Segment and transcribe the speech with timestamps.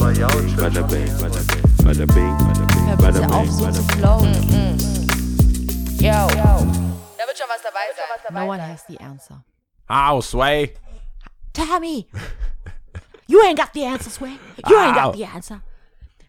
[0.00, 3.70] aber ja, Bada bing, bada bing, bada bing, bada bing, bada bitte auf, bing, so
[3.70, 3.98] zu bing.
[3.98, 4.32] flowen.
[6.00, 6.26] Yo.
[7.18, 8.34] Da wird schon was dabei sein.
[8.34, 9.42] No one has the answer.
[9.90, 10.74] Ow, Sway.
[11.52, 12.06] Tommy!
[13.26, 14.38] You ain't got the answer, Sway.
[14.68, 15.60] You ain't got the answer.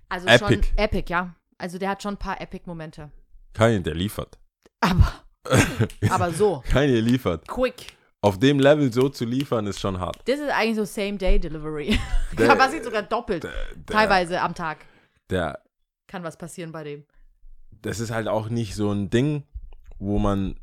[0.09, 0.65] Also Epic.
[0.65, 1.33] schon epic, ja.
[1.57, 3.09] Also der hat schon ein paar Epic-Momente.
[3.53, 4.37] Kanye, der liefert.
[4.81, 5.13] Aber,
[6.09, 7.47] aber so, Kanye liefert.
[7.47, 7.95] quick.
[8.23, 10.17] Auf dem Level so zu liefern, ist schon hart.
[10.25, 11.97] Das ist eigentlich so Same-Day-Delivery.
[12.37, 13.43] Der- Kann passiert sogar doppelt.
[13.43, 13.51] Der,
[13.87, 14.85] Teilweise am Tag
[15.31, 15.59] der,
[16.07, 17.05] kann was passieren bei dem.
[17.81, 19.43] das ist halt auch nicht so ein Ding,
[19.97, 20.55] wo man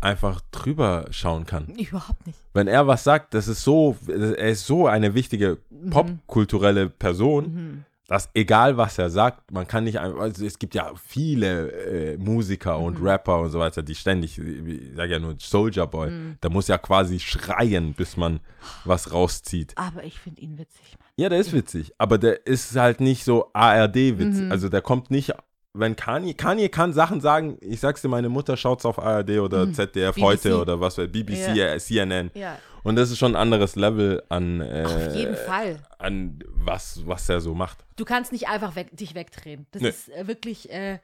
[0.00, 1.66] einfach drüber schauen kann.
[1.76, 2.38] Überhaupt nicht.
[2.54, 5.58] Wenn er was sagt, das ist so, er ist so eine wichtige
[5.90, 10.92] popkulturelle Person, dass egal was er sagt, man kann nicht einfach, also es gibt ja
[10.96, 15.86] viele äh, Musiker und Rapper und so weiter, die ständig, ich sag ja nur Soldier
[15.86, 18.40] Boy, da muss ja quasi schreien, bis man
[18.84, 19.72] was rauszieht.
[19.76, 21.08] Aber ich finde ihn witzig, Mann.
[21.16, 24.50] Ja, der ist witzig, aber der ist halt nicht so ARD-Witz.
[24.50, 25.32] Also der kommt nicht,
[25.72, 29.72] wenn Kanye, Kanye kann Sachen sagen, ich sag's dir, meine Mutter schaut's auf ARD oder
[29.72, 30.24] ZDF BBC.
[30.24, 32.30] heute oder was BBC, äh, CNN.
[32.34, 35.78] Ja, Und das ist schon ein anderes Level an, äh, auf jeden Fall.
[35.98, 37.84] an was, was er so macht.
[37.96, 39.66] Du kannst nicht einfach weg, dich wegdrehen.
[39.70, 39.88] Das Nee.
[39.90, 41.00] ist äh, wirklich äh, eine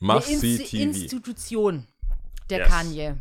[0.00, 0.82] Must-see Insti TV.
[0.90, 1.86] Institution,
[2.50, 2.68] der Yes.
[2.68, 3.14] Kanye.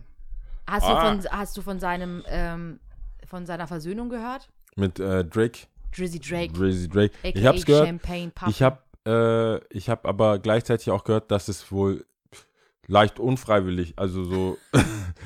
[0.68, 1.16] Hast, Ah.
[1.16, 2.80] du von, hast du von seinem ähm,
[3.28, 4.50] von seiner Versöhnung gehört?
[4.76, 5.60] Mit äh, Drake,
[5.96, 7.14] Drizzy Drake, Drizzy Drake.
[7.24, 7.88] aka Ich hab's gehört.
[7.88, 8.50] Champagne Puff.
[8.50, 12.06] Ich hab, äh, ich hab aber gleichzeitig auch gehört, dass es wohl
[12.88, 14.58] leicht unfreiwillig, also so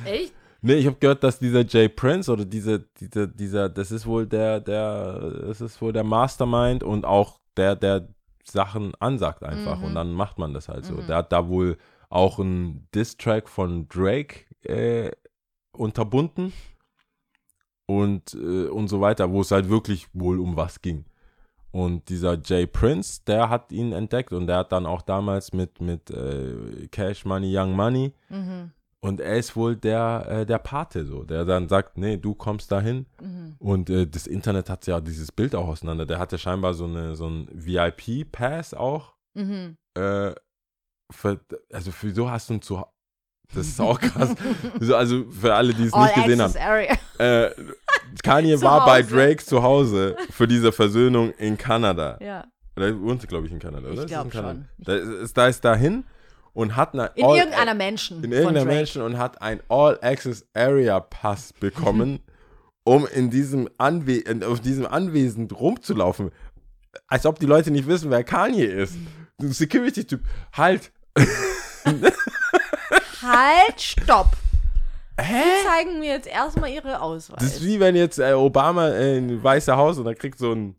[0.06, 0.34] Echt?
[0.68, 4.28] Nee, ich habe gehört, dass dieser Jay Prince oder dieser, dieser, dieser, das ist wohl
[4.28, 8.09] der, der, das ist wohl der Mastermind und auch der, der
[8.44, 11.02] Sachen ansagt einfach und dann macht man das halt so.
[11.08, 11.78] Der hat da wohl
[12.09, 15.12] auch einen Diss-Track von Drake äh,
[15.72, 16.52] unterbunden
[17.86, 21.06] und, äh, und so weiter, wo es halt wirklich wohl um was ging.
[21.72, 25.80] Und dieser Jay Prince, der hat ihn entdeckt und der hat dann auch damals mit,
[25.80, 28.14] mit äh, Cash Money, Young Money
[29.00, 32.72] und er ist wohl der, äh, der Pate so, der dann sagt, nee, du kommst
[32.72, 33.06] dahin.
[33.59, 36.06] Und äh, das Internet hat ja dieses Bild auch auseinander.
[36.06, 39.13] Der hatte scheinbar so eine so ein VIP-Pass auch.
[39.35, 39.78] Mhm.
[39.96, 40.31] Äh,
[41.12, 41.40] für,
[41.72, 42.90] also für so hast du ein Zuhause.
[43.53, 44.35] Das ist auch krass.
[44.80, 46.53] so, also für alle, die es All nicht gesehen haben.
[47.19, 47.52] Äh,
[48.24, 49.03] Kanye war bei.
[49.03, 52.18] Drake zu Hause für diese Versöhnung in Kanada.
[52.19, 52.46] Ja.
[52.75, 54.03] Der wohnt, glaube ich, in Kanada, Ich oder?
[54.03, 54.53] Ist das glaub in Kanada?
[54.53, 54.66] schon.
[54.85, 56.03] Da ist, da ist dahin
[56.57, 58.23] und hat eine In All- irgendeiner Menschen.
[58.23, 58.66] in irgendeiner.
[58.66, 62.19] Menschen und hat ein All-Access-Area-Pass bekommen,
[62.84, 66.31] um in diesem, Anwe in, auf diesem Anwesen rumzulaufen.
[67.07, 68.96] Als ob die Leute nicht wissen, wer Kanye ist.
[69.40, 70.22] Ein Security-Typ.
[70.53, 70.91] Halt.
[73.22, 74.31] Halt, stopp.
[75.19, 75.44] Hä?
[75.44, 77.38] Die zeigen mir jetzt erstmal ihre Ausweis.
[77.40, 80.53] Das ist wie wenn jetzt äh, Obama äh, in Weiße Haus und dann kriegt so
[80.53, 80.75] ein.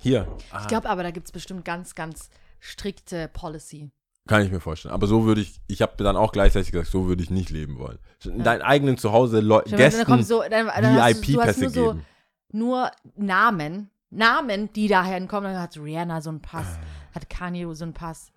[0.00, 0.26] Hier.
[0.60, 2.28] ich glaube aber, da gibt es bestimmt ganz, ganz
[2.60, 3.90] strikte Policy.
[4.26, 4.94] Kann ich mir vorstellen.
[4.94, 7.78] Aber so würde ich, ich habe dann auch gleichzeitig gesagt, so würde ich nicht leben
[7.78, 7.98] wollen.
[8.24, 12.06] In deinem eigenen Zuhause Leu mal, Gästen so, VIP-Pässe nur so geben.
[12.52, 15.52] nur Namen, Namen, die daher kommen.
[15.52, 17.16] Dann hat Rihanna so einen Pass, Ah.
[17.16, 18.30] hat Kanye so einen Pass.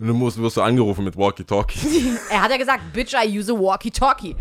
[0.00, 2.16] Und du musst, wirst du angerufen mit Walkie-Talkie.
[2.30, 4.34] er hat ja gesagt, Bitch, I use a walkie-talkie.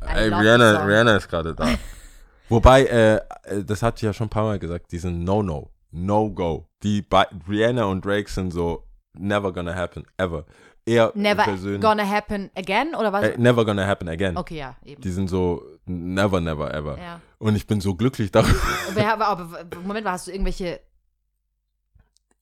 [0.00, 0.84] Ey, Rihanna.
[0.84, 1.68] Rihanna ist gerade da.
[2.50, 5.70] Wobei, äh, äh, das hat ich ja schon ein paar Mal gesagt, die sind No-No,
[5.90, 6.68] No-Go.
[6.82, 8.84] Die bei Rihanna und Drake sind so
[9.18, 10.44] never gonna happen, ever.
[10.86, 13.24] Eher Never persönlich- gonna happen again, oder was?
[13.24, 14.36] äh, never gonna happen again.
[14.36, 15.00] okay, ja, eben.
[15.00, 16.98] Die sind so never, never, ever.
[16.98, 17.20] Ja.
[17.38, 18.58] Und ich bin so glücklich darüber.
[19.12, 20.80] Aber, aber, Moment hast du irgendwelche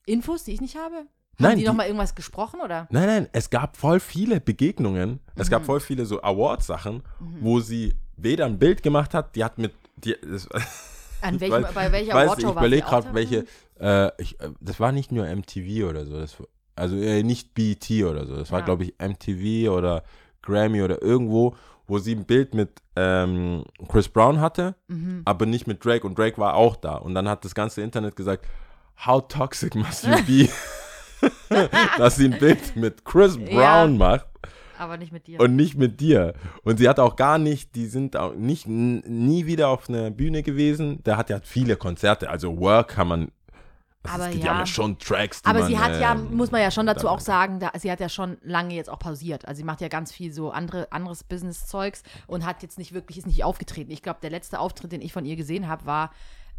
[0.06, 0.97] Infos, die ich nicht habe?
[0.97, 1.06] Haben
[1.38, 2.87] Nein, die, die- noch mal irgendwas gesprochen, oder?
[2.91, 5.21] Nein, nein, es gab voll viele Begegnungen.
[5.37, 5.50] Es Mhm.
[5.53, 7.03] gab voll viele so Awards-Sachen,
[7.41, 9.72] wo sie weder ein Bild gemacht hat, die hat mit.
[9.97, 10.49] Die, das,
[11.22, 13.44] An Ich welchem, weiß- bei welcher ich Award-Show ich war sie überlege gerade, welche.
[13.81, 16.19] Äh, ich, äh, das war nicht nur MTV oder so.
[16.19, 16.37] Das,
[16.77, 18.37] also äh, nicht BET oder so.
[18.37, 18.65] Das war, Ja.
[18.65, 20.03] glaube ich, MTV oder
[20.43, 21.55] Grammy oder irgendwo,
[21.87, 25.22] wo sie ein Bild mit ähm, Chris Brown hatte, Mhm.
[25.25, 26.06] aber nicht mit Drake.
[26.06, 26.94] Und Drake war auch da.
[26.97, 28.46] Und dann hat das ganze Internet gesagt,
[29.06, 30.49] how toxic must you be,
[31.99, 33.87] dass sie ein Bild mit Chris Brown Ja.
[33.88, 34.26] macht
[34.79, 35.41] Aber nicht mit dir.
[35.41, 36.35] und nicht mit dir.
[36.64, 40.43] Und sie hat auch gar nicht, die sind auch nicht nie wieder auf einer Bühne
[40.43, 41.02] gewesen.
[41.05, 43.31] Der hat ja viele Konzerte, also Work kann man.
[44.04, 44.58] Das Aber ist, die ja.
[44.60, 47.06] ja schon Tracks, die Aber man, sie hat ja, ähm, muss man ja schon dazu
[47.06, 49.46] da- auch sagen, da, sie hat ja schon lange jetzt auch pausiert.
[49.46, 53.19] Also sie macht ja ganz viel so andere, anderes Business-Zeugs und hat jetzt nicht wirklich,
[53.19, 53.93] ist nicht aufgetreten.
[53.93, 56.12] Ich glaube, der letzte Auftritt, den ich von ihr gesehen habe, war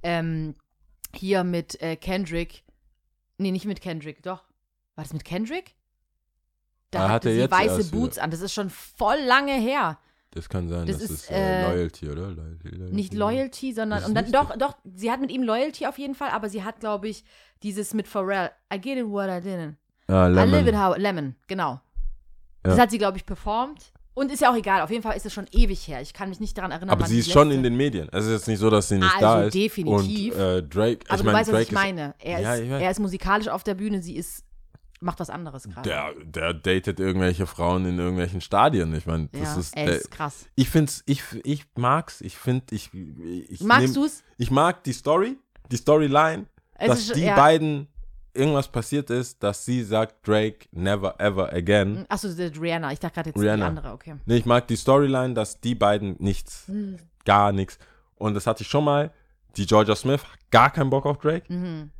[0.04, 0.56] ähm,
[1.13, 2.63] hier mit äh, Kendrick.
[3.38, 4.44] Nee, nicht mit Kendrick, doch.
[4.96, 5.75] War das mit Kendrick?
[6.92, 8.01] Da Ah, hat hatte er sie jetzt weiße erst wieder.
[8.01, 8.31] Boots an.
[8.31, 9.98] Das ist schon voll lange her.
[10.34, 12.32] Das kann sein, Das das, ist, ist, äh, äh, Loyalty, oder?
[12.32, 12.96] Loyalty, Loyalty.
[12.96, 16.16] Nicht Loyalty, sondern Das und dann doch, doch, sie hat mit ihm Loyalty auf jeden
[16.16, 17.24] Fall, aber sie hat, glaube ich,
[17.62, 18.50] dieses mit Pharrell.
[18.74, 19.76] I get it what I didn't.
[20.08, 20.68] Ah, I live Lemon.
[20.68, 21.80] it how Lemon, genau.
[22.64, 22.84] Das Ja.
[22.84, 23.92] hat sie, glaube ich, performt.
[24.16, 26.00] Und ist ja auch egal, auf jeden Fall ist es schon ewig her.
[26.02, 26.92] Ich kann mich nicht daran erinnern.
[26.92, 28.10] Aber sie ist schon in den Medien.
[28.12, 29.54] Es ist jetzt nicht so, dass sie nicht Also da ist.
[29.56, 30.34] definitiv.
[30.36, 32.14] Und äh, Drake, Aber ich du meine, weißt, Drake was ich meine.
[32.20, 34.44] Er, Ja, ist, ich er ist musikalisch auf der Bühne, sie ist,
[35.04, 35.88] macht was anderes gerade.
[35.90, 38.94] der, der datet irgendwelche Frauen in irgendwelchen Stadien.
[38.96, 40.46] Ich meine, das ja, ist, er der, ist krass.
[40.56, 44.24] ich find's, ich, ich mag's, ich find, ich, ich Magst nehm- du's?
[44.38, 45.38] Ich mag die Story,
[45.72, 46.46] die Storyline,
[46.76, 47.36] Es dass ist- die ja.
[47.36, 47.88] beiden
[48.36, 52.06] irgendwas passiert ist, dass sie sagt, Drake never ever again.
[52.10, 52.92] Achso, das ist Rihanna.
[52.92, 53.58] Ich dachte gerade jetzt Rihanna.
[53.58, 54.16] die andere, okay.
[54.26, 56.98] Nee, ich mag die Storyline, dass die beiden nichts, Hm.
[57.26, 57.78] gar nichts.
[58.16, 59.12] Und das hatte ich schon mal.
[59.56, 61.52] Die Georgia Smith hat gar keinen Bock auf Drake.
[61.54, 61.92] Mhm.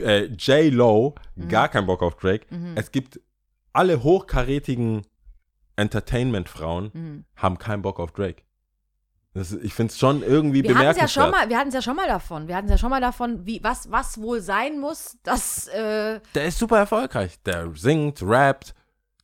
[0.00, 0.72] Äh, J.
[0.72, 1.14] Lo,
[1.48, 2.46] gar keinen Bock auf Drake.
[2.54, 2.72] Mhm.
[2.76, 3.20] Es gibt
[3.72, 5.02] alle hochkarätigen
[5.76, 7.24] Entertainment-Frauen Mhm.
[7.36, 8.42] haben keinen Bock auf Drake.
[9.32, 11.30] Das, ich finde es schon irgendwie Wir es ja schon bemerkenswert.
[11.32, 12.46] mal, wir hatten es ja schon mal davon.
[12.46, 16.20] Wir hatten es ja schon mal davon, wie, was, was wohl sein muss, dass äh,
[16.36, 17.40] Der ist super erfolgreich.
[17.42, 18.74] Der singt, rappt,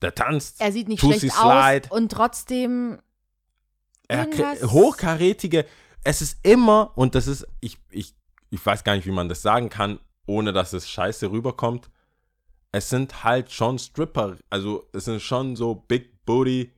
[0.03, 0.61] der tanzt.
[0.61, 1.89] er sieht nicht schlecht Slide.
[1.91, 2.99] aus und trotzdem
[4.09, 4.27] Er
[4.65, 5.65] hochkarätige,
[6.03, 8.17] es ist immer, und das ist, ich, ich,
[8.51, 11.91] ich weiß gar nicht, wie man das sagen kann, ohne dass es scheiße rüberkommt.
[12.73, 16.71] Es sind halt schon Stripper, also es sind schon so Big Booty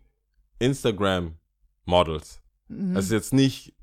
[0.58, 1.34] Instagram
[1.84, 2.40] Models.
[2.68, 2.96] mhm.
[2.96, 3.74] Es ist jetzt nicht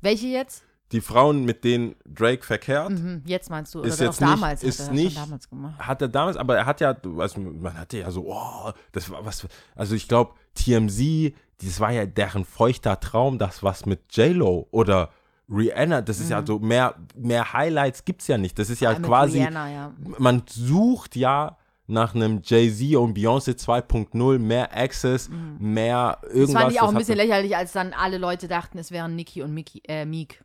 [0.00, 0.64] welche jetzt?
[0.92, 3.22] die Frauen, mit denen Drake verkehrt, Mhm.
[3.26, 5.78] Jetzt meinst du, oder Ist auch jetzt nicht- damals ist hat er nicht- damals gemacht.
[5.78, 9.24] hat er damals, aber er hat ja, also man hatte ja so, oh, das war
[9.24, 14.68] was, also ich glaube, TMZ, das war ja deren feuchter Traum, das was mit J-Lo
[14.70, 15.10] oder
[15.48, 18.58] Rihanna, das ist ja so, mehr, mehr Highlights gibt's ja nicht.
[18.58, 19.92] Das ist ja Ah, mit quasi, Rihanna, ja.
[20.18, 21.56] man sucht ja
[21.86, 26.52] nach einem Jay-Z und Beyoncé 2.0, mehr Access, mehr irgendwas.
[26.54, 29.42] Das fand ich auch ein bisschen lächerlich, als dann alle Leute dachten, es wären Nicki
[29.42, 30.42] und Mickey, äh, Meek.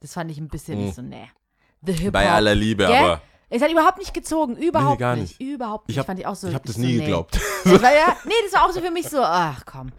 [0.00, 0.84] Das fand ich ein bisschen Mhm.
[0.84, 1.28] nicht so, nee.
[1.82, 2.94] The Hip Bei aller Liebe, Gell?
[2.96, 5.40] aber Es hat überhaupt nicht gezogen, überhaupt gar nicht.
[5.40, 5.94] Überhaupt nicht.
[5.94, 6.46] ich habe fand ich auch so.
[6.48, 6.98] ich hab das so, nie nee.
[7.00, 7.40] geglaubt.
[7.64, 9.90] Das war ja, nee, das war auch so für mich so, ach komm.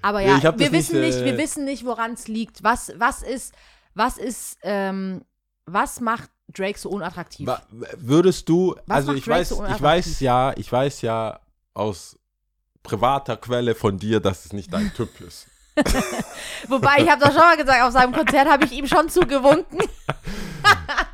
[0.00, 2.62] Aber Nee, ja, hab wir nicht, wissen nicht, äh, wir wissen nicht, woran es liegt.
[2.62, 3.54] Was, was ist,
[3.94, 5.22] was ist, ähm,
[5.66, 7.46] was macht Drake so unattraktiv?
[7.46, 7.62] Wa-
[7.96, 9.84] Würdest du, Was also macht ich Drake weiß, so ich unattraktiv?
[9.84, 11.40] weiß ja, ich weiß ja
[11.74, 12.18] aus
[12.82, 15.46] privater Quelle von dir, dass es nicht dein Typ ist.
[16.68, 19.80] Wobei, ich habe doch schon mal gesagt, auf seinem Konzert habe ich ihm schon zugewunken.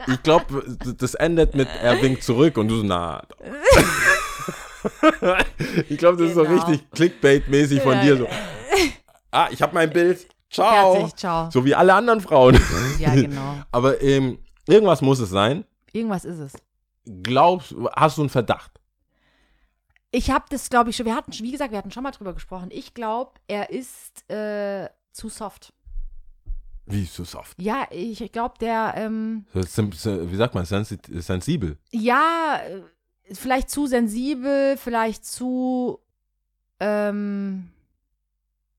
[0.07, 0.65] Ich glaube,
[0.99, 3.23] das endet mit, er winkt zurück und du so, na.
[3.29, 3.37] doch.
[5.89, 6.65] ich glaube, das ist so Genau.
[6.67, 8.29] richtig Clickbait-mäßig von dir so.
[9.31, 10.27] Ah, ich habe mein Bild.
[10.51, 10.95] Ciao.
[10.95, 11.51] Fertig, ciao.
[11.51, 12.61] So wie alle anderen Frauen.
[12.99, 13.57] Ja, genau.
[13.71, 15.65] Aber ähm, irgendwas muss es sein.
[15.93, 16.53] Irgendwas ist es.
[17.23, 18.73] Glaubst, hast du einen Verdacht?
[20.13, 22.35] Ich habe das, glaube ich, schon, wir hatten, wie gesagt, wir hatten schon mal drüber
[22.35, 22.69] gesprochen.
[22.73, 25.73] Ich glaube, er ist äh, zu soft.
[26.87, 27.61] Wie so soft?
[27.61, 30.65] Ja, ich glaube, der, ähm, Wie sagt man?
[30.65, 31.79] Sensibel.
[31.93, 32.83] ja, äh,
[33.33, 36.01] vielleicht zu sensibel, vielleicht zu,
[36.81, 37.71] ähm,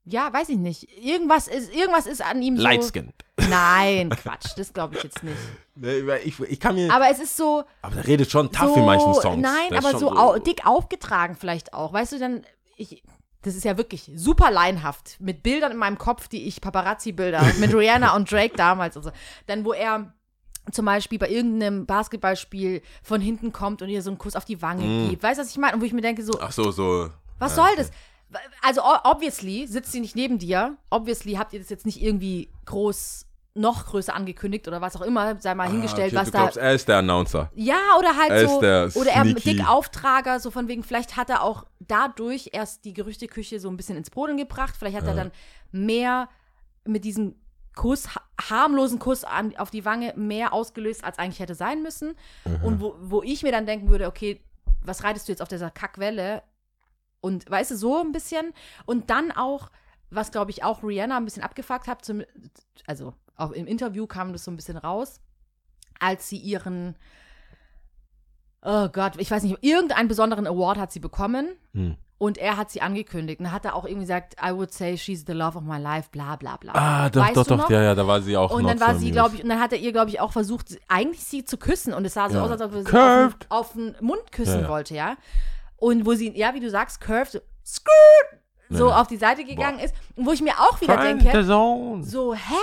[0.05, 0.87] ja, weiß ich nicht.
[0.99, 2.63] Irgendwas ist, irgendwas ist an ihm so.
[2.63, 3.13] Light skinned.
[3.49, 5.37] Nein, Quatsch, das glaube ich jetzt nicht.
[6.23, 6.93] Ich, ich kann mir.
[6.93, 9.41] Aber es ist so, Aber der redet schon tough so, in manchen Songs.
[9.41, 11.91] Nein, aber so, au dick aufgetragen vielleicht auch.
[11.91, 12.43] Weißt du, dann,
[12.77, 13.01] ich,
[13.41, 15.15] das ist ja wirklich super leinhaft.
[15.19, 19.11] Mit Bildern in meinem Kopf, die ich, Paparazzi-Bilder, mit Rihanna und Drake damals und so.
[19.47, 20.13] Dann, wo er
[20.71, 24.61] zum Beispiel bei irgendeinem Basketballspiel von hinten kommt und ihr so einen Kuss auf die
[24.61, 25.09] Wange Mm.
[25.09, 25.23] gibt.
[25.23, 25.73] Weißt du, was ich meine?
[25.73, 27.09] Und wo ich mir denke, so, Ach so, so.
[27.39, 27.89] was ja, soll das?
[28.61, 30.77] Also, obviously sitzt sie nicht neben dir.
[30.89, 35.37] Obviously habt ihr das jetzt nicht irgendwie groß, noch größer angekündigt oder was auch immer,
[35.41, 37.51] sei mal Ah, hingestellt, okay, was du da glaubst, er ist der Announcer.
[37.53, 38.53] ja, oder halt Er so.
[38.55, 42.51] ist der Oder er sneaky- dick Auftrager, so von wegen, vielleicht hat er auch dadurch
[42.53, 44.75] erst die Gerüchteküche so ein bisschen ins Brodeln gebracht.
[44.79, 45.31] Vielleicht hat er dann
[45.73, 46.29] mehr
[46.85, 47.35] mit diesem
[47.75, 52.15] Kuss, ha- harmlosen Kuss an, auf die Wange, mehr ausgelöst, als eigentlich hätte sein müssen.
[52.63, 54.39] Und wo, wo ich mir dann denken würde, okay,
[54.83, 56.41] was reitest du jetzt auf dieser Kackwelle?
[57.21, 58.53] Und weißt du, so ein bisschen.
[58.85, 59.69] Und dann auch,
[60.09, 62.23] was glaube ich auch Rihanna ein bisschen abgefuckt hat, zum,
[62.87, 65.21] also auch im Interview kam das so ein bisschen raus,
[65.99, 66.95] als sie ihren,
[68.63, 71.49] oh Gott, ich weiß nicht, irgendeinen besonderen Award hat sie bekommen.
[71.73, 71.95] Hm.
[72.17, 73.39] Und er hat sie angekündigt.
[73.39, 75.79] Und dann hat er auch irgendwie gesagt, I would say she's the love of my
[75.79, 76.71] life, bla bla bla.
[76.75, 77.57] Ah, doch, Weißt doch, doch.
[77.57, 77.69] noch?
[77.71, 79.59] Ja, ja, da war sie auch Und dann war so sie, glaube ich, und dann
[79.59, 81.95] hat er ihr, glaube ich, auch versucht, eigentlich sie zu küssen.
[81.95, 82.43] Und es sah so Ja.
[82.43, 84.69] aus, als ob er sie auf, auf den Mund küssen Ja, ja.
[84.69, 85.15] wollte, ja.
[85.81, 89.01] Und wo sie, ja, wie du sagst, curved, so, skirt, so Ja.
[89.01, 89.95] auf die Seite gegangen ist.
[90.15, 92.53] Und wo ich mir auch wieder Find denke, so, hä?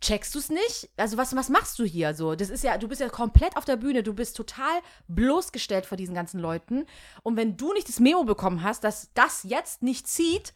[0.00, 0.88] Checkst du es nicht?
[0.96, 2.34] Also, was, was machst du hier so?
[2.34, 5.96] Das ist ja, du bist ja komplett auf der Bühne, du bist total bloßgestellt vor
[5.96, 6.86] diesen ganzen Leuten.
[7.22, 10.52] Und wenn du nicht das Memo bekommen hast, dass das jetzt nicht zieht,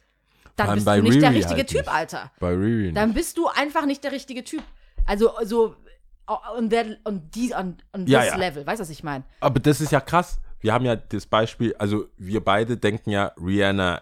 [0.57, 1.89] dann allem bist du nicht der Riri richtige halt Typ, nicht.
[1.93, 2.33] Alter.
[2.41, 2.97] Bei Riri nicht.
[2.97, 4.63] Dann bist du einfach nicht der richtige Typ.
[5.07, 5.77] Also, so
[6.57, 8.37] on, that, on, die, on, on Ja, this ja.
[8.37, 8.67] level.
[8.67, 9.25] Weißt du, was ich meine?
[9.41, 10.39] Aber das ist ja krass.
[10.65, 14.01] Wir haben ja das Beispiel, also wir beide denken ja, Rihanna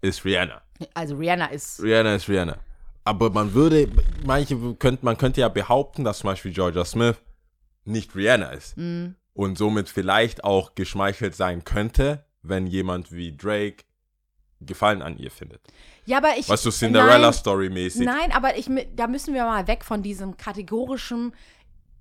[0.00, 0.62] ist Rihanna.
[0.94, 1.82] Also, Rihanna ist.
[1.82, 2.56] Rihanna ist Rihanna.
[3.04, 3.90] Aber man würde,
[4.24, 7.16] manche könnte, man könnte ja behaupten, dass zum Beispiel Georgia Smith
[7.84, 8.78] nicht Rihanna ist.
[8.78, 9.16] Mhm.
[9.34, 13.84] Und somit vielleicht auch geschmeichelt sein könnte, wenn jemand wie Drake
[14.62, 15.60] Gefallen an ihr findet.
[16.06, 16.48] Ja, aber ich.
[16.48, 18.06] Weißt du, Cinderella-Story-mäßig.
[18.06, 21.34] Nein, aber ich, da müssen wir mal weg von diesem kategorischen,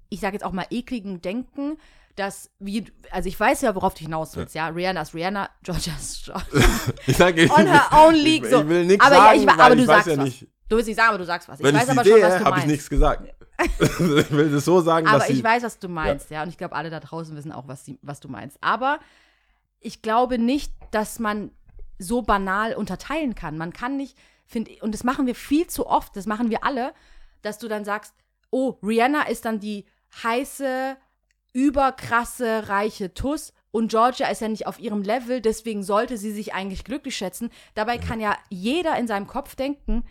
[0.07, 1.77] ich sage jetzt auch mal ekligen Denken,
[2.17, 4.67] dass, wie, also ich weiß ja, worauf du hinaus willst, ja.
[4.67, 6.45] Rihanna ist Rihanna, Georgia ist Georgia.
[7.05, 8.61] Ich sage, ich, On her own league, ich, so.
[8.61, 10.25] ich will nichts Aber ja, sagen, ich aber du weiß sagst ja was.
[10.25, 10.47] nicht.
[10.67, 11.59] Du willst nicht sagen, aber du sagst was.
[11.59, 13.33] Ich Wenn weiß ich aber sie schon, was du habe ich nichts gesagt.
[13.79, 16.43] ich will das so sagen, Aber dass ich sie, weiß, was du meinst, ja.
[16.43, 18.57] Und ich glaube, alle da draußen wissen auch, was, die, was du meinst.
[18.61, 18.99] Aber
[19.79, 21.51] ich glaube nicht, dass man
[21.99, 23.57] so banal unterteilen kann.
[23.57, 26.93] Man kann nicht, finde und das machen wir viel zu oft, das machen wir alle,
[27.43, 28.13] dass du dann sagst,
[28.49, 29.85] oh, Rihanna ist dann die
[30.23, 30.97] heiße,
[31.53, 33.53] überkrasse, reiche Tuss.
[33.71, 37.49] Und Georgia ist ja nicht auf ihrem Level, deswegen sollte sie sich eigentlich glücklich schätzen.
[37.75, 40.03] Dabei kann ja jeder in seinem Kopf denken,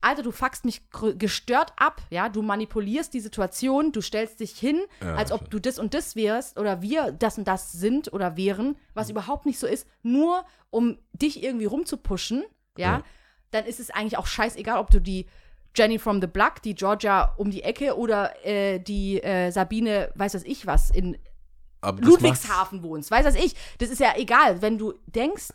[0.00, 0.82] Alter, du fuckst mich
[1.16, 5.58] gestört ab, ja, du manipulierst die Situation, du stellst dich hin, Ja, als ob du
[5.58, 9.58] das und das wärst oder wir das und das sind oder wären, was überhaupt nicht
[9.58, 12.44] so ist, nur um dich irgendwie rumzupuschen,
[12.76, 13.02] ja, Ja.
[13.50, 15.26] dann ist es eigentlich auch scheißegal, ob du die
[15.74, 20.34] Jenny from the Block, die Georgia um die Ecke oder äh, die äh, Sabine, weiß
[20.34, 21.16] was ich was, in
[21.82, 23.54] Ludwigshafen wohnst, weiß was ich.
[23.78, 25.48] Das ist ja egal, wenn du denkst,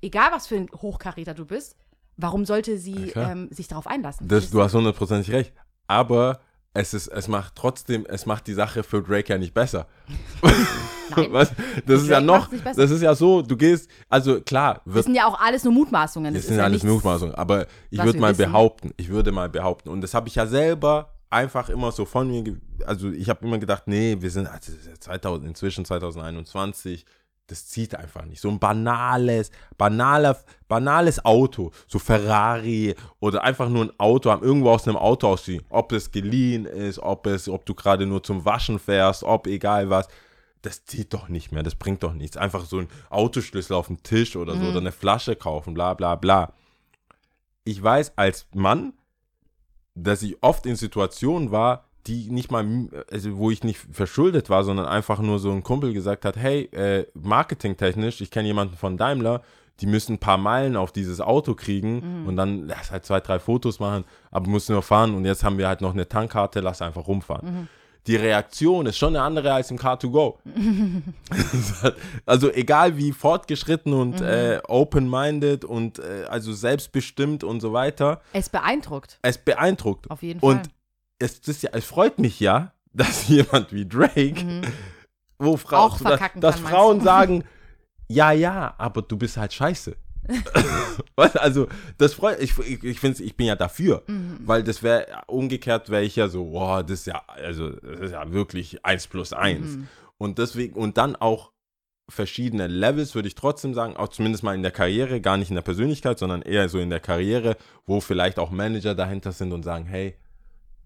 [0.00, 1.76] egal was für ein Hochkaräter du bist,
[2.16, 4.28] warum sollte sie Ja, ähm, sich darauf einlassen?
[4.28, 5.52] Das, du hast hundertprozentig recht.
[5.88, 6.40] Aber
[6.74, 9.86] es ist, es macht trotzdem, es macht die Sache für Drake ja nicht besser.
[10.42, 11.28] Nein.
[11.30, 11.52] Was?
[11.84, 15.14] Das ist ja noch, das ist ja so, du gehst, also klar, das wird, sind
[15.14, 16.32] ja auch alles nur Mutmaßungen.
[16.32, 18.50] das ist sind ja alles nichts- Mutmaßungen, aber ich würde mal wissen.
[18.50, 22.28] behaupten, ich würde mal behaupten, und das habe ich ja selber einfach immer so von
[22.30, 25.84] mir, also ich habe immer gedacht, nee, wir sind, also das ist ja 2000, inzwischen
[25.84, 27.04] 2021,
[27.52, 28.40] das zieht einfach nicht.
[28.40, 34.70] So ein banales, banaler, banales Auto, so Ferrari oder einfach nur ein Auto, haben irgendwo
[34.70, 38.46] aus einem Auto aussehen, ob es geliehen ist, ob es, ob du gerade nur zum
[38.46, 40.08] Waschen fährst, ob egal was.
[40.62, 42.38] Das zieht doch nicht mehr, das bringt doch nichts.
[42.38, 46.14] Einfach so ein Autoschlüssel auf dem Tisch oder so oder eine Flasche kaufen, bla bla
[46.14, 46.54] bla.
[47.64, 48.94] Ich weiß als Mann,
[49.94, 52.66] dass ich oft in Situationen war, die nicht mal,
[53.10, 56.64] also wo ich nicht verschuldet war, sondern einfach nur so ein Kumpel gesagt hat, hey,
[56.72, 59.42] äh, marketingtechnisch, ich kenne jemanden von Daimler,
[59.80, 63.38] die müssen ein paar Meilen auf dieses Auto kriegen und dann lass halt zwei, drei
[63.38, 66.82] Fotos machen, aber müssen nur fahren und jetzt haben wir halt noch eine Tankkarte, lass
[66.82, 67.68] einfach rumfahren.
[68.08, 70.34] Die Reaktion ist schon eine andere als im Car2Go.
[72.26, 78.48] also egal wie fortgeschritten und äh, open-minded und äh, also selbstbestimmt und so weiter, Es
[78.48, 80.10] beeindruckt, es beeindruckt.
[80.10, 80.50] auf jeden Fall.
[80.50, 80.70] Und
[81.22, 84.62] es, ja, es freut mich ja, dass jemand wie Drake,
[85.38, 87.44] wo Frau, Auch verkacken dass kann, meinst Frauen sagen,
[88.08, 89.96] ja, ja, aber du bist halt scheiße.
[91.16, 91.66] Also,
[91.98, 94.38] das freut ich, ich, ich finde, ich bin ja dafür, Mhm.
[94.44, 98.10] weil das wäre, umgekehrt wäre ich ja so, boah, das ist ja, also, das ist
[98.12, 99.76] ja wirklich eins plus eins.
[99.76, 99.88] Mhm.
[100.18, 101.50] Und deswegen, und dann auch
[102.08, 105.54] verschiedene Levels, würde ich trotzdem sagen, auch zumindest mal in der Karriere, gar nicht in
[105.54, 109.62] der Persönlichkeit, sondern eher so in der Karriere, wo vielleicht auch Manager dahinter sind und
[109.62, 110.14] sagen, hey,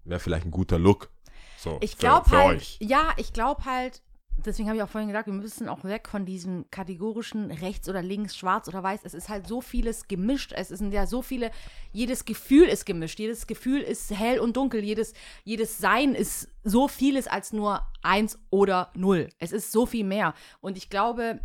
[0.07, 1.09] wäre vielleicht ein guter Look.
[1.57, 2.77] So, Ich glaube halt, euch.
[2.79, 4.01] ja, ich glaube halt,
[4.45, 8.03] deswegen habe ich auch vorhin gesagt, wir müssen auch weg von diesem kategorischen rechts oder
[8.03, 9.01] links, schwarz oder weiß.
[9.03, 10.53] Es ist halt so vieles gemischt.
[10.55, 11.51] Es sind ja so viele,
[11.91, 13.19] jedes Gefühl ist gemischt.
[13.19, 14.83] Jedes Gefühl ist hell und dunkel.
[14.83, 19.29] Jedes, jedes Sein ist so vieles als nur eins oder null.
[19.39, 20.35] Es ist so viel mehr.
[20.61, 21.39] Und ich glaube,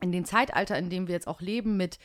[0.00, 1.98] in dem Zeitalter, in dem wir jetzt auch leben, mit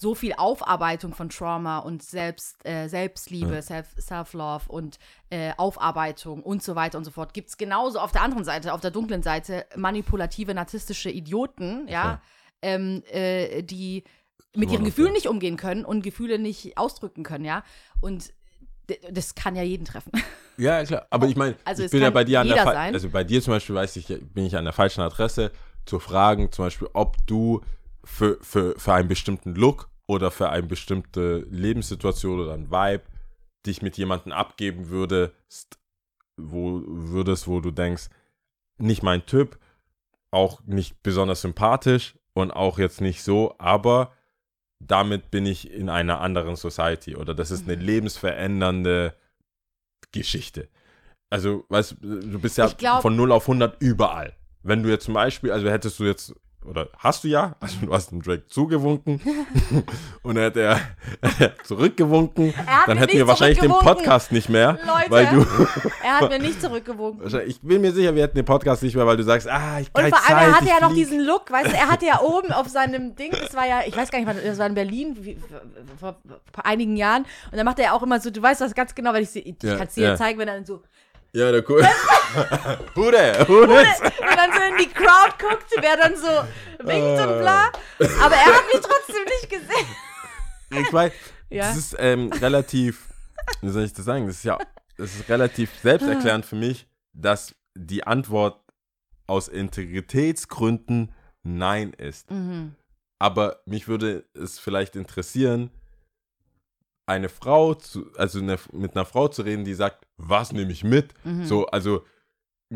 [0.00, 6.62] so viel Aufarbeitung von Trauma und Selbst, äh, Selbstliebe, Self, Self-Love und äh, Aufarbeitung und
[6.62, 9.22] so weiter und so fort, gibt es genauso auf der anderen Seite, auf der dunklen
[9.22, 12.22] Seite, manipulative, narzisstische Idioten, ja,
[12.62, 14.04] ähm, äh, die
[14.56, 15.14] mit ihren Gefühlen ja.
[15.14, 17.62] nicht umgehen können und Gefühle nicht ausdrücken können, ja.
[18.00, 18.32] Und
[19.10, 20.12] das kann ja jeden treffen.
[20.56, 21.06] Ja, klar.
[21.10, 22.94] Aber ich meine, Also ich bin ja bei dir an der Fa- sein.
[22.94, 25.52] also bei dir zum Beispiel weiß ich, bin ich an der falschen Adresse
[25.84, 27.60] zu fragen, zum Beispiel, ob du
[28.02, 33.04] für, für, für einen bestimmten Look oder für eine bestimmte Lebenssituation oder ein Vibe
[33.66, 35.78] dich mit jemandem abgeben würdest,
[36.36, 38.08] wo würdest, wo du denkst,
[38.78, 39.58] nicht mein Typ,
[40.32, 44.12] auch nicht besonders sympathisch und auch jetzt nicht so, aber
[44.82, 47.82] damit bin ich in einer anderen Society oder das ist eine Mhm.
[47.82, 49.14] lebensverändernde
[50.12, 50.68] Geschichte.
[51.28, 54.34] Also, weißt du, du bist ja glaub- von 0 auf 100 überall.
[54.62, 56.34] Wenn du jetzt zum Beispiel, also hättest du jetzt
[56.66, 59.20] oder hast du ja, also du hast dem Drake zugewunken
[60.22, 60.80] und dann hätte er,
[61.64, 63.70] zurückgewunken, hat dann hätten wir wahrscheinlich den.
[63.70, 65.10] Podcast nicht mehr, Leute.
[65.10, 65.40] weil du,
[66.04, 67.26] Er hat mir nicht zurückgewunken.
[67.46, 69.88] ich bin mir sicher, wir hätten den Podcast nicht mehr, weil du sagst, ah, ich
[69.88, 71.04] Und keine vor allem, Zeit, er hatte ja noch flieg.
[71.08, 73.96] diesen Look, weißt du, er hatte ja oben auf seinem Ding, das war ja, ich
[73.96, 75.38] weiß gar nicht, wann, das war in Berlin, wie,
[75.98, 76.16] vor,
[76.52, 78.94] vor einigen Jahren, und dann macht er ja auch immer so, du weißt das ganz
[78.94, 80.16] genau, weil ich, sie- ich Ja, kann es dir ja.
[80.16, 80.82] zeigen, wenn er dann so,
[81.32, 81.82] Ja, der cool.
[82.94, 84.00] Who this?
[84.00, 86.26] und dann so in die Crowd guckt, wer dann so
[86.84, 87.70] winkt und bla,
[88.22, 89.86] aber er hat mich trotzdem nicht gesehen.
[90.70, 91.12] Ich weiß,
[91.50, 91.68] Ja.
[91.68, 93.06] das ist ähm, relativ,
[93.60, 94.26] wie soll ich das sagen?
[94.26, 94.58] Das ist ja,
[94.96, 98.60] das ist relativ selbsterklärend für mich, dass die Antwort
[99.26, 102.30] aus Integritätsgründen Nein ist.
[102.30, 102.74] Mhm.
[103.18, 105.70] Aber mich würde es vielleicht interessieren,
[107.10, 110.84] eine Frau zu, also eine, mit einer Frau zu reden, die sagt, was nehme ich
[110.84, 111.12] mit?
[111.24, 111.44] Mhm.
[111.44, 112.04] So, also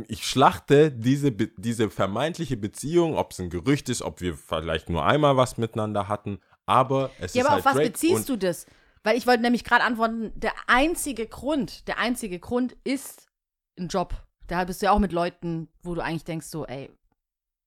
[0.09, 5.05] ich schlachte diese, diese vermeintliche Beziehung, ob es ein Gerücht ist, ob wir vielleicht nur
[5.07, 8.37] einmal was miteinander hatten, aber es Ja, ist aber halt auf was Drake beziehst du
[8.37, 8.67] das?
[9.05, 13.29] Weil ich wollte nämlich gerade antworten, der einzige Grund, der einzige Grund ist
[13.79, 14.15] ein Job.
[14.47, 16.91] Da bist du ja auch mit Leuten, wo du eigentlich denkst, so, ey,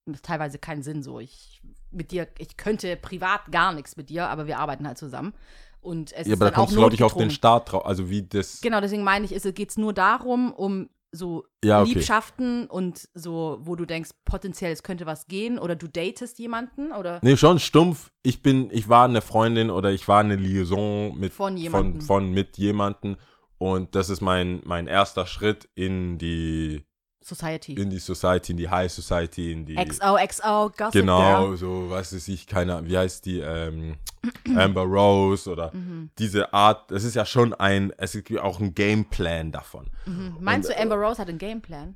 [0.06, 1.20] macht teilweise keinen Sinn so.
[1.20, 5.34] Ich mit dir, ich könnte privat gar nichts mit dir, aber wir arbeiten halt zusammen.
[5.82, 7.30] Und es Ja, ist aber da kommst du, glaube ich, auf den.
[7.32, 7.86] Start drauf.
[7.86, 8.62] Also wie das.
[8.62, 11.94] Genau, deswegen meine ich, geht es nur darum, um so Ja, okay.
[11.94, 16.92] Liebschaften und so, wo du denkst, potenziell es könnte was gehen oder du datest jemanden
[16.92, 18.12] oder Nee, schon stumpf.
[18.24, 22.02] Ich bin, ich war eine Freundin oder ich war eine Liaison mit Von jemandem.
[22.02, 23.16] von, von mit jemandem.
[23.58, 26.86] Und das ist mein, mein erster Schritt in die,
[27.28, 27.74] Society.
[27.74, 29.76] in die Society, in die High Society, in die.
[29.76, 31.58] XOXO, Gossip Genau, Girl.
[31.58, 33.96] so, was weiß ich, keine Ahnung, wie heißt die, ähm,
[34.56, 36.10] Amber Rose oder Mhm.
[36.18, 39.88] diese Art, es ist ja schon ein, es gibt auch ein Gameplan davon.
[40.06, 40.38] Mhm.
[40.40, 41.96] Meinst Und, du, Amber Rose hat einen Gameplan?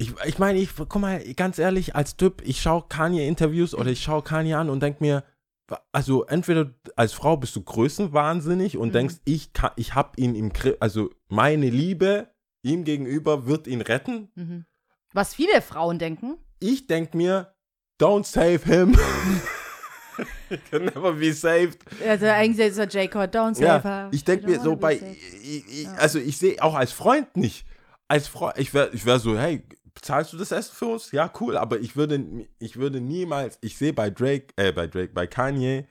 [0.00, 4.02] Ich, ich meine, ich, guck mal, ganz ehrlich, als Typ, ich schaue Kanye-Interviews oder ich
[4.02, 5.24] schaue Kanye an und denke mir,
[5.92, 8.92] also entweder als Frau bist du größenwahnsinnig und Mhm.
[8.92, 12.28] denkst, ich, kann, ich habe ihn im Griff, also meine Liebe
[12.68, 14.30] ihm gegenüber wird ihn retten.
[14.34, 14.64] Mhm.
[15.12, 16.36] Was viele Frauen denken.
[16.60, 17.54] Ich denke mir,
[18.00, 18.96] don't save him.
[20.48, 21.78] He can never be saved.
[22.06, 24.08] Also eigentlich ist er Jacob, don't save Ja, her.
[24.12, 24.96] ich denke You mir so bei,
[25.42, 27.66] ich, ich, also ich sehe auch als Freund nicht.
[28.08, 29.62] Als Freund, ich wäre ich wär so, hey,
[29.94, 31.12] bezahlst du das Essen für uns?
[31.12, 35.12] Ja, cool, aber ich würde, ich würde niemals, ich sehe bei Drake, äh, bei Drake,
[35.12, 35.86] bei Kanye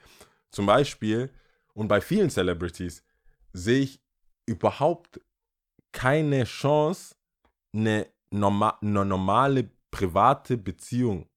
[0.52, 1.30] zum Beispiel
[1.74, 3.04] und bei vielen Celebrities
[3.54, 4.02] sehe ich
[4.46, 5.22] überhaupt
[5.92, 7.16] keine Chance,
[7.74, 11.28] eine, norma eine normale private Beziehung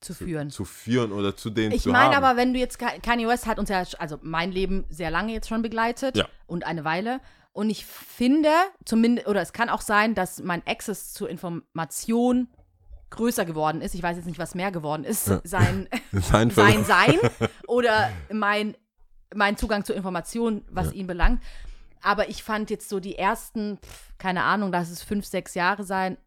[0.00, 0.50] zu führen.
[0.50, 2.24] zu führen oder zu denen Ich zu meine haben.
[2.24, 5.32] aber, wenn du jetzt, Ka- Kanye West hat uns ja, also mein Leben sehr lange
[5.32, 6.28] jetzt schon begleitet Ja.
[6.46, 7.20] und eine Weile.
[7.52, 8.50] Und ich finde,
[8.84, 12.48] zumindest, oder es kann auch sein, dass mein Access zur Information
[13.10, 13.94] größer geworden ist.
[13.94, 15.28] Ich weiß jetzt nicht, was mehr geworden ist.
[15.28, 15.40] Ja.
[15.44, 17.18] Sein, Sein, sein Sein
[17.68, 18.76] oder mein,
[19.34, 21.40] mein Zugang zur Information, was ihn belangt.
[22.04, 25.84] Aber ich fand jetzt so die ersten, pf, keine Ahnung, lass es fünf, sechs Jahre
[25.84, 26.18] sein,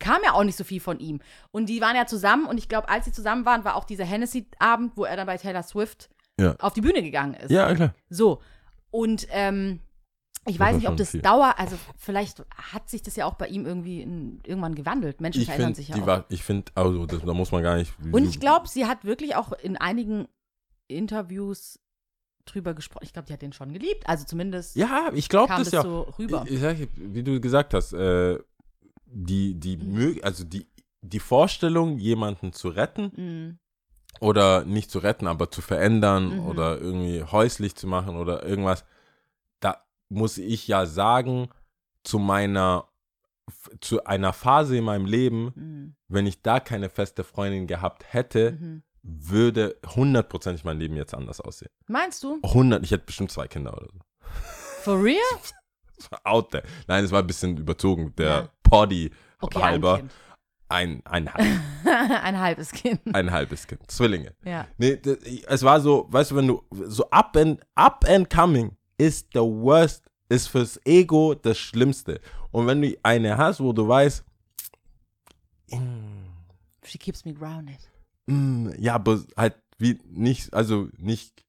[0.00, 1.20] kam ja auch nicht so viel von ihm.
[1.52, 4.04] Und die waren ja zusammen und ich glaube, als sie zusammen waren, war auch dieser
[4.04, 6.54] Hennessy-Abend, wo er dann bei Taylor Swift Ja.
[6.58, 7.50] auf die Bühne gegangen ist.
[7.50, 7.94] Ja, klar.
[8.10, 8.40] So.
[8.90, 9.80] Und ähm,
[10.46, 11.20] ich Das weiß nicht, ob das viel.
[11.22, 15.20] Dauer, also vielleicht hat sich das ja auch bei ihm irgendwie in, irgendwann gewandelt.
[15.20, 16.06] Menschen Ich verändern finde, sich ja auch.
[16.06, 17.92] war, ich finde, also das, da muss man gar nicht.
[18.12, 20.26] Und ich glaube, sie hat wirklich auch in einigen
[20.86, 21.78] Interviews
[22.52, 23.04] drüber gesprochen.
[23.04, 24.08] Ich glaube, die hat den schon geliebt.
[24.08, 25.82] Also zumindest Ja, ich glaube kam das das ja.
[25.82, 26.44] so rüber.
[26.46, 28.38] Ich, ich sag, wie du gesagt hast, äh,
[29.06, 30.66] die, die, Mö- also die,
[31.00, 33.58] die Vorstellung, jemanden zu retten Mhm.
[34.20, 36.46] oder nicht zu retten, aber zu verändern Mhm.
[36.46, 38.84] oder irgendwie häuslich zu machen oder irgendwas,
[39.60, 41.48] da muss ich ja sagen,
[42.04, 42.88] zu meiner,
[43.80, 45.94] zu einer Phase in meinem Leben, Mhm.
[46.08, 48.82] wenn ich da keine feste Freundin gehabt hätte, Mhm.
[49.10, 51.70] Würde hundertprozentig mein Leben jetzt anders aussehen.
[51.86, 52.38] Meinst du?
[52.42, 53.98] 100, ich hätte bestimmt zwei Kinder oder so.
[54.82, 55.16] For real?
[56.24, 56.62] Out there.
[56.86, 58.14] Nein, es war ein bisschen überzogen.
[58.16, 58.48] Der Ja.
[58.62, 59.94] Poddy Okay, halber.
[59.94, 60.12] ein, kind.
[60.70, 61.60] Ein, ein, halb,
[62.24, 63.00] ein halbes Kind.
[63.14, 63.90] ein halbes Kind.
[63.90, 64.34] Zwillinge.
[64.44, 64.66] Ja.
[64.76, 65.16] Nee, das,
[65.46, 69.40] es war so, weißt du, wenn du so up and, up and coming ist the
[69.40, 72.20] worst, ist fürs Ego das Schlimmste.
[72.50, 74.24] Und wenn du eine hast, wo du weißt,
[76.84, 77.78] She keeps me grounded.
[78.28, 81.44] Mm, ja, aber halt wie nicht, also nicht,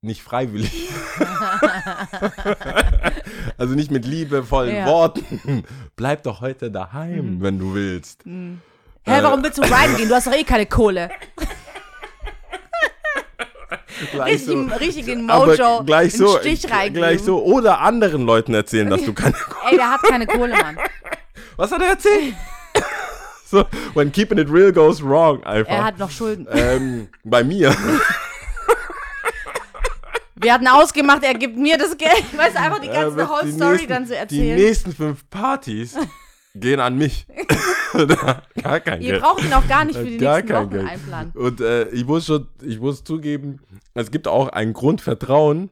[0.00, 0.88] nicht freiwillig.
[3.58, 4.86] also nicht mit liebevollen Ja.
[4.86, 5.64] Worten.
[5.96, 7.42] Bleib doch heute daheim, Mhm.
[7.42, 8.24] wenn du willst.
[8.24, 8.58] Hä,
[9.04, 9.22] Äh.
[9.22, 10.08] warum willst du rein gehen?
[10.08, 11.10] Du hast doch eh keine Kohle.
[14.12, 17.02] Gleich Richtig, im- richtig in aber Mojo gleich so, Stich reingeben.
[17.02, 17.42] gleich so.
[17.42, 19.34] Oder anderen Leuten erzählen, dass du keine
[19.68, 20.78] Ey, der hat keine Kohle, Mann.
[21.56, 22.34] Was hat er erzählt?
[23.50, 25.72] so, when keeping it real goes wrong, einfach.
[25.72, 26.46] Er hat noch Schulden.
[26.50, 27.74] ähm, bei mir.
[30.40, 32.24] Wir hatten ausgemacht, er gibt mir das Geld.
[32.36, 34.56] Weißt du, einfach die ganze wird whole die Story nächsten- dann zu Die erzählen.
[34.56, 35.96] nächsten fünf Partys
[36.54, 37.26] gehen an mich.
[38.62, 39.22] gar kein Ihr Geld.
[39.22, 40.86] braucht ihn auch gar nicht für die Gar nächsten Wochen Geld.
[40.86, 41.32] einplanen.
[41.32, 43.58] Und äh, ich muss schon, ich muss zugeben,
[43.94, 45.70] es gibt auch ein Grundvertrauen,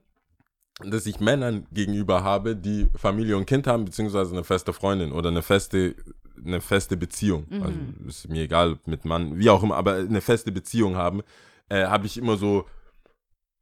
[0.85, 5.29] das ich Männern gegenüber habe, die Familie und Kind haben, beziehungsweise eine feste Freundin oder
[5.29, 5.95] eine feste,
[6.45, 7.47] eine feste Beziehung.
[7.49, 7.63] Mhm.
[7.63, 11.23] Also ist mir egal, mit Mann, wie auch immer, aber eine feste Beziehung haben,
[11.69, 12.67] äh, habe ich immer so,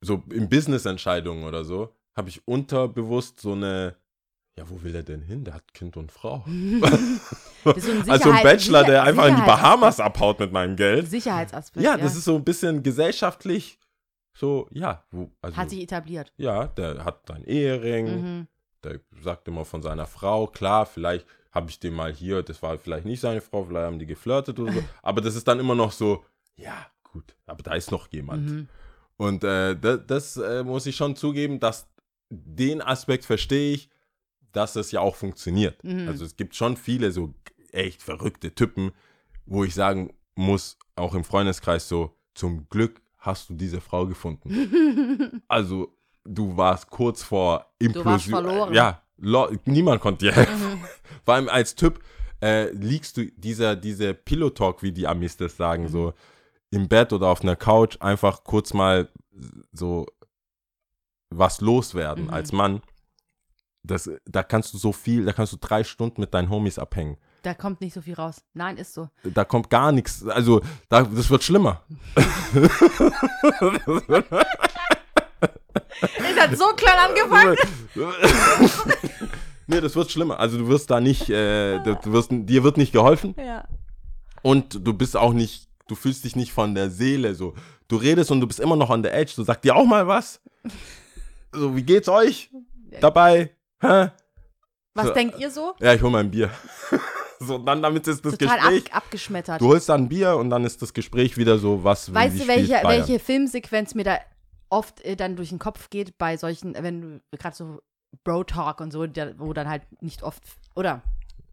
[0.03, 3.97] so in Business-Entscheidungen oder so, habe ich unterbewusst so eine,
[4.59, 5.45] ja, wo will er denn hin?
[5.45, 6.45] Der hat Kind und Frau.
[7.65, 9.41] So ein also ein Bachelor, Sicher- der einfach in die.
[9.41, 11.09] Bahamas abhaut mit meinem Geld.
[11.09, 11.83] Sicherheitsaspekt.
[11.83, 13.79] Ja, das ist so ein bisschen gesellschaftlich
[14.37, 16.31] so, ja, wo, also, Hat sich etabliert.
[16.37, 18.07] ja, der hat einen Ehering,
[18.41, 18.49] Mhm.
[18.83, 22.77] der sagt immer von seiner Frau, klar, vielleicht habe ich den mal hier, das war
[22.79, 25.77] vielleicht nicht seine Frau, vielleicht haben die geflirtet oder so, aber das ist dann immer
[25.77, 26.25] noch so,
[26.57, 28.51] ja, gut, aber da ist noch jemand.
[28.51, 28.69] Mhm.
[29.17, 31.87] Und äh, das, das äh, muss ich schon zugeben, dass
[32.29, 33.89] den Aspekt verstehe ich,
[34.51, 35.83] dass es ja auch funktioniert.
[35.85, 36.09] Mhm.
[36.09, 37.33] Also es gibt schon viele so
[37.71, 38.93] echt verrückte Typen,
[39.47, 45.43] wo ich sagen muss, auch im Freundeskreis so, zum Glück hast du diese Frau gefunden.
[45.49, 48.05] also du warst kurz vor Implosion.
[48.05, 48.75] warst verloren.
[48.75, 50.83] Ja, niemand konnte dir helfen.
[51.25, 52.01] Vor allem als Typ
[52.43, 56.15] äh, liegst du dieser, diese Pillow-Talk, wie die Amis das sagen, so
[56.71, 59.09] im Bett oder auf einer Couch einfach kurz mal
[59.73, 60.07] so
[61.31, 62.31] was loswerden Mhm.
[62.31, 62.83] als Mann.
[63.83, 67.19] Das, da kannst du so viel, da kannst du drei Stunden mit deinen Homies abhängen.
[67.43, 68.43] Da kommt nicht so viel raus.
[68.55, 69.11] Nein, ist so.
[69.23, 70.27] Da kommt gar nichts.
[70.27, 71.85] Also, da, das wird schlimmer.
[76.01, 77.57] Es hat so klein angefangen.
[79.67, 80.39] nee, das wird schlimmer.
[80.39, 83.65] Also, du wirst da nicht, äh, du wirst, dir wird nicht geholfen Ja.
[84.43, 87.55] und du bist auch nicht, du fühlst dich nicht von der Seele so.
[87.89, 89.33] Du redest und du bist immer noch on the edge.
[89.37, 90.41] Du sagst dir auch mal was.
[91.53, 92.51] So, wie geht's euch
[93.01, 93.51] dabei?
[93.81, 94.09] Hä?
[94.95, 95.75] Was So, denkt ihr so?
[95.81, 96.51] Ja, ich hol mal ein Bier.
[97.41, 98.93] so, dann damit ist das Total Gespräch.
[98.93, 99.61] ab, abgeschmettert.
[99.61, 102.47] Du holst dann ein Bier und dann ist das Gespräch wieder so, was weißt du,
[102.49, 104.19] welche, welche Filmsequenz mir da
[104.75, 107.81] oft äh, dann durch den Kopf geht bei solchen, wenn du gerade so
[108.25, 110.43] Bro-Talk und so, der, wo dann halt nicht oft,
[110.75, 111.03] oder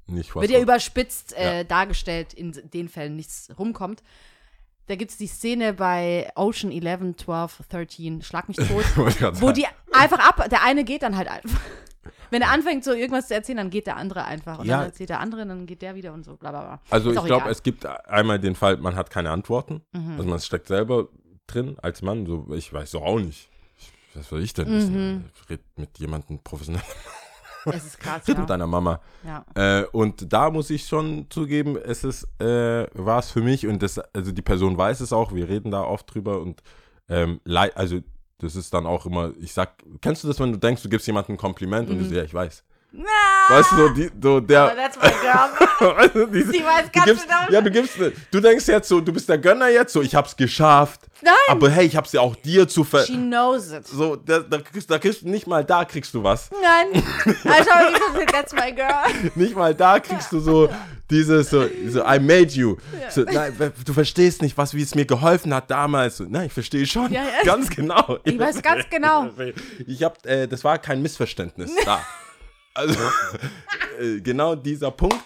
[0.07, 1.63] Nicht wird ja überspitzt äh, Ja.
[1.63, 4.03] dargestellt, in den Fällen nichts rumkommt.
[4.88, 8.86] Da gibt es die Szene bei Ocean 11, 12, 13, Schlag mich tot,
[9.41, 11.60] wo die einfach ab, der eine geht dann halt einfach.
[12.31, 14.60] Wenn er anfängt, so irgendwas zu erzählen, dann geht der andere einfach.
[14.60, 14.77] Und Ja.
[14.77, 16.81] dann erzählt der andere, dann geht der wieder und so, bla bla bla.
[16.89, 19.81] Also ich glaube, es gibt einmal den Fall, man hat keine Antworten.
[19.91, 20.12] Mhm.
[20.17, 21.10] Also man steckt selber
[21.53, 22.25] drin als Mann.
[22.25, 23.49] So, ich weiß doch auch nicht.
[23.77, 24.75] Ich- Was soll ich denn Mhm.
[24.77, 25.31] wissen?
[25.43, 26.81] Ich red mit jemandem professionell.
[27.65, 28.55] Es ist krass, Red mit ja.
[28.57, 28.99] deiner Mama.
[29.23, 29.45] ja.
[29.53, 33.83] Äh, und da muss ich schon zugeben, es ist, äh, war es für mich und
[33.83, 36.63] das, also die Person weiß es auch, wir reden da oft drüber und
[37.07, 37.39] ähm,
[37.75, 37.99] also
[38.39, 41.05] das ist dann auch immer, ich sag, kennst du das, wenn du denkst, du gibst
[41.05, 42.63] jemandem ein Kompliment und du so, ja, ich weiß.
[42.93, 45.95] Weißt du, so, die, so Aber der, that's my girl.
[45.97, 47.39] Also diese- Die weiß du ganz gibst, genau.
[47.49, 47.93] Ja, du gibst,
[48.32, 50.99] du denkst jetzt so, du bist der Gönner jetzt, so, ich hab's geschafft.
[51.21, 51.34] Nein.
[51.47, 53.06] Aber hey, ich hab's ja auch dir zu ver...
[53.06, 53.88] She knows it.
[53.88, 56.49] So, da, da, kriegst, da kriegst du nicht mal da kriegst du was.
[56.62, 57.04] Nein.
[57.45, 59.32] Also, that's my girl.
[59.36, 60.69] Nicht mal da kriegst du so
[61.10, 62.77] dieses, so, so I made you.
[63.10, 63.54] So, nein,
[63.86, 66.17] du verstehst nicht, was, wie es mir geholfen hat damals.
[66.17, 67.12] So, nein, ich verstehe schon.
[67.12, 67.43] Ja, ja.
[67.45, 68.17] Ganz genau.
[68.23, 69.30] Ich weiß ganz genau.
[69.86, 72.01] Ich hab, äh, das war kein Missverständnis da.
[72.73, 72.99] Also,
[73.99, 75.21] äh, genau dieser Punkt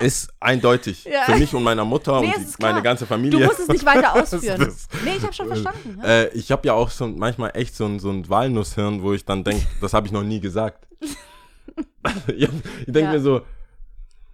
[0.00, 1.22] ist eindeutig Ja.
[1.24, 3.38] für mich und meiner Mutter Nee, und die, meine ganze Familie.
[3.40, 4.58] Du musst es nicht weiter ausführen.
[4.58, 5.98] Das- Nee, ich habe schon verstanden.
[6.02, 6.08] Ja.
[6.08, 9.24] Äh, ich habe ja auch so manchmal echt so ein, so ein Walnusshirn, wo ich
[9.26, 10.86] dann denke, das habe ich noch nie gesagt.
[12.28, 12.48] ich ich
[12.86, 13.12] denke Ja.
[13.12, 13.42] mir so,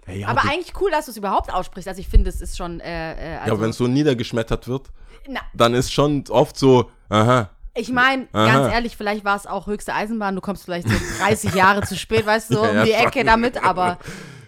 [0.04, 1.88] hey, ja, Aber du- eigentlich cool, dass du es überhaupt aussprichst.
[1.88, 2.78] Also ich finde, es ist schon.
[2.80, 4.88] Äh, äh, also, ja, wenn es so niedergeschmettert wird,
[5.28, 9.66] na, dann ist schon oft so, aha, ich meine, ganz ehrlich, vielleicht war es auch
[9.66, 10.34] höchste Eisenbahn.
[10.34, 12.92] Du kommst vielleicht so 30 Jahre zu spät, weißt du, so um ja, die.
[12.92, 13.62] Ecke damit.
[13.62, 13.98] Aber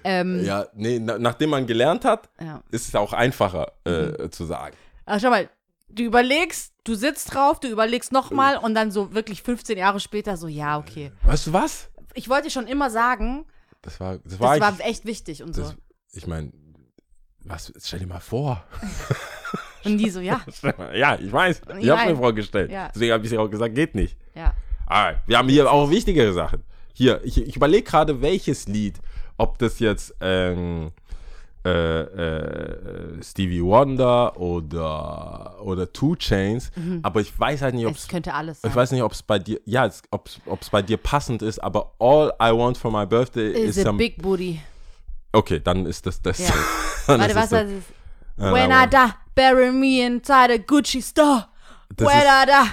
[0.05, 0.67] ähm, ja.
[0.75, 2.63] nee, na, nachdem man gelernt hat, ja.
[2.71, 4.15] ist es auch einfacher Mhm.
[4.19, 4.77] äh, zu sagen.
[5.07, 5.49] Aber schau mal,
[5.89, 10.37] du überlegst, du sitzt drauf, du überlegst nochmal und dann so wirklich 15 Jahre später
[10.37, 11.13] so, ja, okay.
[11.23, 11.89] Weißt du was?
[12.15, 13.45] Ich wollte schon immer sagen,
[13.83, 15.63] Das war, das war, das war echt wichtig und so.
[15.63, 15.77] das,
[16.13, 16.53] ich meine,
[17.45, 18.65] was, stell dir mal vor.
[19.85, 20.41] Und die so, ja,
[20.95, 21.99] ja, ich weiß, ich Ja.
[21.99, 22.71] habe mir vorgestellt.
[22.71, 22.89] Ja.
[22.95, 24.17] Deswegen habe ich auch gesagt, geht nicht.
[24.35, 24.53] ja.
[24.91, 26.63] Ah, wir haben hier auch wichtigere Sachen.
[26.95, 28.95] Hier, ich, ich überlege gerade, welches Lied,
[29.37, 30.93] ob das jetzt ähm,
[31.65, 36.71] äh, äh, Stevie Wonder oder, oder Two Chains,
[37.03, 37.97] aber ich weiß halt nicht, ob Mhm.
[37.99, 38.71] Es könnte alles sein.
[38.71, 40.29] ich weiß nicht, ob es bei dir, ja, ob
[40.61, 43.91] es bei dir passend ist, aber All I Want for My Birthday Is ist a
[43.91, 44.61] am, big booty.
[45.33, 46.39] okay, dann ist das das.
[46.39, 46.55] Ja.
[47.07, 47.69] Warte, ist was das?
[48.39, 51.47] Ja, When I aber- die, bury me inside a Gucci store.
[51.97, 52.71] Das I die,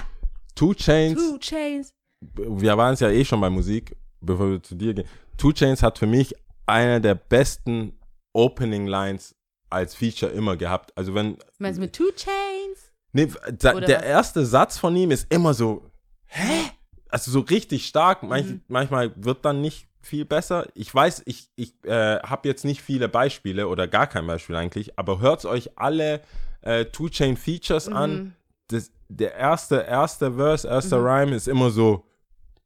[0.56, 1.14] Two Chains.
[1.18, 1.92] two chains.
[2.20, 5.06] wir waren es ja eh schon bei Musik, bevor wir zu dir gehen.
[5.36, 6.34] Two Chains hat für mich
[6.66, 7.92] eine der besten
[8.32, 9.34] Opening Lines
[9.70, 10.92] als Feature immer gehabt.
[10.96, 12.92] Also wenn Meinst du mit Two Chains?
[13.12, 14.06] nee, da, der was?
[14.06, 15.90] erste Satz von ihm ist immer so
[16.26, 16.70] hä?
[17.08, 18.22] Also so richtig stark.
[18.22, 18.60] Manch, Mhm.
[18.68, 20.66] Manchmal wird dann nicht viel besser.
[20.74, 24.98] Ich weiß, ich, ich äh, habe jetzt nicht viele Beispiele oder gar kein Beispiel eigentlich,
[24.98, 26.20] aber hört euch alle
[26.62, 27.96] äh, Two Chain Features Mhm.
[27.96, 28.36] an.
[28.68, 32.04] Das, der erste, erste Verse, erster Rhyme ist immer so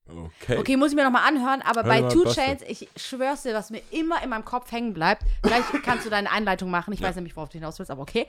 [0.08, 0.56] okay.
[0.58, 2.24] Okay, muss ich mir nochmal anhören, aber Hör bei Two.
[2.32, 6.10] Chains, ich schwör's dir, was mir immer in meinem Kopf hängen bleibt, gleich kannst du
[6.10, 8.26] deine Einleitung machen, ich weiß nämlich, worauf du hinaus willst, aber okay.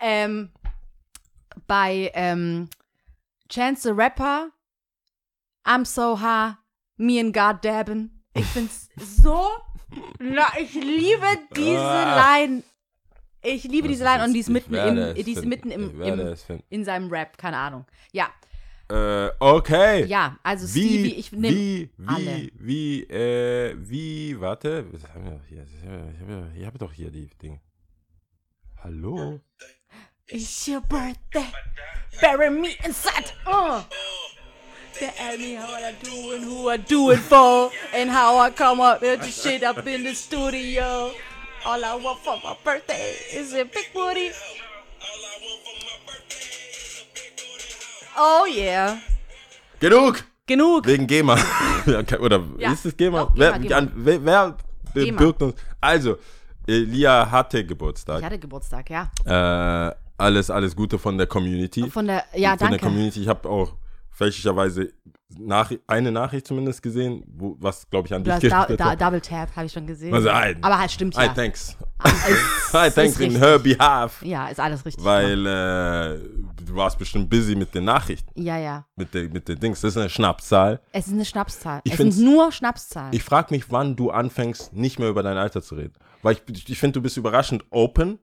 [0.00, 0.50] Ähm,
[1.66, 2.68] bei ähm,
[3.48, 4.50] Chance the Rapper,
[5.64, 6.54] I'm so high,
[6.96, 8.24] me and God dabben.
[8.34, 9.48] Ich find's so,
[10.18, 12.36] na, ich liebe diese Ah.
[12.38, 12.62] Line.
[13.46, 16.34] Ich liebe diese Line und die ist mitten, im, die ist mitten im, im,
[16.68, 17.84] in seinem Rap, keine Ahnung.
[18.12, 18.28] Ja,
[18.88, 20.04] Äh, okay.
[20.04, 22.50] ja, also Wie, Stevie, ich nehme wie, wie, alle.
[22.54, 25.64] wie, äh, wie, warte, was haben wir doch hier?
[25.64, 27.58] Das ist ja- Ich habe doch hier die Dinge.
[28.84, 29.40] Hallo?
[30.28, 31.46] It's your birthday.
[32.20, 33.32] Bury me inside.
[34.98, 38.50] They ask me how I do and who I do it for, and how I
[38.50, 41.10] come up with the shit up in the studio.
[41.66, 44.30] All I want for my birthday is a big booty.
[48.16, 48.98] Oh yeah.
[49.80, 50.22] Genug!
[50.46, 50.86] Genug.
[50.86, 51.36] Wegen GEMA.
[52.20, 52.72] Oder Ja.
[52.72, 53.24] ist es GEMA?
[53.24, 53.76] Doch, wer, GEMA, GEMA.
[53.78, 54.56] An, wer, wer
[54.94, 55.18] GEMA.
[55.18, 55.54] birgt uns?
[55.80, 56.16] Also,
[56.66, 58.18] Elia hatte Geburtstag.
[58.20, 59.10] Ich hatte Geburtstag, ja.
[59.88, 61.90] Äh, alles, alles Gute von der Community.
[61.90, 62.84] Von der, ja, von der danke.
[62.86, 63.22] Community.
[63.22, 63.72] Ich habe auch
[64.16, 64.92] fälschlicherweise
[65.38, 68.96] nach, eine Nachricht zumindest gesehen, wo, was, glaube ich, an Du dich hast da, da.
[68.96, 70.14] Double Tap, habe ich schon gesehen.
[70.14, 71.34] Also, ein- Aber halt stimmt Hi, ja.
[71.34, 71.76] thanks.
[72.04, 74.22] Ist- Hi, thanks in her behalf.
[74.22, 75.04] Ja, ist alles richtig.
[75.04, 76.18] Weil äh,
[76.64, 78.86] du warst bestimmt busy mit den Nachrichten, ja, ja.
[78.96, 79.80] mit den mit den Dings.
[79.82, 80.80] Das ist eine Schnapszahl.
[80.92, 81.80] Es ist eine Schnapszahl.
[81.84, 83.12] Ich es sind nur Schnapszahlen.
[83.12, 85.94] Ich frage mich, wann du anfängst, nicht mehr über dein Alter zu reden.
[86.22, 88.18] Weil ich, ich finde, du bist überraschend open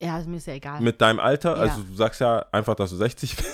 [0.00, 0.80] ja, ist mir ist ja egal.
[0.80, 1.56] mit deinem Alter.
[1.56, 1.62] Ja.
[1.62, 3.48] Also du sagst ja einfach, dass du 60 bist.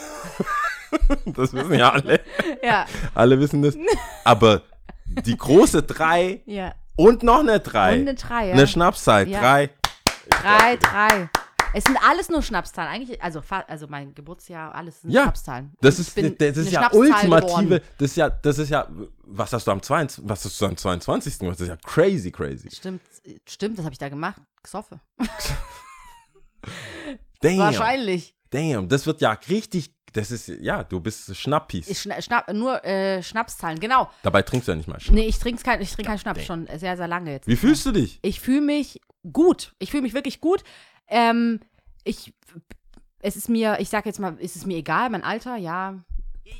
[1.26, 2.20] das wissen ja alle.
[2.62, 3.76] ja, Alle wissen das.
[4.24, 4.62] Aber
[5.06, 6.74] die große 3 ja.
[6.96, 7.94] und noch eine 3.
[7.94, 8.52] Und eine Drei, ja.
[8.54, 9.28] Eine Schnapszahl.
[9.28, 9.40] Ja.
[9.40, 9.70] 3.
[10.30, 11.28] Drei, drei.
[11.76, 12.90] Es sind alles nur Schnapszahlen.
[12.90, 15.72] Eigentlich, also, also mein Geburtsjahr, alles sind Ja, Schnapszahlen.
[15.80, 18.88] Das ist, bin das ist ja ultimative, das ist ja, das ist ja,
[19.24, 21.38] was hast du am 22, was hast du am 22.
[21.40, 21.56] gemacht?
[21.56, 22.70] Das ist ja crazy, crazy.
[22.70, 23.02] Stimmt,
[23.46, 24.40] stimmt, das habe ich da gemacht.
[24.62, 25.00] Gesoffen.
[27.40, 28.34] Damn, Wahrscheinlich.
[28.50, 31.88] damn, das wird ja richtig, das ist, ja, du bist Schnappis.
[31.88, 34.08] Ich schna schnapp, nur äh, Schnapszahlen, genau.
[34.22, 35.14] Dabei trinkst du ja nicht mal Schnaps.
[35.14, 37.48] Nee, ich trinke kein, ich trink keinen Schnaps schon sehr, sehr lange jetzt.
[37.48, 38.20] Wie fühlst du dich?
[38.22, 39.00] Ich fühle mich
[39.32, 39.74] gut.
[39.80, 40.62] Ich fühle mich wirklich gut.
[41.08, 41.60] Ähm,
[42.04, 42.32] ich,
[43.20, 45.98] es ist mir, ich sag jetzt mal, ist es mir egal, mein Alter, ja.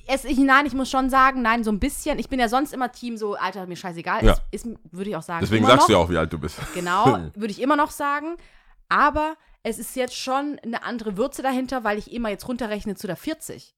[0.06, 2.18] Es, ich, nein, ich muss schon sagen, nein, so ein bisschen.
[2.18, 4.24] Ich bin ja sonst immer Team so, Alter, mir scheißegal.
[4.24, 4.32] Ja.
[4.50, 5.40] Ist, ist, würde ich auch sagen.
[5.42, 5.86] Deswegen immer sagst noch.
[5.86, 6.58] du ja auch, wie alt du bist.
[6.74, 8.34] Genau, würde ich immer noch sagen.
[8.88, 13.06] Aber es ist jetzt schon eine andere Würze dahinter, weil ich immer jetzt runterrechne zu
[13.08, 13.74] der 40.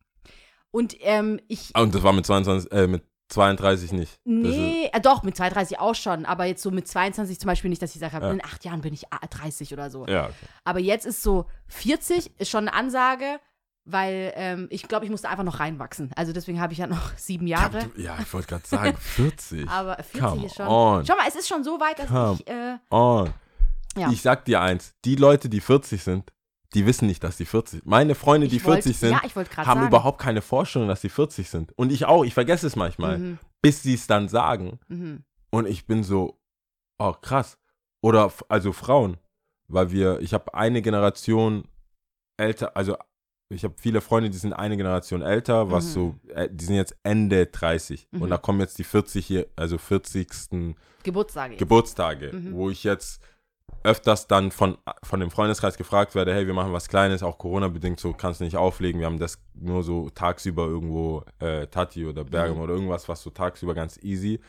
[0.71, 1.71] Und ähm, ich.
[1.75, 4.21] Ah, Und das war mit 22, äh, mit 32 nicht.
[4.25, 7.81] Nee, äh, doch, mit 32 auch schon, aber jetzt so mit 22 zum Beispiel nicht,
[7.83, 8.31] dass ich sage, Ja.
[8.31, 10.07] in acht Jahren bin ich ah, 30 oder so.
[10.07, 10.35] Ja, okay.
[10.65, 13.41] Aber jetzt ist so 40 ist schon eine Ansage,
[13.85, 16.11] weil ähm, ich glaube, ich musste einfach noch reinwachsen.
[16.17, 17.89] Also deswegen habe ich ja noch sieben Jahre.
[17.97, 19.69] Ja, ich wollte gerade sagen, 40.
[19.71, 20.67] Aber 40 Come ist schon.
[20.67, 21.07] on.
[21.07, 22.49] Schau mal, es ist schon so weit, dass Come ich.
[22.49, 23.33] Äh, On.
[23.97, 24.11] Ja.
[24.11, 26.33] Ich sag dir eins, die Leute, die 40 sind,
[26.75, 29.87] die wissen nicht, dass die 40 Meine Freunde, die wollt- 40 sind, ja, haben sagen.
[29.87, 31.73] überhaupt keine Vorstellung, dass sie 40 sind.
[31.79, 34.79] Und ich auch, ich vergesse es manchmal, mhm, bis sie es dann sagen.
[34.89, 35.25] mhm.
[35.51, 36.39] Und ich bin so,
[36.99, 37.57] oh krass.
[38.03, 39.17] Oder also Frauen,
[39.69, 41.67] weil wir, ich habe eine Generation
[42.37, 42.97] älter, also
[43.49, 45.91] ich habe viele Freunde, die sind eine Generation älter, was Mhm.
[45.91, 48.09] so, äh, die sind jetzt Ende 30.
[48.11, 48.23] Mhm.
[48.23, 50.75] Und da kommen jetzt die 40 hier, also 40.
[51.05, 51.57] Geburtstage.
[51.57, 52.53] Geburtstage, Mhm.
[52.55, 53.23] wo ich jetzt
[53.83, 58.01] öfters dann von, von dem Freundeskreis gefragt werde, hey, wir machen was Kleines, auch Corona-bedingt,
[58.01, 62.25] so kannst du nicht auflegen, wir haben das nur so tagsüber irgendwo, äh, Tati oder
[62.25, 62.63] Bergamo Mhm.
[62.63, 64.41] oder irgendwas, was so tagsüber ganz easy.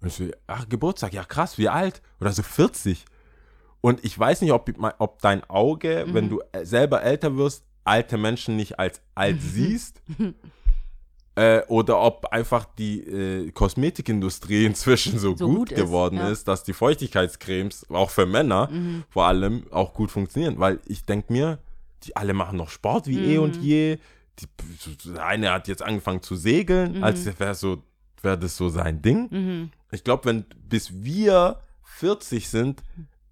[0.00, 2.00] Und ich so, ach, Geburtstag, ja krass, wie alt?
[2.20, 3.04] Oder so 40.
[3.82, 6.14] Und ich weiß nicht, ob, ob dein Auge, Mhm.
[6.14, 10.00] wenn du äh, selber älter wirst, alte Menschen nicht als alt siehst.
[11.34, 16.28] Äh, oder ob einfach die äh, Kosmetikindustrie inzwischen so, So gut, gut ist, geworden ja.
[16.30, 19.04] ist, dass die Feuchtigkeitscremes auch für Männer Mhm.
[19.08, 20.58] vor allem auch gut funktionieren.
[20.58, 21.58] Weil ich denke mir,
[22.04, 23.62] die alle machen noch Sport wie eh und Mhm.
[23.62, 23.98] je.
[24.40, 27.04] Die, eine hat jetzt angefangen zu segeln, Mhm.
[27.04, 27.82] als wäre so,
[28.22, 29.28] wäre das so sein Ding.
[29.30, 29.70] Mhm.
[29.90, 32.82] Ich glaube, wenn bis wir 40 sind,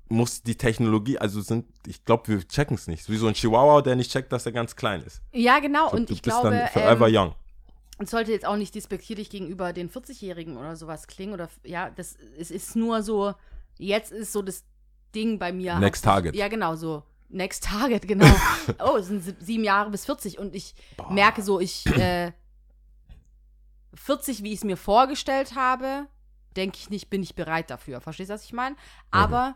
[0.09, 3.09] muss die Technologie, also sind, ich glaube, wir checken es nicht.
[3.09, 5.23] Wie so ein Chihuahua, der nicht checkt, dass er ganz klein ist.
[5.33, 5.89] Ja, genau.
[5.91, 7.35] So, und du ich bist glaube, dann forever ähm, young.
[8.05, 11.33] Es sollte jetzt auch nicht despektierlich gegenüber den 40-Jährigen oder sowas klingen.
[11.35, 13.35] Oder ja, das es ist nur so,
[13.79, 14.65] jetzt ist so das
[15.15, 15.79] Ding bei mir.
[15.79, 16.37] Next hauptsächlich- Target.
[16.37, 17.03] Ja, genau, so.
[17.29, 18.27] Next Target, genau.
[18.85, 21.13] oh, es sind sie- sieben Jahre bis 40 und ich Boah.
[21.13, 22.33] merke so, ich äh,
[23.95, 26.07] 40, wie ich es mir vorgestellt habe,
[26.57, 28.01] denke ich nicht, bin ich bereit dafür.
[28.01, 28.77] Verstehst du, was ich meine?
[29.11, 29.55] Aber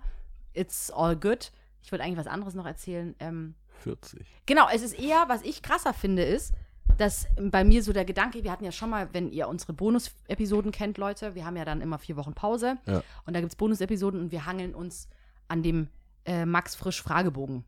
[0.53, 1.53] it's all good.
[1.83, 3.15] Ich wollte eigentlich was anderes noch erzählen.
[3.21, 4.27] Ähm, 40.
[4.47, 6.53] Genau, es ist eher, was ich krasser finde, ist,
[6.99, 10.70] dass bei mir so der Gedanke, wir hatten ja schon mal, wenn ihr unsere Bonus-Episoden
[10.73, 13.03] kennt, Leute, wir haben ja dann immer vier Wochen Pause Ja.
[13.27, 15.09] und da gibt es Bonus-Episoden und wir hangeln uns
[15.49, 15.88] an dem
[16.25, 17.64] äh, Max Frisch Fragebogen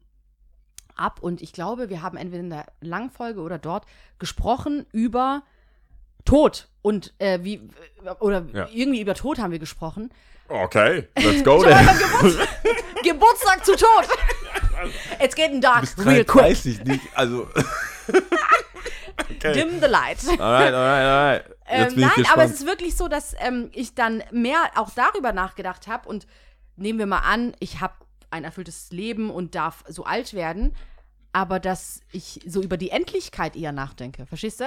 [0.94, 3.84] ab und ich glaube, wir haben entweder in der Langfolge oder dort
[4.18, 5.42] gesprochen über
[6.24, 7.68] Tod und äh, wie
[8.20, 8.68] oder Ja.
[8.72, 10.10] irgendwie über Tod haben wir gesprochen.
[10.48, 11.86] Okay, let's go then.
[11.86, 12.48] Geburtstag,
[13.02, 14.08] Geburtstag zu Tod.
[15.20, 16.54] It's getting dark Bis real quick.
[16.54, 17.48] 33 nicht, also.
[19.50, 19.62] okay.
[19.64, 20.18] Dim the light.
[20.28, 21.44] Alright, alright, alright.
[21.68, 25.88] Ähm, nein, aber es ist wirklich so, dass ähm, ich dann mehr auch darüber nachgedacht
[25.88, 26.28] habe und
[26.76, 27.94] nehmen wir mal an, ich habe
[28.30, 30.76] ein erfülltes Leben und darf so alt werden,
[31.32, 34.26] aber dass ich so über die Endlichkeit eher nachdenke.
[34.26, 34.64] Verstehst du?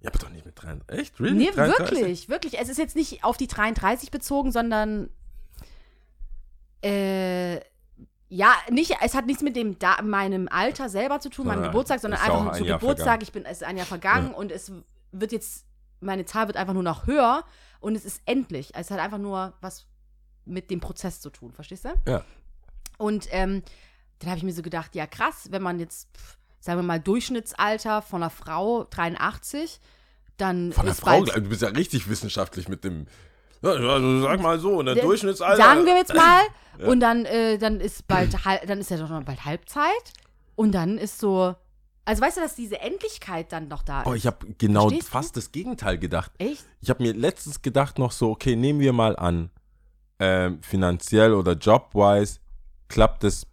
[0.00, 0.98] ja, aber doch nicht mit 33.
[0.98, 1.20] Echt?
[1.20, 1.36] Really?
[1.36, 1.98] Nee, 33?
[1.98, 2.58] wirklich, wirklich.
[2.58, 5.10] Es ist jetzt nicht auf die 33 bezogen, sondern
[6.82, 7.60] äh,
[8.32, 11.66] ja, nicht, es hat nichts mit dem da, meinem Alter selber zu tun, meinem Ja,
[11.66, 13.04] Geburtstag, sondern ja einfach ein zu Jahr Geburtstag.
[13.06, 13.22] vergangen.
[13.22, 14.72] Ich bin, es ist ein Jahr vergangen und es
[15.10, 15.66] wird jetzt,
[16.00, 17.44] meine Zahl wird einfach nur noch höher
[17.80, 18.70] und es ist endlich.
[18.74, 19.86] Es hat einfach nur was
[20.44, 21.90] mit dem Prozess zu tun, verstehst du?
[22.06, 22.24] Ja.
[22.98, 23.62] Und ähm,
[24.20, 27.00] dann habe ich mir so gedacht, ja krass, wenn man jetzt, pff, sagen wir mal,
[27.00, 29.80] Durchschnittsalter von einer Frau 83,
[30.36, 33.06] dann Von der ist Frau, du bist ja richtig wissenschaftlich mit dem.
[33.62, 35.56] Ja, also sag mal so, der Durchschnittsalter.
[35.56, 36.42] Sagen wir jetzt mal.
[36.86, 38.34] Und dann, äh, dann ist bald
[38.66, 40.12] dann ist ja doch schon bald Halbzeit.
[40.56, 41.54] Und dann ist so.
[42.06, 44.06] Also weißt du, dass diese Endlichkeit dann noch da ist?
[44.06, 45.12] Oh, ich habe genau Verstehst du?
[45.12, 46.32] fast das Gegenteil gedacht.
[46.38, 46.64] Echt?
[46.80, 49.50] Ich habe mir letztens gedacht noch so, okay, nehmen wir mal an,
[50.18, 52.40] ähm, finanziell oder jobwise
[52.88, 53.46] klappt es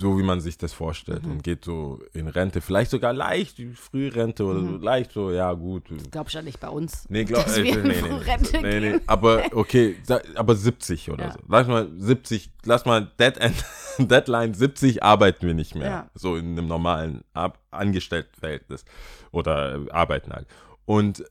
[0.00, 1.32] so, wie man sich das vorstellt Mhm.
[1.32, 4.82] und geht so in Rente, vielleicht sogar leicht Frührente oder so, Mhm.
[4.82, 5.84] leicht so, ja gut.
[6.10, 7.06] Glaubst du ja nicht bei uns.
[7.08, 9.96] Nee, glaub, dass äh, wir nee, nee, Rente nee, nee, aber okay,
[10.34, 11.32] aber 70 oder Ja.
[11.32, 11.38] so.
[11.48, 13.64] Lass mal 70, lass mal Dead End,
[13.98, 15.88] Deadline 70 arbeiten wir nicht mehr.
[15.90, 16.10] Ja.
[16.14, 18.84] So in einem normalen Ab Angestelltenverhältnis
[19.30, 20.48] oder arbeiten halt.
[20.84, 21.24] Und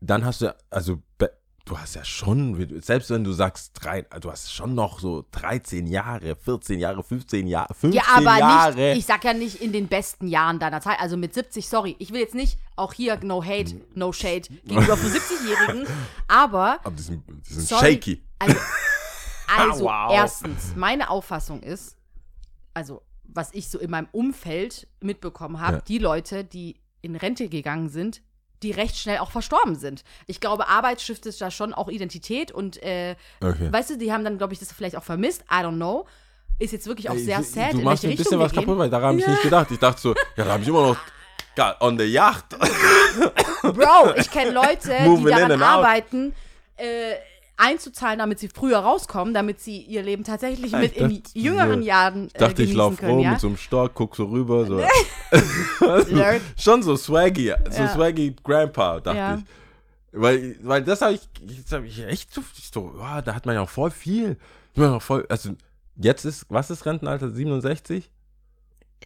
[0.00, 1.00] dann hast du, also
[1.64, 5.86] du hast ja schon, selbst wenn du sagst, drei, du hast schon noch so 13
[5.86, 8.74] Jahre, 14 Jahre, 15 Jahre, 15 Ja, aber Jahre.
[8.74, 11.96] nicht, ich sag ja nicht in den besten Jahren deiner Zeit, also mit 70, sorry,
[11.98, 15.86] ich will jetzt nicht, auch hier no hate, no shade gegenüber von 70-Jährigen,
[16.28, 17.92] aber aber die sind, die sind Sorry.
[17.94, 18.22] shaky.
[18.38, 18.56] Also,
[19.56, 20.12] also Wow.
[20.12, 21.96] erstens, meine Auffassung ist,
[22.74, 25.82] also was ich so in meinem Umfeld mitbekommen habe, Ja.
[25.82, 28.20] die Leute, die in Rente gegangen sind,
[28.62, 30.04] die recht schnell auch verstorben sind.
[30.26, 33.70] Ich glaube, Arbeit stiftet da schon auch Identität und äh, Okay.
[33.72, 35.42] weißt du, die haben dann, glaube ich, das vielleicht auch vermisst.
[35.50, 36.06] I don't know.
[36.58, 38.44] Ist jetzt wirklich auch sehr du- sad, Du in machst welche ein Richtung bisschen wir
[38.44, 38.60] was gehen.
[38.60, 39.70] kaputt, weil daran habe ich nicht gedacht.
[39.70, 40.96] Ich dachte so, ja, da habe ich immer noch
[41.80, 42.46] on the Yacht.
[43.62, 46.34] Bro, ich kenne Leute, die in daran arbeiten,
[46.76, 47.14] äh,
[47.56, 51.02] einzuzahlen, damit sie früher rauskommen, damit sie ihr Leben tatsächlich Ja, mit ich
[51.36, 53.30] in jüngeren so- Jahren äh, Ich dachte, ich genießen laufe rum ja?
[53.32, 54.66] mit so einem Stock, guck so rüber.
[54.66, 54.82] So.
[56.58, 57.88] Schon so swaggy, so Ja.
[57.94, 59.44] swaggy Grandpa, dachte ich.
[60.20, 61.28] Weil, weil das habe ich,
[61.72, 62.42] hab ich echt so,
[62.94, 64.36] wow, da hat man ja auch voll viel.
[64.76, 65.50] Noch voll, also
[65.96, 67.30] jetzt ist, was ist Rentenalter?
[67.30, 68.10] 67?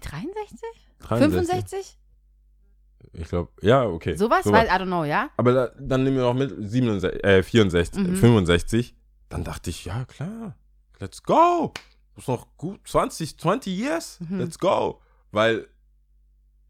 [0.00, 0.60] 63?
[1.00, 1.48] 63?
[1.48, 1.97] 65?
[3.12, 4.16] Ich glaube, ja, okay.
[4.16, 4.44] Sowas?
[4.44, 4.60] Sowas.
[4.60, 5.30] Weil, I don't know, ja?
[5.36, 8.16] Aber da, dann nehmen wir noch mit 67, äh, 64, Mhm.
[8.16, 8.94] 65.
[9.28, 10.56] Dann dachte ich, ja klar,
[11.00, 11.72] let's go.
[12.14, 14.38] Das ist noch gut 20, 20 years, Mhm.
[14.40, 15.00] let's go.
[15.32, 15.68] Weil,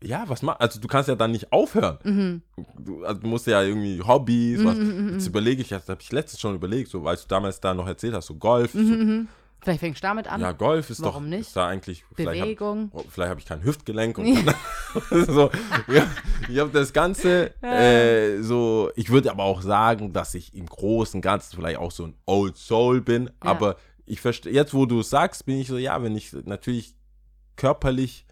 [0.02, 1.98] ja, was mach, also du kannst ja dann nicht aufhören.
[2.04, 2.42] Mhm.
[2.78, 5.28] Du, also du musst ja irgendwie Hobbys, was, Mhm, mhm, jetzt mhm.
[5.30, 8.14] überlege ich, das habe ich letztens schon überlegt, so, weil du damals da noch erzählt
[8.14, 8.74] hast, so Golf.
[8.74, 9.28] Mhm.
[9.60, 10.40] Vielleicht fängst du damit an.
[10.40, 11.48] Ja, Golf ist Warum doch, nicht?
[11.48, 12.90] ist da eigentlich, vielleicht hab- Bewegung.
[12.92, 14.26] Oh, vielleicht habe ich kein Hüftgelenk und
[15.10, 15.50] so,
[15.88, 16.06] ja,
[16.48, 21.18] ich habe das Ganze äh, so, ich würde aber auch sagen, dass ich im Großen
[21.18, 23.76] und Ganzen vielleicht auch so ein Old Soul bin, aber
[24.06, 26.94] ich verstehe, jetzt wo du es sagst, bin ich so, ja, wenn ich natürlich
[27.56, 28.26] körperlich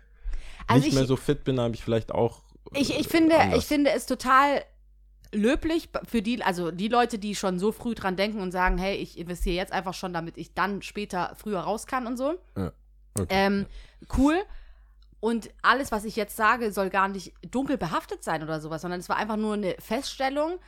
[0.66, 2.42] Also nicht ich- mehr so fit bin, habe ich vielleicht auch
[2.72, 3.59] Ich, äh, ich, finde, anders.
[3.59, 4.62] ich finde es total
[5.37, 8.97] löblich für die, also die Leute, die schon so früh dran denken und sagen, hey,
[8.97, 12.39] ich investiere jetzt einfach schon, damit ich dann später früher raus kann und so.
[12.55, 13.26] Okay.
[13.28, 13.66] Ähm,
[14.16, 14.37] cool.
[15.20, 19.01] Und alles, was ich jetzt sage, soll gar nicht dunkel behaftet sein oder sowas, sondern
[19.01, 20.59] es war einfach nur eine Feststellung.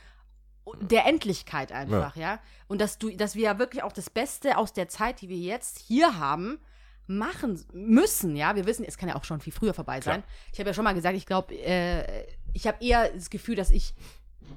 [0.81, 2.39] der Endlichkeit einfach, ja.
[2.67, 5.37] Und dass du, dass wir ja wirklich auch das Beste aus der Zeit, die wir
[5.37, 6.59] jetzt hier haben,
[7.07, 8.55] machen müssen, ja.
[8.55, 10.21] Wir wissen, es kann ja auch schon viel früher vorbei sein.
[10.21, 10.33] Klar.
[10.53, 13.71] Ich habe ja schon mal gesagt, ich glaube, äh, ich habe eher das Gefühl, dass
[13.71, 13.93] ich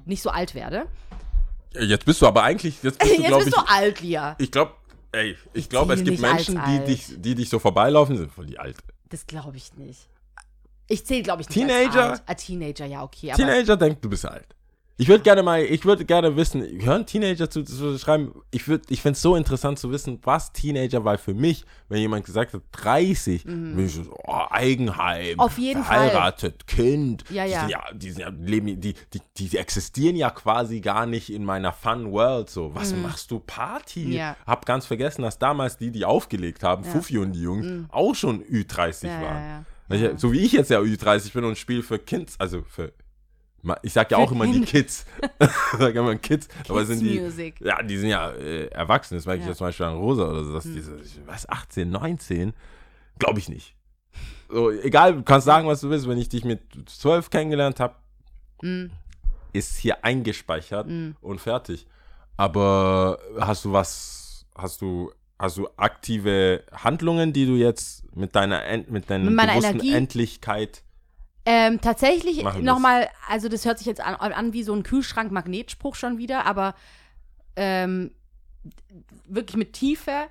[0.05, 0.85] nicht so alt werde.
[1.73, 4.35] Jetzt bist du aber eigentlich, jetzt bist du, Jetzt bist ich, du alt, Lia.
[4.39, 4.73] ich glaube,
[5.11, 8.59] ey, ich glaube, es gibt Menschen, die dich, die dich so vorbeilaufen, sind voll die
[8.59, 8.77] alt.
[9.09, 10.07] Das glaube ich nicht.
[10.87, 12.11] Ich zähle, glaube ich, nicht Teenager?
[12.11, 12.23] Als alt.
[12.27, 13.31] Ah, Teenager, ja, okay.
[13.35, 14.47] Teenager denkt, du bist alt.
[14.95, 18.83] Ich würde gerne mal, ich würde gerne wissen, hören Teenager zu, zu schreiben, ich würde,
[18.89, 22.53] ich finde es so interessant zu wissen, was Teenager, weil für mich, wenn jemand gesagt
[22.53, 25.39] hat, 30, bin ich so, oh, Eigenheim, Mhm.
[25.39, 26.09] Auf jeden Fall.
[26.09, 27.59] verheiratet, Kind, Ja, die ja.
[27.61, 31.43] sind ja, die sind ja, leben, die, die, die existieren ja quasi gar nicht in
[31.43, 34.05] meiner Fun World, so, was machst du, Party?
[34.05, 34.11] Mhm.
[34.11, 34.37] Ja.
[34.45, 38.43] Hab ganz vergessen, dass damals die, die aufgelegt haben, Fuffi und die Jungs, auch schon
[38.43, 39.09] Ü30 Mhm.
[39.09, 39.65] Ja, waren.
[39.89, 40.17] ja, ja.
[40.19, 42.93] So wie ich jetzt ja Ü30 bin und spiele für Kids, also für.
[43.81, 45.05] Ich sag ja auch immer die Kids.
[45.39, 47.19] ich sag immer Kids, aber sind die.
[47.19, 47.55] Music.
[47.61, 49.15] Ja, die sind ja äh, erwachsen.
[49.15, 49.49] Das merke ich Ja.
[49.51, 50.53] jetzt zum Beispiel an Rosa oder so.
[50.53, 50.75] Dass Hm.
[50.75, 52.53] diese, was, 18, 19?
[53.19, 53.75] Glaube ich nicht.
[54.49, 56.07] So, egal, du kannst sagen, was du willst.
[56.07, 57.95] Wenn ich dich mit 12 kennengelernt habe,
[58.61, 58.91] Mm.
[59.53, 61.15] ist hier eingespeichert Hm.
[61.21, 61.85] und fertig.
[62.37, 68.61] Aber hast du was, hast du, hast du aktive Handlungen, die du jetzt mit deiner,
[68.89, 69.93] mit deiner Mit bewussten Energie?
[69.93, 70.83] Endlichkeit
[71.45, 76.17] Ähm, tatsächlich nochmal, also das hört sich jetzt an, an wie so ein Kühlschrank-Magnetspruch schon
[76.17, 76.73] wieder, aber
[77.55, 78.11] ähm,
[79.27, 80.27] wirklich mit Tiefe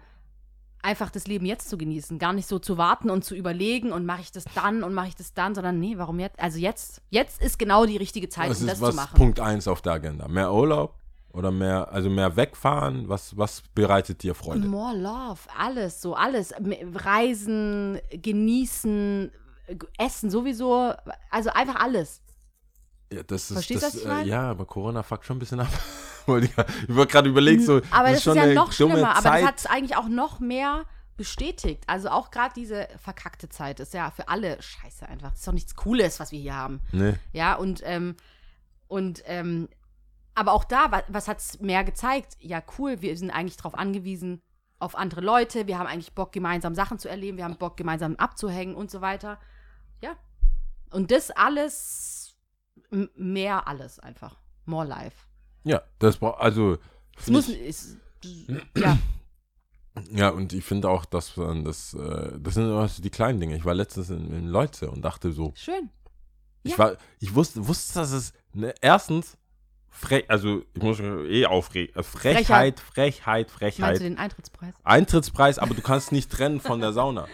[0.83, 4.05] einfach das Leben jetzt zu genießen, gar nicht so zu warten und zu überlegen und
[4.05, 6.41] mache ich das dann und mache ich das dann, sondern nee, warum jetzt?
[6.41, 9.17] Also jetzt, jetzt ist genau die richtige Zeit, Was um ist das was zu machen.
[9.17, 10.27] Punkt 1 auf der Agenda?
[10.29, 10.97] Mehr Urlaub
[11.33, 13.09] oder mehr, also mehr wegfahren?
[13.09, 14.67] Was, was bereitet dir Freude?
[14.67, 16.53] More Love, alles, so alles.
[16.95, 19.31] Reisen, genießen,
[19.99, 20.93] essen sowieso,
[21.31, 22.23] also einfach alles.
[23.13, 24.29] Ja, das ist, Verstehst du, das, was ich äh, meine?
[24.29, 25.69] ja, aber Corona fuckt schon ein bisschen ab.
[26.25, 29.11] Ich war gerade überlegt, so, Aber das, ist ja eine noch schlimmer.
[29.17, 29.43] Aber Zeit.
[29.43, 30.85] das hat es eigentlich auch noch mehr
[31.17, 31.83] bestätigt.
[31.89, 35.31] Also auch gerade diese verkackte Zeit ist ja für alle scheiße einfach.
[35.31, 36.81] Das ist doch nichts Cooles, was wir hier haben.
[36.93, 37.15] nee.
[37.33, 38.15] Ja, und, ähm,
[38.87, 39.69] und, ähm,
[40.37, 42.37] aber auch da, was, was hat es mehr gezeigt?
[42.39, 44.43] Ja, cool, wir sind eigentlich darauf angewiesen,
[44.83, 45.67] auf andere Leute.
[45.67, 47.37] Wir haben eigentlich Bock, gemeinsam Sachen zu erleben.
[47.39, 49.39] Wir haben Bock, gemeinsam abzuhängen und so weiter.
[50.01, 50.17] Ja.
[50.91, 52.37] Und das alles,
[53.15, 54.37] mehr alles einfach.
[54.67, 55.27] More life.
[55.65, 56.79] Ja, das braucht, also,
[57.17, 57.97] Es muss, ist,
[58.77, 58.99] ja.
[60.11, 63.41] ja, und ich finde auch, dass man das, äh, das sind immer so die kleinen
[63.41, 63.57] Dinge.
[63.57, 65.91] Ich war letztens in, in Leutze und dachte so, Schön.
[66.63, 66.79] ich Ja.
[66.79, 69.39] war, ich wusste, wusste, dass es, ne, erstens,
[69.93, 73.97] frech, also, ich muss mich eh aufregen, äh, Frechheit, Frechheit, Meinst Frechheit.
[73.97, 74.75] du den Eintrittspreis?
[74.83, 77.27] Eintrittspreis, aber du kannst nicht trennen von der Sauna.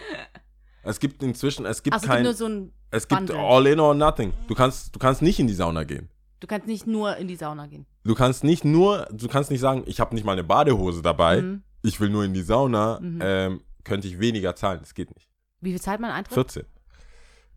[0.83, 2.71] Es gibt inzwischen, es gibt Achso, es gibt kein, nur so ein.
[2.91, 3.37] es gibt Bundle.
[3.39, 4.33] all in or nothing.
[4.47, 6.09] Du kannst, du kannst nicht in die Sauna gehen.
[6.39, 7.85] Du kannst nicht nur in die Sauna gehen.
[8.05, 11.41] Du kannst nicht nur, du kannst nicht sagen, ich habe nicht mal eine Badehose dabei,
[11.41, 11.63] Mhm.
[11.81, 13.19] ich will nur in die Sauna, Mhm.
[13.21, 14.79] ähm, könnte ich weniger zahlen.
[14.79, 15.27] Das geht nicht.
[15.61, 16.33] Wie viel zahlt man Eintritt?
[16.35, 16.63] 14.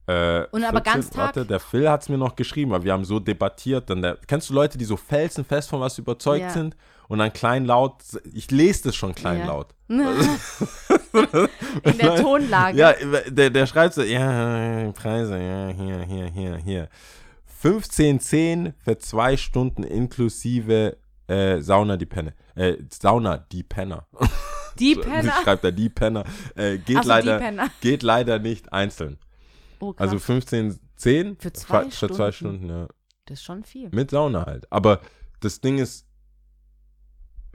[0.06, 1.36] Äh, Und aber Ganztag?
[1.36, 3.88] Warte, der Phil hat es mir noch geschrieben, weil wir haben so debattiert.
[3.88, 6.50] Dann der, kennst du Leute, die so felsenfest von was überzeugt Ja.
[6.50, 6.76] sind
[7.08, 9.74] und dann kleinlaut, ich lese das schon kleinlaut.
[9.88, 9.98] in
[11.98, 12.78] der Tonlage.
[12.78, 12.94] Ja,
[13.28, 16.88] der, der schreibt so, ja, Preise, ja, hier, hier, hier, hier.
[17.62, 20.96] 15,10 für zwei Stunden inklusive
[21.28, 22.34] äh, Sauna die Penne.
[22.56, 24.06] Äh, Sauna die Penner.
[24.78, 25.32] Die Penner.
[25.44, 26.24] Schreibt er die Penner.
[26.56, 27.68] Äh, geht, so, leider, Penner.
[27.80, 29.18] geht leider nicht einzeln.
[29.82, 29.94] Oh.
[29.96, 32.68] Also 15,10 Für zwei für zwei Stunden.
[32.68, 32.86] Ja.
[33.26, 33.88] das ist schon viel.
[33.92, 34.70] Mit Sauna halt.
[34.70, 35.00] Aber
[35.40, 36.06] das Ding ist,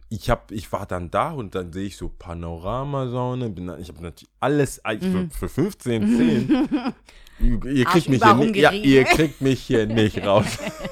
[0.10, 3.48] ich hab, ich war dann da und dann sehe ich so Panoramasauna.
[3.48, 5.32] Bin dann, ich habe natürlich alles eigentlich Mhm.
[5.32, 6.94] für, für 15, 10.
[7.40, 10.46] ihr, ihr kriegt mich hier nicht, ja, ihr kriegt mich hier nicht raus.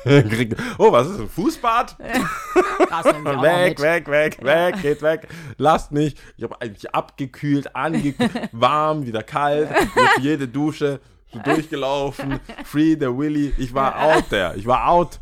[0.77, 1.31] Oh, was ist das?
[1.31, 1.97] Fußbad?
[1.99, 5.27] Weg, weg, weg, weg, geht weg.
[5.57, 6.15] Lasst mich.
[6.37, 9.69] Ich habe eigentlich abgekühlt, angekühlt, warm, wieder kalt.
[9.95, 10.99] Durch jede Dusche
[11.43, 12.39] durchgelaufen.
[12.65, 13.53] Free the Willy.
[13.57, 14.55] Ich war out there.
[14.55, 15.19] Ich war out.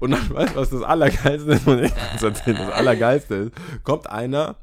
[0.00, 1.66] Und dann, weißt du, was das Allergeilste ist?
[1.66, 4.56] Und ich kann's erzählen, das Allergeilste ist, kommt einer,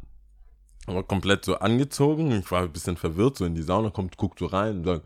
[0.88, 2.32] aber komplett so angezogen.
[2.32, 5.02] Ich war ein bisschen verwirrt, so in die Sauna, kommt, guckt so rein und sagt,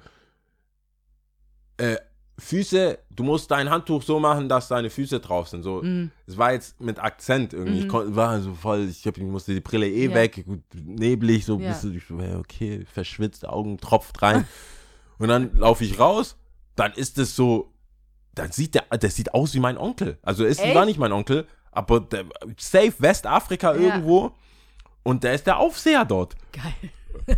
[1.78, 1.96] äh,
[2.40, 5.64] Füße, du musst dein Handtuch so machen, dass deine Füße drauf sind.
[5.64, 6.12] So, Mhm.
[6.28, 7.80] es war jetzt mit Akzent irgendwie.
[7.80, 7.90] Ich Mhm.
[7.90, 10.14] kon, war so voll, ich, hab, ich musste die Brille eh Ja.
[10.14, 14.46] weg, gut, neblig, so bist du, ich so, okay, verschwitzt, Augen tropft rein.
[15.20, 16.38] und dann laufe ich raus,
[16.76, 17.74] dann ist es so,
[18.36, 20.18] dann sieht der, der sieht aus wie mein Onkel.
[20.22, 20.74] Also ist Echt?
[20.74, 22.26] gar nicht mein Onkel, aber der,
[22.58, 23.80] safe Westafrika Ja.
[23.80, 24.32] irgendwo.
[25.04, 26.36] Und der ist der Aufseher dort.
[26.52, 26.92] Geil.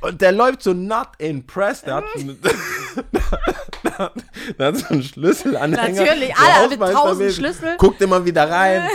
[0.00, 1.86] Und der läuft so not impressed.
[1.86, 2.04] Der hat,
[4.58, 6.04] der hat so einen Schlüsselanhänger.
[6.04, 7.32] Natürlich, so alle mit tausend.
[7.32, 7.76] Schlüssel.
[7.78, 8.88] Guckt immer wieder rein.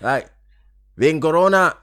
[0.96, 1.74] Wegen Corona.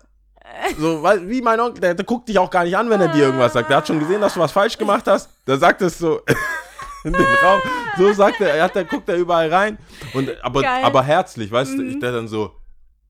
[0.80, 3.08] So, weil, wie mein Onkel, der, der guckt dich auch gar nicht an, wenn er
[3.10, 3.70] dir irgendwas sagt.
[3.70, 5.30] Der hat schon gesehen, dass du was falsch gemacht hast.
[5.48, 6.20] Der sagt es so
[7.04, 7.60] in den Raum.
[7.98, 9.78] So sagt er, er hat, der guckt er überall rein.
[10.14, 10.84] Und, aber, Geil.
[10.84, 12.52] aber herzlich, weißt du, ich, der dann so,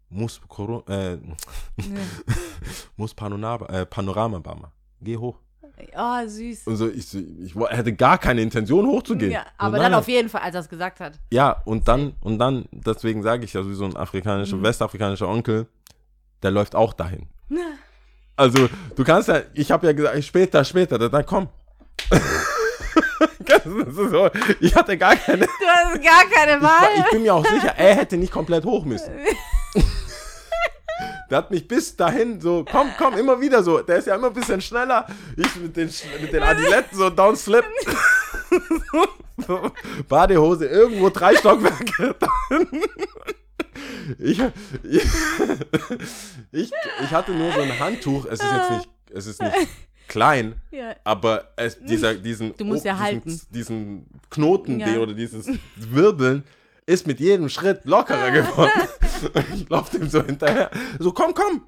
[0.09, 1.17] muss, Coro- äh,
[2.97, 4.71] muss Panorama, äh, Panorama Bama.
[5.01, 5.37] Geh hoch.
[5.97, 6.67] Oh, süß.
[6.67, 9.31] Und so, ich, so, ich wo- hätte gar keine Intention hochzugehen.
[9.31, 11.13] Ja, So, aber nein, dann auf jeden Fall, als er es gesagt hat.
[11.31, 14.63] Ja, und dann, und dann, deswegen sage ich ja, wie so ein afrikanischer, Mhm.
[14.63, 15.67] westafrikanischer Onkel,
[16.43, 17.27] der läuft auch dahin.
[18.35, 21.49] Also, du kannst ja, ich habe ja gesagt, später, später, dann, komm.
[23.45, 24.29] Das ist so,
[24.59, 27.09] ich hatte gar keine, Du hast gar keine ich, war- ich Wahl.
[27.11, 29.11] bin mir auch sicher, er hätte nicht komplett hoch müssen.
[31.29, 33.79] Der hat mich bis dahin so, komm, komm, immer wieder so.
[33.81, 35.07] Der ist ja immer ein bisschen schneller.
[35.37, 35.89] Ich mit den,
[36.19, 37.63] mit den Adiletten so down slip.
[39.47, 39.71] so,
[40.09, 42.15] Badehose, irgendwo drei Stockwerke.
[44.19, 44.39] Ich,
[44.83, 45.01] ich,
[46.51, 46.71] ich,
[47.03, 48.25] ich hatte nur so ein Handtuch.
[48.25, 49.53] Es ist jetzt nicht, es ist nicht
[50.07, 50.95] klein, Ja.
[51.03, 53.41] aber es, dieser, diesen, Du musst ja diesen, halten.
[53.51, 54.97] diesen Knoten Ja.
[54.99, 56.43] oder dieses Wirbeln
[56.85, 58.71] ist mit jedem Schritt lockerer geworden.
[59.53, 60.71] Ich laufe dem so hinterher.
[60.99, 61.63] So, komm, komm,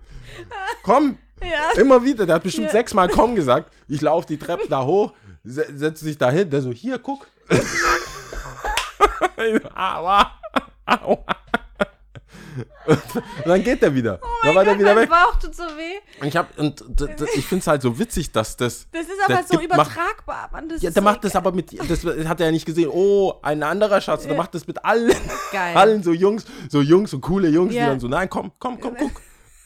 [0.83, 1.17] komm.
[1.41, 1.79] Ja.
[1.79, 2.25] Immer wieder.
[2.25, 2.71] Der hat bestimmt Ja.
[2.71, 3.71] sechsmal komm gesagt.
[3.87, 6.49] Ich laufe die Treppe da hoch, se setze sich da hin.
[6.49, 7.27] Der so, hier, guck.
[9.75, 10.31] Aua.
[10.85, 11.25] Aua.
[12.85, 13.01] Und
[13.45, 14.19] dann geht der wieder.
[14.43, 15.09] dann war der wieder weg.
[15.09, 15.99] Bauch tut so weh.
[16.21, 18.87] Und ich, hab, und d- d- ich finde es halt so witzig, dass das.
[18.91, 20.49] Das ist aber Das so gibt- übertragbar.
[20.51, 21.41] Mann, das Ja, der so macht das geil.
[21.41, 22.89] aber mit, das hat er ja nicht gesehen.
[22.91, 24.25] Oh, ein anderer Schatz.
[24.27, 25.15] Der macht das mit allen,
[25.51, 25.75] Geil.
[25.77, 27.83] allen so Jungs, so Jungs, so coole Jungs, Ja.
[27.83, 29.11] die dann so, nein, komm, komm, komm, guck.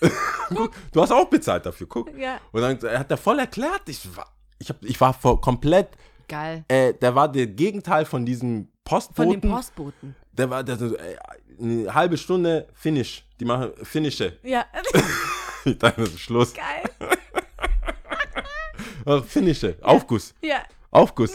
[0.56, 0.72] guck.
[0.92, 2.16] Du hast auch bezahlt dafür, guck.
[2.18, 2.40] Ja.
[2.52, 3.82] Und dann hat er voll erklärt.
[3.88, 4.28] Ich war,
[4.60, 5.90] ich hab, ich war voll komplett,
[6.28, 6.64] Geil.
[6.68, 9.42] äh, der war der Gegenteil von diesem Von Postboten.
[9.42, 10.16] dem Postboten.
[10.34, 11.18] der war, der so, ey,
[11.62, 13.24] eine halbe Stunde Finish.
[13.39, 14.38] Die machen Finische.
[14.43, 14.66] Ja.
[15.66, 16.53] Ich dachte, das ist Schluss.
[16.53, 16.84] Geil.
[19.28, 19.76] Finische.
[19.82, 20.34] Aufguss.
[20.41, 20.60] Ja.
[20.91, 21.34] Aufguss.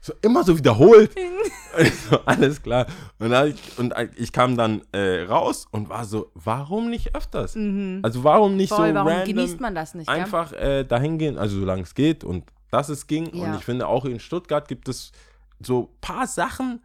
[0.00, 1.10] So immer so wiederholt.
[1.16, 2.86] Und ich so, alles klar.
[3.18, 7.56] Und, ich, und ich kam dann äh, raus und war so, warum nicht öfters?
[8.02, 8.76] Also warum nicht Mhm.
[8.76, 10.08] Voll, so warum random genießt man das nicht?
[10.08, 13.28] einfach äh, dahin gehen, also solange es geht und dass es ging.
[13.28, 13.56] Und Ja.
[13.56, 15.12] ich finde auch in Stuttgart gibt es
[15.60, 16.80] so paar Sachen,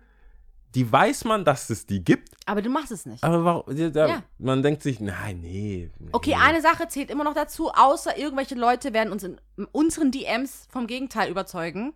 [0.76, 3.24] die weiß man, dass es die gibt, Aber du machst es nicht.
[3.24, 4.24] aber warum, da, Ja.
[4.38, 5.90] man denkt sich, nein, nee.
[6.00, 6.10] nee.
[6.12, 9.40] Okay, eine Sache zählt immer noch dazu, außer irgendwelche Leute werden uns in
[9.72, 11.94] unseren DMs vom Gegenteil überzeugen,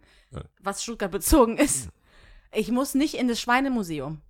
[0.62, 1.90] was Stuttgart bezogen ist.
[2.54, 4.22] Ich muss nicht in das Schweinemuseum.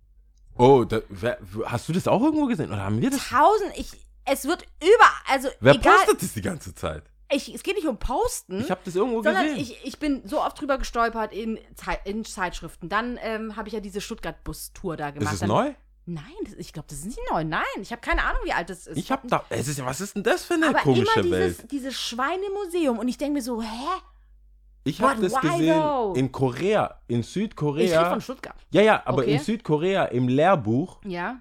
[0.58, 2.68] Oh, da, wer, hast du das auch irgendwo gesehen?
[2.72, 3.30] Oder haben wir das?
[3.30, 3.90] Tausend, ich,
[4.26, 7.04] es wird über, also Wer egal, postet das die ganze Zeit?
[7.32, 9.60] Ich, es geht nicht um Posten, Ich habe das irgendwo sondern gesehen.
[9.62, 12.90] ich, ich bin so oft drüber gestolpert in, Zei- in Zeitschriften.
[12.90, 15.28] Dann ähm, habe ich ja diese Stuttgart-Bus-Tour da gemacht.
[15.34, 15.74] ist es Dann, neu?
[16.06, 17.44] Nein, das, ich glaube, das ist nicht neu.
[17.44, 18.98] Nein, ich habe keine Ahnung, wie alt das ist.
[18.98, 19.46] Ich habe da.
[19.50, 21.58] Es ist, was ist denn das für eine aber komische immer Welt?
[21.58, 23.68] dieses, dieses Schweinemuseum und ich denke mir so, hä?
[24.84, 26.14] Ich habe das gesehen though?
[26.18, 28.10] in Korea, in Ich rede Südkorea.
[28.10, 28.56] von Stuttgart.
[28.72, 29.34] Ja, ja, aber Okay.
[29.36, 31.40] in Südkorea im Lehrbuch Ja.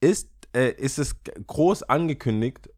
[0.00, 1.14] ist, äh, ist es
[1.46, 2.68] groß angekündigt,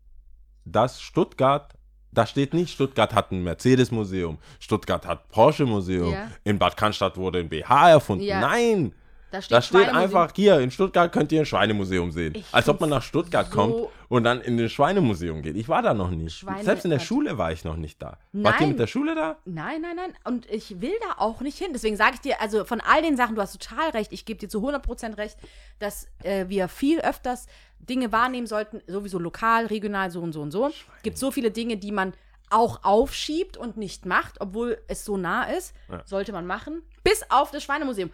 [0.66, 1.72] dass Stuttgart,
[2.12, 6.28] da steht nicht, Stuttgart hat ein Mercedes-Museum, Stuttgart hat Porsche-Museum, Ja.
[6.44, 8.24] in Bad Cannstatt wurde ein BH erfunden.
[8.24, 8.40] Ja.
[8.40, 8.92] Nein,
[9.30, 12.34] Da steht, da steht einfach hier, in Stuttgart könnt ihr ein Schweinemuseum sehen.
[12.36, 13.74] Ich Als ob man nach Stuttgart so- kommt
[14.10, 15.56] und dann in den Schweinemuseum geht.
[15.56, 16.36] Ich war da noch nicht.
[16.36, 16.98] Schweine- Selbst in der.
[16.98, 18.18] Schule war ich noch nicht da.
[18.34, 18.68] Wart ihr Nein.
[18.68, 19.38] mit der Schule da?
[19.46, 20.12] Nein, nein, nein.
[20.24, 21.68] Und ich will da auch nicht hin.
[21.72, 24.12] Deswegen sage ich dir, also von all den Sachen, du hast total recht.
[24.12, 25.38] Ich gebe dir zu 100% recht,
[25.78, 27.46] dass äh, wir viel öfters
[27.82, 30.70] Dinge wahrnehmen sollten, sowieso lokal, regional, so und so und so.
[31.02, 32.14] Gibt so viele Dinge, die man
[32.50, 35.74] auch aufschiebt und nicht macht, obwohl es so nah ist.
[35.90, 36.02] Ja.
[36.04, 36.82] Sollte man machen.
[37.02, 38.10] Bis auf das Schweinemuseum.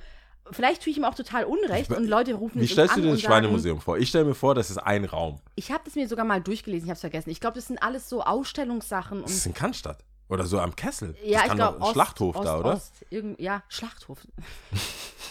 [0.51, 3.11] Vielleicht tue ich ihm auch total Unrecht und Leute rufen Wie mich stellst du dir
[3.11, 3.99] das Schweinemuseum vor?
[3.99, 5.41] Ich stelle mir vor, das ist ein Raum.
[5.57, 7.29] Ich habe das mir sogar mal durchgelesen, ich habe es vergessen.
[7.29, 9.23] Ich glaube, das sind alles so Ausstellungssachen.
[9.23, 9.99] Das ist in Cannstatt.
[10.31, 11.17] Oder so am Kessel.
[11.23, 12.75] ja, das ich glaube, Schlachthof da, oder?
[12.75, 14.19] Ost, irgend, ja, Schlachthof.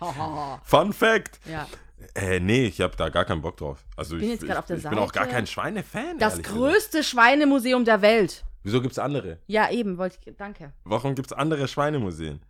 [0.64, 1.40] Fun Fact.
[1.46, 1.66] ja.
[2.14, 3.84] Äh, nee, ich habe da gar keinen Bock drauf.
[3.96, 5.36] Also bin ich, jetzt grad ich, auf der ich bin auch gar Seite.
[5.36, 6.18] kein Schweinefan.
[6.18, 6.60] Das ehrlich gesagt.
[6.60, 8.44] größte Schweinemuseum der Welt.
[8.62, 9.38] Wieso gibt es andere?
[9.46, 10.36] Ja, eben, wollte ich.
[10.36, 10.72] Danke.
[10.84, 12.40] Warum gibt es andere Schweinemuseen?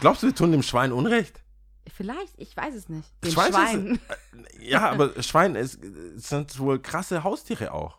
[0.00, 1.40] Glaubst du, wir tun dem Schwein Unrecht?
[1.96, 3.08] Vielleicht, ich weiß es nicht.
[3.24, 4.00] Den Schwein ist- Schwein.
[4.60, 5.78] Ja, aber Schwein ist,
[6.16, 7.98] sind wohl krasse Haustiere auch.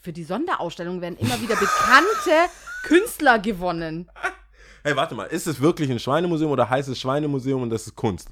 [0.00, 2.50] Für die Sonderausstellung werden immer wieder bekannte
[2.84, 4.10] Künstler gewonnen.
[4.84, 7.96] Hey, warte mal, ist es wirklich ein Schweinemuseum oder heißt es Schweinemuseum und das ist
[7.96, 8.28] Kunst?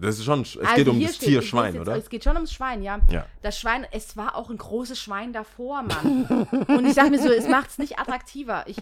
[0.00, 1.96] Das ist schon, es Also geht um das steht- Tier Schwein, jetzt- oder?
[1.96, 3.00] Es geht schon ums Schwein, ja.
[3.10, 3.26] Ja.
[3.42, 6.46] Das Schwein, es war auch ein großes Schwein davor, Mann.
[6.68, 8.64] Und ich sag mir so, es macht es nicht attraktiver.
[8.66, 8.76] Ich,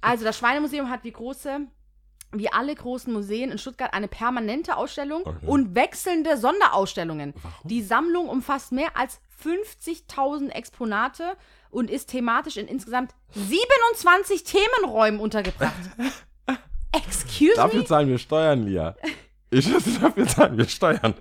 [0.00, 1.60] also das Schweinemuseum hat wie große,
[2.32, 5.46] wie alle großen Museen in Stuttgart eine permanente Ausstellung Okay.
[5.46, 7.34] und wechselnde Sonderausstellungen.
[7.64, 11.24] Die Sammlung umfasst mehr als 50.000 Exponate
[11.70, 15.74] und ist thematisch in insgesamt 27 Themenräumen untergebracht.
[16.92, 17.84] Excuse Dafür me?
[17.86, 18.96] zahlen wir Steuern, Lia.
[19.50, 19.70] Ich
[20.00, 21.14] dafür zahlen wir Steuern.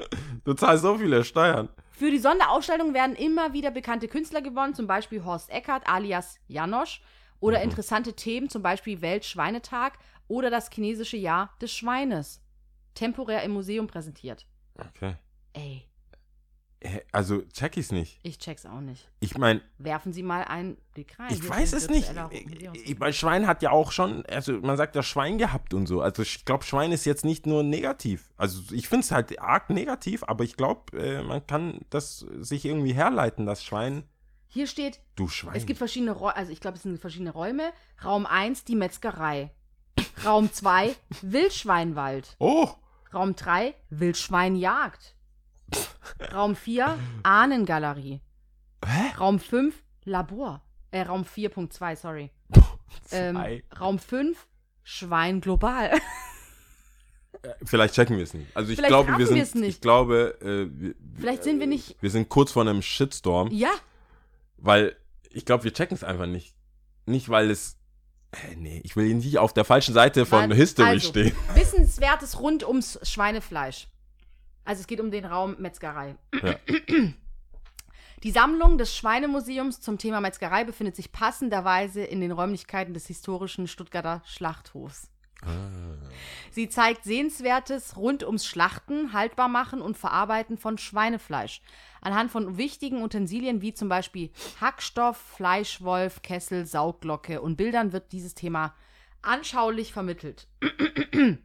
[0.44, 1.70] Du zahlst so viele Steuern.
[1.92, 7.02] Für die Sonderausstellung werden immer wieder bekannte Künstler gewonnen, zum Beispiel Horst Eckert alias Janosch
[7.40, 9.94] oder interessante Themen, zum Beispiel Weltschweinetag
[10.28, 12.42] oder das chinesische Jahr des Schweines.
[12.96, 14.46] Temporär im Museum präsentiert.
[14.78, 15.16] Okay.
[15.54, 15.88] Ey,
[17.12, 18.20] Also check ich's nicht.
[18.24, 19.10] ich check's auch nicht.
[19.20, 21.32] Ich meine, Werfen Sie mal einen Blick rein.
[21.32, 22.08] ich Hier weiß es nicht.
[22.16, 25.88] virtueller Ich, mein Schwein hat ja auch schon, also man sagt ja Schwein gehabt und
[25.88, 26.02] so.
[26.02, 28.30] Also ich glaube, Schwein ist jetzt nicht nur negativ.
[28.38, 32.66] Also ich finde es halt arg negativ, aber ich glaube, äh, man kann das sich
[32.66, 34.04] irgendwie herleiten, das Schwein.
[34.48, 35.56] Hier steht, Du Schwein.
[35.56, 37.72] es gibt verschiedene Räume, also ich glaube, es sind verschiedene Räume.
[38.04, 39.52] Raum 1, die Metzgerei.
[40.24, 42.36] Raum 2, Wildschweinwald.
[42.40, 42.70] oh,
[43.14, 45.15] Raum 3, Wildschweinjagd.
[46.34, 48.22] Raum 4, Ahnengalerie.
[48.86, 49.12] hä?
[49.20, 50.62] Raum 5, Labor.
[50.92, 52.32] Äh, Raum 4.2, sorry.
[53.12, 53.38] Ähm.
[53.80, 54.48] Raum 5,
[54.84, 55.92] Schwein global.
[57.64, 58.56] Vielleicht checken wir es nicht.
[58.56, 59.70] Also ich Vielleicht glaube, wir sind, nicht.
[59.76, 61.96] ich glaube, äh, wir, Vielleicht sind wir nicht.
[62.02, 63.72] wir sind kurz vor einem Shitstorm, Ja,
[64.58, 64.96] weil
[65.30, 66.56] ich glaube, wir checken es einfach nicht.
[67.06, 67.78] Nicht, weil es,
[68.32, 71.36] äh, nee, ich will nicht auf der falschen Seite von Weil- History also, stehen.
[71.54, 73.90] Wissenswertes rund ums Schweinefleisch.
[74.66, 76.16] Also es geht um den Raum Metzgerei.
[76.34, 76.56] Ja.
[78.24, 83.68] Die Sammlung des Schweinemuseums zum Thema Metzgerei befindet sich passenderweise in den Räumlichkeiten des historischen
[83.68, 85.12] Stuttgarter Schlachthofs.
[85.44, 85.76] Ah.
[86.50, 91.62] Sie zeigt Sehenswertes rund ums Schlachten, Haltbarmachen und Verarbeiten von Schweinefleisch.
[92.02, 98.34] Anhand von wichtigen Utensilien wie zum Beispiel Hackstoff, Fleischwolf, Kessel, Saugglocke und Bildern wird dieses
[98.34, 98.74] Thema
[99.22, 100.48] anschaulich vermittelt.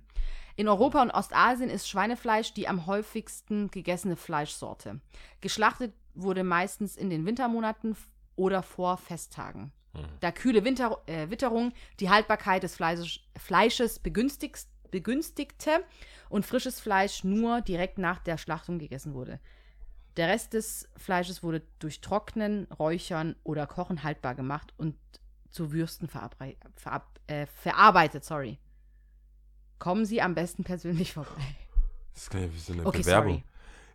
[0.57, 5.01] In Europa und Ostasien ist Schweinefleisch die am häufigsten gegessene Fleischsorte.
[5.41, 7.97] Geschlachtet wurde meistens in den Wintermonaten
[8.37, 9.73] oder vor Festtagen.
[10.21, 15.85] Da kühle Winter, äh, Witterung die Haltbarkeit des Fleisches, Fleisches begünstigt, begünstigte
[16.29, 19.41] und frisches Fleisch nur direkt nach der Schlachtung gegessen wurde.
[20.17, 24.97] Der Rest des Fleisches wurde durch Trocknen, Räuchern oder Kochen haltbar gemacht und
[25.51, 26.37] zu Würsten verab
[27.27, 28.25] äh, verarbeitet.
[28.25, 28.59] Sorry.
[29.81, 31.31] Kommen Sie am besten persönlich vorbei.
[32.15, 33.33] Das ist gleich wie so eine Okay, Bewerbung.
[33.33, 33.45] sorry.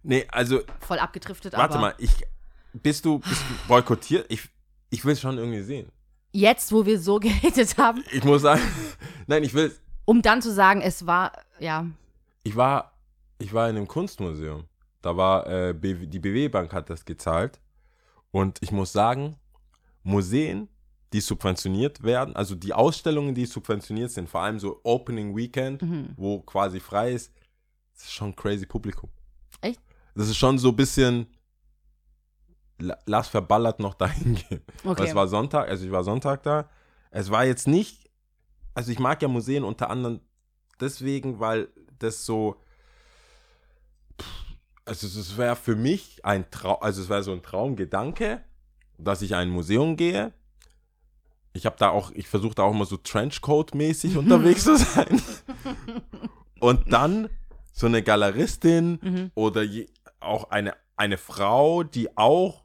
[0.03, 2.11] Nee, also, Voll abgedriftet, warte aber mal, ich,
[2.73, 4.25] bist du, bist du boykottiert?
[4.29, 4.49] Ich,
[4.89, 5.89] ich will es schon irgendwie sehen.
[6.33, 8.61] jetzt, wo wir so gehatet haben, Ich muss sagen,
[9.27, 9.73] nein, ich will,
[10.05, 11.86] um dann zu sagen, es war, ja,
[12.43, 12.91] ich war,
[13.39, 14.65] ich war in einem Kunstmuseum.
[15.01, 17.59] Da war, äh, BW die BW-Bank hat das gezahlt.
[18.31, 19.38] Und ich muss sagen,
[20.03, 20.67] Museen,
[21.14, 26.10] die subventioniert werden, also die Ausstellungen, die subventioniert sind, vor allem so Opening Weekend, Mhm.
[26.18, 27.32] wo quasi frei ist,
[27.93, 29.10] das ist schon crazy Publikum.
[29.62, 29.80] Echt?
[30.16, 31.28] Das ist schon so ein bisschen,
[32.80, 34.62] la- lass verballert noch dahin gehen.
[34.84, 34.99] okay.
[35.01, 36.70] Weil Es war Sonntag, also ich war Sonntag da.
[37.12, 38.10] Es war jetzt nicht,
[38.74, 40.20] also ich mag ja Museen unter anderem
[40.82, 42.58] deswegen, weil das so,
[44.84, 48.43] also es wäre für mich ein Traum, also es wäre so ein Traumgedanke,
[48.97, 50.34] dass ich in ein Museum gehe.
[51.56, 55.22] Ich habe da auch, ich versuche da auch immer so Trenchcoat-mäßig unterwegs zu sein.
[56.60, 57.30] Und dann
[57.74, 59.32] so eine Galeristin Mhm.
[59.36, 59.88] oder je,
[60.20, 62.64] auch eine, eine Frau, die auch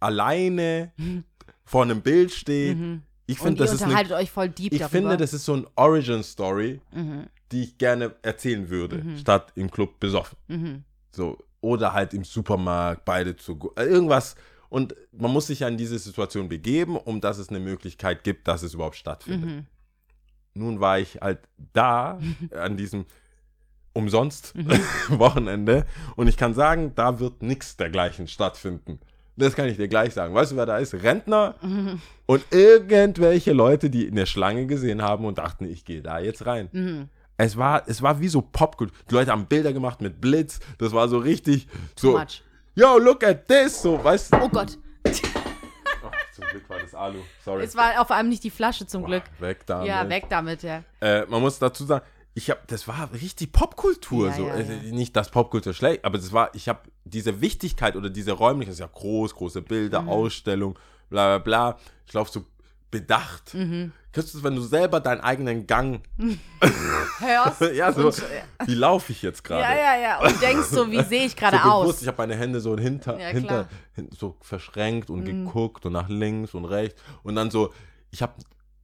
[0.00, 0.92] alleine
[1.64, 2.76] vor einem Bild steht.
[2.78, 3.02] Mhm.
[3.26, 4.88] Ich finde, das ist eine, euch voll deep ich darüber.
[4.98, 7.26] finde, das ist so ein Origin-Story, mhm.
[7.50, 9.16] die ich gerne erzählen würde, Mhm.
[9.18, 10.36] statt im Club besoffen.
[10.48, 10.84] Mhm.
[11.12, 11.38] So.
[11.60, 13.56] Oder halt im Supermarkt, beide zu.
[13.76, 14.34] Irgendwas.
[14.72, 18.48] Und man muss sich ja in diese Situation begeben, um dass es eine Möglichkeit gibt,
[18.48, 19.50] dass es überhaupt stattfindet.
[19.50, 19.66] Mhm.
[20.54, 21.40] Nun war ich halt
[21.74, 22.18] da
[22.56, 23.04] an diesem
[23.92, 24.70] umsonst Mhm.
[25.18, 25.84] Wochenende
[26.16, 28.98] und ich kann sagen, da wird nichts dergleichen stattfinden.
[29.36, 30.34] Das kann ich dir gleich sagen.
[30.34, 30.94] Weißt du, wer da ist?
[30.94, 32.00] Rentner Mhm.
[32.24, 36.46] und irgendwelche Leute, die in der Schlange gesehen haben und dachten, ich gehe da jetzt
[36.46, 36.70] rein.
[36.72, 37.08] Mhm.
[37.36, 38.96] Es war, es war wie so Popkultur.
[39.10, 40.60] Die Leute haben Bilder gemacht mit Blitz.
[40.78, 41.66] Das war so richtig
[41.96, 42.42] Too so, much.
[42.74, 43.82] Yo, look at this.
[43.82, 44.36] So, weißt du.
[44.42, 44.78] Oh Gott.
[46.04, 47.18] Oh, zum Glück war das Alu.
[47.44, 47.64] Sorry.
[47.64, 49.24] Es war auf allem nicht die Flasche zum Glück.
[49.38, 49.86] Boah, weg damit.
[49.88, 50.82] Ja, weg damit, ja.
[51.00, 52.04] Äh, man muss dazu sagen,
[52.34, 54.28] ich habe, das war richtig Popkultur.
[54.28, 54.46] Ja, so.
[54.46, 54.78] ja, Also ja.
[54.92, 58.76] Nicht, dass Popkultur schlecht, aber das war, ich habe diese Wichtigkeit oder diese Räumlichkeit, das
[58.76, 60.08] ist ja groß, große Bilder, Mhm.
[60.08, 60.78] Ausstellung,
[61.10, 61.78] bla bla bla.
[62.06, 62.44] Ich laufe so
[62.92, 63.54] bedacht.
[63.54, 63.90] Mhm.
[64.12, 66.02] Kennst du wenn du selber deinen eigenen Gang,
[67.18, 69.62] Hörst ja, so, und, äh, wie laufe ich jetzt gerade?
[69.62, 70.20] ja, ja, ja.
[70.20, 71.82] Und denkst so, wie sehe ich gerade so aus?
[71.82, 73.68] bewusst, ich habe meine Hände so hinter, Ja, hinter
[74.16, 75.46] so verschränkt und Mhm.
[75.46, 77.72] geguckt und nach links und rechts und dann so,
[78.10, 78.34] ich habe,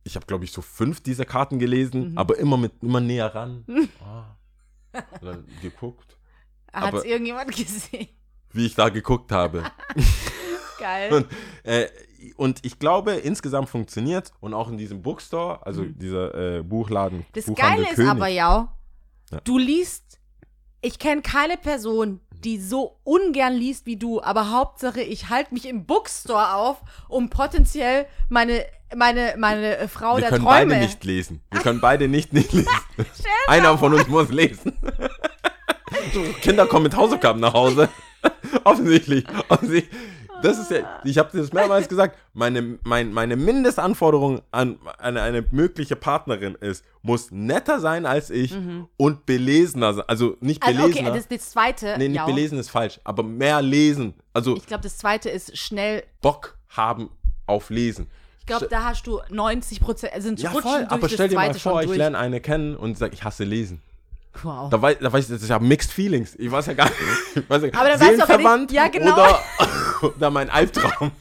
[0.03, 2.19] ich habe glaube ich so fünf dieser Karten gelesen, Mhm.
[2.19, 3.65] aber immer mit immer näher ran.
[4.03, 4.35] ah.
[5.63, 6.17] Geguckt,
[6.73, 8.09] Hat es irgendjemand gesehen?
[8.53, 9.63] wie ich da geguckt habe.
[10.79, 11.13] Geil.
[11.13, 11.27] Und,
[11.65, 11.89] äh,
[12.37, 17.19] und ich glaube, insgesamt funktioniert und auch in diesem Bookstore, also dieser äh, Buchladen.
[17.19, 17.27] Mhm.
[17.35, 18.75] Das Buchhandel Geile ist König, aber ja,
[19.45, 20.21] du liest,
[20.81, 25.66] ich kenne keine Person, die so ungern liest wie du, aber Hauptsache, ich halte mich
[25.66, 28.64] im Bookstore auf, um potenziell meine,
[28.95, 30.66] meine, meine äh, Frau Wir der können Träume.
[30.66, 31.41] beide nicht lesen.
[31.51, 32.69] Wir können beide nicht, nicht lesen.
[33.49, 34.73] Einer von uns muss lesen.
[36.43, 37.89] Kinder kommen mit Hausaufgaben nach Hause.
[38.64, 39.25] Offensichtlich.
[39.49, 39.97] Offensichtlich.
[40.43, 45.22] Das ist ja, ich habe dir das mehrmals gesagt, meine, mein, meine Mindestanforderung an eine,
[45.22, 48.57] eine mögliche Partnerin ist, muss netter sein als ich
[48.97, 50.05] und belesener sein.
[50.07, 50.68] Also nicht Mhm.
[50.68, 51.97] also, okay, das, das zweite.
[51.99, 52.26] nee, nicht ja.
[52.26, 54.14] belesen ist falsch, aber mehr lesen.
[54.32, 56.05] Also Ich glaube, das zweite ist schnell.
[56.20, 57.11] Bock haben
[57.47, 58.09] auf Lesen.
[58.41, 61.53] Ich glaube, da hast du 90 Prozent, also sind Ja, voll, aber stell dir mal
[61.55, 63.82] vor, ich lerne eine kennen und sage, ich hasse Lesen.
[64.43, 64.70] Wow.
[64.70, 66.34] Da weiß, da weiß ich, das ist ja Mixed Feelings.
[66.36, 66.97] Ich weiß ja gar nicht.
[67.36, 69.12] Ich weiß ja, Aber dann weißt du auch, Seelenverwandt ja, genau.
[69.14, 69.43] oder,
[70.03, 71.12] oder mein Albtraum.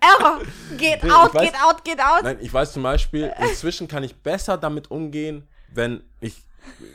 [0.00, 0.40] Error!
[0.76, 2.22] Geht Nee, out, weiß- geht out, geht out.
[2.22, 6.42] Nein, ich weiß zum Beispiel, inzwischen kann ich besser damit umgehen, wenn ich,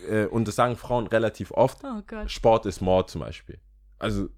[0.10, 2.02] äh, und das sagen Frauen relativ oft, Oh.
[2.28, 3.60] Sport ist Mord zum Beispiel.
[4.00, 4.30] Also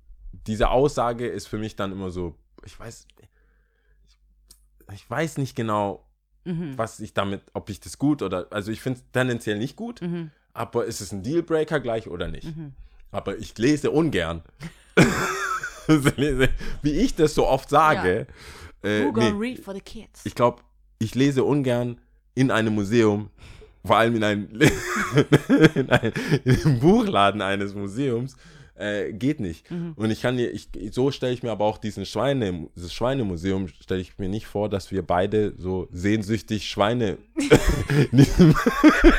[0.48, 3.30] diese Aussage ist für mich dann immer so, ich weiß, ich,
[4.94, 6.04] ich weiß nicht genau,
[6.44, 6.78] Mhm.
[6.78, 10.02] was ich damit, ob ich das gut oder, also ich finde es tendenziell nicht gut,
[10.02, 10.32] Mhm.
[10.54, 12.46] aber ist es ein Dealbreaker gleich oder nicht?
[12.56, 12.74] Mhm.
[13.12, 14.42] Aber ich lese ungern.
[16.82, 18.28] Wie ich das so oft sage.
[18.84, 20.22] Äh, Who gonna nee, read for the kids?
[20.26, 20.62] ich glaube,
[21.00, 22.00] ich lese ungern
[22.34, 23.30] in einem Museum,
[23.86, 24.46] vor allem in, ein,
[25.76, 26.14] in, ein,
[26.46, 28.36] in einem Buchladen eines Museums,
[28.76, 29.70] äh, geht nicht.
[29.70, 29.94] Mhm.
[29.96, 33.68] Und ich kann dir, ich, so stelle ich mir aber auch diesen Schweine, dieses Schweinemuseum,
[33.68, 37.18] stelle ich mir nicht vor, dass wir beide so sehnsüchtig Schweine
[38.12, 38.56] in diesem,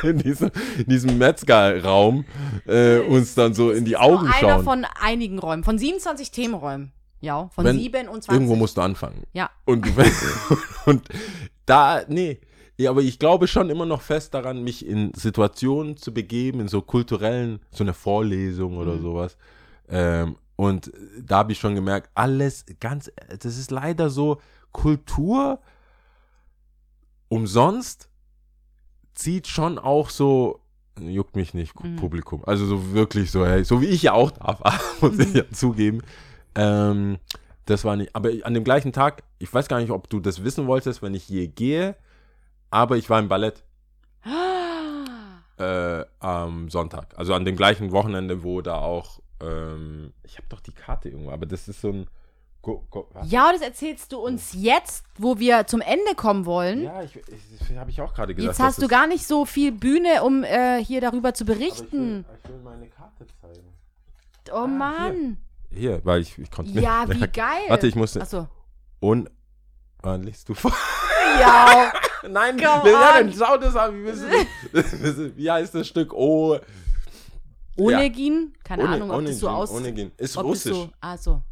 [0.02, 0.50] in diesem,
[0.86, 2.24] diesem Metzgerraum
[2.66, 4.64] äh, uns dann so in die Augen einer schauen.
[4.64, 6.92] von einigen Räumen, von 27 Themenräumen.
[7.20, 8.32] Ja, von Wenn- 27.
[8.32, 9.22] Irgendwo musst du anfangen.
[9.32, 9.48] ja.
[9.64, 9.86] Und,
[10.86, 11.08] und
[11.66, 12.40] da, nee.
[12.78, 16.68] Ja, aber ich glaube schon immer noch fest daran, mich in Situationen zu begeben, in
[16.68, 19.02] so kulturellen, so eine Vorlesung oder Mhm.
[19.02, 19.36] sowas.
[19.88, 24.40] Ähm, und da habe ich schon gemerkt, alles ganz, das ist leider so,
[24.72, 25.60] Kultur
[27.28, 28.08] umsonst
[29.14, 30.60] zieht schon auch so,
[31.00, 31.96] juckt mich nicht, Mhm.
[31.96, 32.42] Publikum.
[32.46, 34.60] Also so wirklich so, hey, so wie ich ja auch darf,
[35.02, 36.00] muss ich ja zugeben.
[36.54, 37.18] Ähm,
[37.66, 40.42] das war nicht, aber an dem gleichen Tag, ich weiß gar nicht, ob du das
[40.44, 41.96] wissen wolltest, wenn ich je gehe,
[42.72, 43.62] aber ich war im Ballett
[45.58, 47.16] äh, am Sonntag.
[47.16, 51.30] Also an dem gleichen Wochenende, wo da auch, ähm, ich habe doch die Karte irgendwo,
[51.30, 52.06] aber das ist so ein.
[52.62, 53.08] Go, go?
[53.24, 56.84] Ja, das erzählst du uns jetzt, wo wir zum Ende kommen wollen.
[56.84, 58.56] ja, ich, ich, das habe ich auch gerade gesagt.
[58.56, 61.58] jetzt hast du gar nicht so viel Bühne, um äh, hier darüber zu aber ich
[61.58, 62.24] will, berichten.
[62.44, 63.66] ich will meine Karte zeigen.
[64.52, 65.38] oh Mann.
[65.70, 67.64] Hier, weil ich, ich konnte Ja, wie geil.
[67.68, 68.16] Warte, ich muss.
[68.16, 68.46] Achso.
[69.00, 69.28] Und.
[70.04, 70.72] Wann liest du vor?
[71.40, 71.92] Ja.
[72.28, 73.00] Nein, Come wir on.
[73.00, 73.94] werden, schau das an.
[73.94, 74.28] Wie, wissen
[74.72, 74.92] das-
[75.36, 76.12] wie heißt das Stück?
[76.12, 76.58] Oh.
[77.78, 78.52] Onegin?
[78.64, 79.70] Keine Ohne- Ahnung, ob das so Onegin, aus...
[79.70, 80.12] Onegin.
[80.18, 80.72] Ist russisch.
[80.76, 81.42] So, ah, so.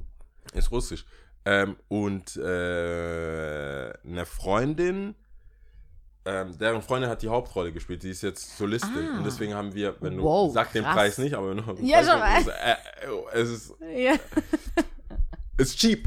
[0.53, 1.05] Ist russisch.
[1.45, 5.15] Ähm, und äh, eine Freundin,
[6.27, 8.03] ähm, deren Freundin hat die Hauptrolle gespielt.
[8.03, 9.09] Die ist jetzt Solistin.
[9.15, 9.17] Ah.
[9.19, 10.85] Und deswegen haben wir, wenn du, Wow, sag den.
[10.85, 11.79] Preis nicht, aber noch.
[11.81, 12.77] Ja, schon es, ist, äh,
[13.33, 14.13] es ist, Ja.
[15.57, 16.07] ist cheap.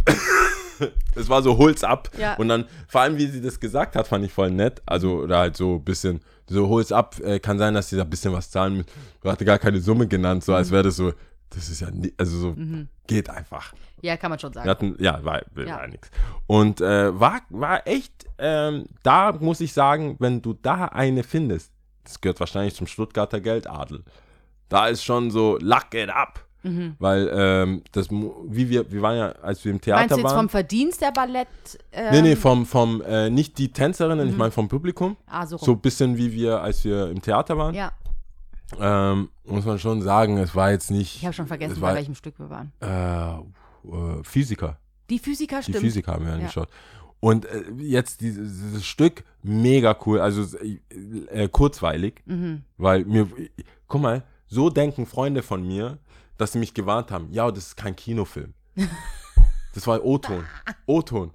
[1.16, 2.10] es war so hol's ab.
[2.18, 2.36] Ja.
[2.36, 4.82] Und dann, vor allem, wie sie das gesagt hat, fand ich voll nett.
[4.86, 7.20] Also, oder halt so ein bisschen, so hol's ab.
[7.20, 8.90] Äh, kann sein, dass sie da ein bisschen was zahlen müssen.
[9.22, 10.74] Du hatte gar keine Summe genannt, so als Mhm.
[10.74, 11.14] wäre das so,
[11.50, 12.56] das ist ja, nie, also so,
[13.08, 13.74] geht einfach.
[14.02, 14.68] ja, kann man schon sagen.
[14.70, 15.86] hatten, ja, war, war Ja.
[15.88, 16.10] nix.
[16.48, 21.72] Und äh, war, war echt, ähm, da muss ich sagen, wenn du da eine findest,
[22.04, 24.04] das gehört wahrscheinlich zum Stuttgarter Geldadel.
[24.68, 26.44] Da ist schon so, luck it up.
[26.64, 26.96] Mhm.
[27.00, 30.26] Weil, ähm, das, wie wir, wir waren ja, als wir im Theater Meinst du jetzt
[30.32, 30.36] waren.
[30.38, 31.48] vom Verdienst der Ballett?
[31.92, 35.18] Ähm, nee, nee, vom, vom äh, nicht die Tänzerinnen, ich meine vom Publikum.
[35.28, 35.66] Ah, so rum.
[35.66, 37.76] So ein bisschen wie wir, als wir im Theater waren.
[37.76, 37.92] Ja,
[38.80, 41.18] Ähm, muss man schon sagen, es war jetzt nicht.
[41.18, 42.72] ich habe schon vergessen, es bei war, welchem Stück wir waren.
[42.82, 44.78] äh, äh, Physiker.
[45.10, 45.80] Die Physiker Die stimmt.
[45.80, 46.38] Physiker haben wir Ja.
[46.40, 46.70] angeschaut.
[47.20, 50.58] Und äh, jetzt dieses, dieses Stück, mega cool, also
[51.30, 52.64] äh, kurzweilig, Mhm.
[52.78, 53.28] weil mir,
[53.88, 55.98] guck mal, so denken Freunde von mir,
[56.38, 58.54] dass sie mich gewarnt haben, ja, das ist kein Kinofilm.
[59.74, 60.46] das war O-Ton,
[60.86, 61.32] O-Ton.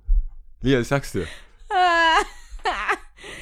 [0.63, 1.27] Ja, ich sag's dir.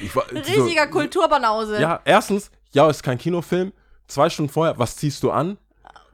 [0.01, 1.79] Ich war, Riesiger so, Kulturbanause.
[1.79, 3.73] Ja, erstens, ja, ist kein Kinofilm.
[4.07, 5.57] Zwei Stunden vorher, was ziehst du an?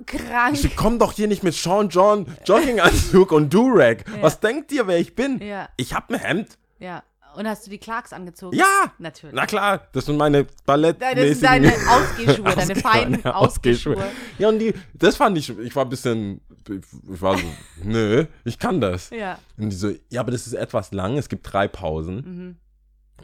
[0.06, 0.56] Krank.
[0.62, 4.04] Ich komm doch hier nicht mit Sean John Jogginganzug und Durag.
[4.22, 5.40] Was denkt ihr, wer ich bin?
[5.42, 5.70] Ja.
[5.78, 6.58] Ich hab ein Hemd.
[6.80, 7.04] Ja.
[7.36, 8.56] Und hast du die Clarks angezogen?
[8.58, 8.92] Ja.
[9.00, 9.36] Natürlich.
[9.36, 11.30] Na klar, das sind meine ballettmäßigen...
[11.30, 14.04] Das sind deine Ausgehschuhe, deine Ausgeh- feinen meine Ausgehschuhe.
[14.38, 17.44] Ja, und die, das fand ich, ich war ein bisschen, ich war so,
[17.84, 19.10] nö, ich kann das.
[19.10, 19.38] Ja.
[19.58, 22.16] Und die so, ja, aber das ist etwas lang, es gibt drei Pausen.
[22.16, 22.56] Mhm.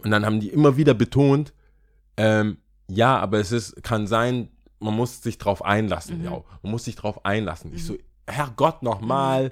[0.04, 1.54] Und dann haben die immer wieder betont,
[2.18, 2.58] ähm,
[2.88, 4.50] ja, aber es ist, kann sein,
[4.80, 6.24] man muss sich drauf einlassen, Mhm.
[6.26, 6.32] ja.
[6.64, 7.74] Man muss sich drauf einlassen.
[7.74, 7.96] Ich so,
[8.28, 9.52] Herrgott, nochmal,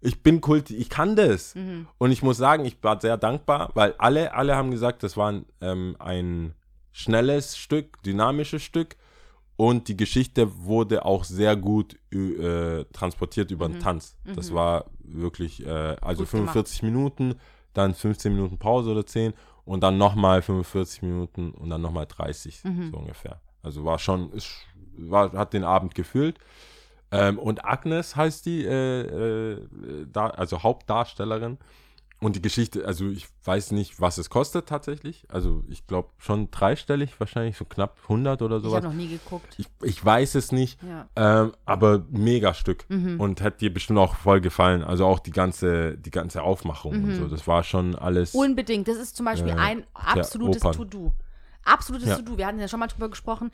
[0.00, 1.54] ich bin Kult, ich kann das.
[1.54, 1.86] Mhm.
[1.98, 5.32] Und ich muss sagen, ich war sehr dankbar, weil alle, alle haben gesagt, das war
[5.32, 6.54] ein, ähm, ein
[6.92, 8.96] schnelles Stück, dynamisches Stück.
[9.58, 14.16] Und die Geschichte wurde auch sehr gut äh, transportiert über den Tanz.
[14.34, 16.26] Das war wirklich, äh, also Mhm.
[16.26, 16.52] Gut gemacht.
[16.52, 17.34] 45 Minuten,
[17.72, 19.32] dann 15 Minuten Pause oder 10
[19.64, 22.90] und dann nochmal 45 Minuten und dann nochmal 30, Mhm.
[22.90, 23.40] so ungefähr.
[23.62, 24.30] Also war schon,
[24.98, 26.38] war, hat den Abend gefüllt.
[27.12, 29.00] Ähm, und Agnes heißt die, äh,
[29.52, 29.66] äh,
[30.12, 31.58] da, also Hauptdarstellerin.
[32.18, 35.26] Und die Geschichte, also ich weiß nicht, was es kostet tatsächlich.
[35.28, 38.76] Also ich glaube schon dreistellig, wahrscheinlich so knapp 100 oder Ich sowas.
[38.76, 39.54] habe noch nie geguckt.
[39.58, 41.08] Ich, ich weiß es nicht, Ja.
[41.14, 42.86] ähm, aber mega Stück.
[42.88, 43.20] Mhm.
[43.20, 44.82] Und hat dir bestimmt auch voll gefallen.
[44.82, 47.16] Also auch die ganze, die ganze Aufmachung und Mhm.
[47.16, 47.28] so.
[47.28, 48.34] Das war schon alles.
[48.34, 48.88] Unbedingt.
[48.88, 50.62] Das ist zum Beispiel Äh, ein absolutes.
[50.62, 51.12] To-Do.
[51.64, 52.16] Absolutes Ja.
[52.16, 52.38] To-Do.
[52.38, 53.50] Wir hatten ja schon mal drüber gesprochen.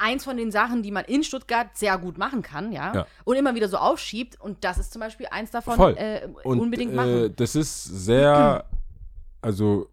[0.00, 3.06] Eins von den Sachen, die man in Stuttgart sehr gut machen kann, ja, Ja.
[3.24, 4.40] und immer wieder so aufschiebt.
[4.40, 7.34] Und das ist zum Beispiel eins davon, äh, und, unbedingt Äh, machen.
[7.36, 8.64] das ist sehr,
[9.42, 9.88] also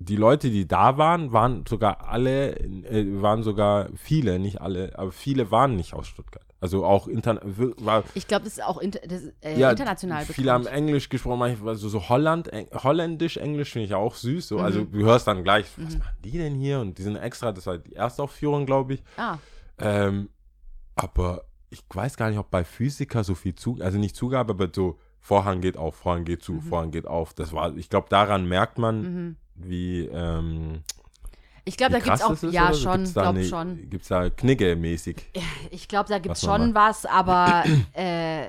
[0.00, 5.10] die Leute, die da waren, waren sogar alle, äh, waren sogar viele, nicht alle, aber
[5.12, 6.44] viele waren nicht aus Stuttgart.
[6.60, 10.50] Also auch interna war, Ich glaube, das ist auch inter das, äh, ja, international Viele
[10.52, 10.78] haben bekannt.
[10.82, 14.48] Englisch gesprochen, manchmal so, so Holland, Eng, Holländisch, Englisch finde ich auch süß.
[14.48, 14.58] So.
[14.58, 14.90] Also Mhm.
[14.92, 16.80] du hörst dann gleich, was machen die denn hier?
[16.80, 19.02] Und die sind extra, das war die Erstaufführung, glaube ich.
[19.16, 19.38] Ah,
[19.78, 20.30] Ähm,
[20.96, 24.68] aber ich weiß gar nicht, ob bei Physiker so viel zu, also nicht Zugabe, aber
[24.74, 27.34] so Vorhang geht auf, Vorhang geht zu, Vorhang geht auf.
[27.34, 29.36] Das war, ich glaube, daran merkt man, mhm.
[29.58, 30.82] Wie, ähm,
[31.64, 32.74] ich glaube, da gibt es auch, ist, ja oder?
[32.74, 33.90] schon, glaube schon.
[33.90, 35.16] Gibt's da Knigge-mäßig?
[35.70, 38.46] Ich glaube, da gibt es schon was, aber äh,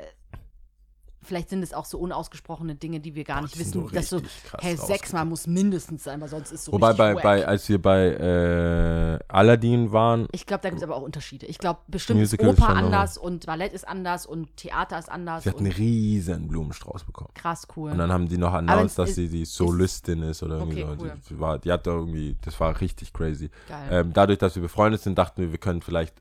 [1.29, 3.87] vielleicht sind es auch so unausgesprochene Dinge, die wir gar nicht die sind wissen.
[3.87, 7.23] so dass so, hey, sechsmal muss mindestens sein, weil sonst ist so Wobei bei, wack.
[7.23, 11.45] bei, als wir bei äh, Aladdin waren, Ich glaube, da gibt es aber auch Unterschiede.
[11.45, 15.09] Ich glaube, bestimmt Musical ist ist Oper anders und Ballett ist anders und Theater ist
[15.09, 15.43] anders.
[15.43, 17.29] sie hat einen riesen Blumenstrauß bekommen.
[17.35, 17.91] krass cool.
[17.91, 20.95] Und dann haben die noch announced, dass ist- sie die Solistin ist oder irgendwie Okay,
[20.97, 21.03] so.
[21.05, 21.13] cool.
[21.29, 23.49] Die, war, die hat da irgendwie, das war richtig crazy.
[23.91, 26.15] Ähm, dadurch, dass wir befreundet sind, dachten wir, wir können vielleicht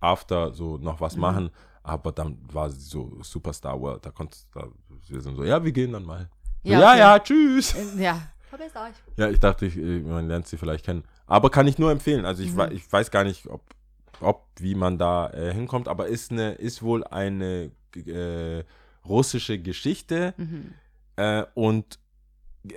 [0.00, 1.20] after so noch was Mhm.
[1.20, 1.50] machen.
[1.84, 4.04] Aber dann war sie so Superstar World.
[4.06, 4.66] Da konnte da,
[5.08, 6.28] wir sind so, ja, wir gehen dann mal.
[6.64, 6.98] So, Ja, ja, okay.
[6.98, 7.74] ja, tschüss.
[7.74, 8.22] Äh, ja.
[8.48, 8.94] Vergesst euch.
[9.16, 11.04] Ja, ich dachte, ich, äh, man lernt sie vielleicht kennen.
[11.26, 12.24] Aber kann ich nur empfehlen.
[12.24, 12.68] Also ich, Mhm.
[12.72, 13.62] ich weiß gar nicht, ob,
[14.20, 18.64] ob wie man da äh, hinkommt, aber ist eine, ist wohl eine äh,
[19.06, 20.72] russische Geschichte Mhm.
[21.16, 21.98] äh, und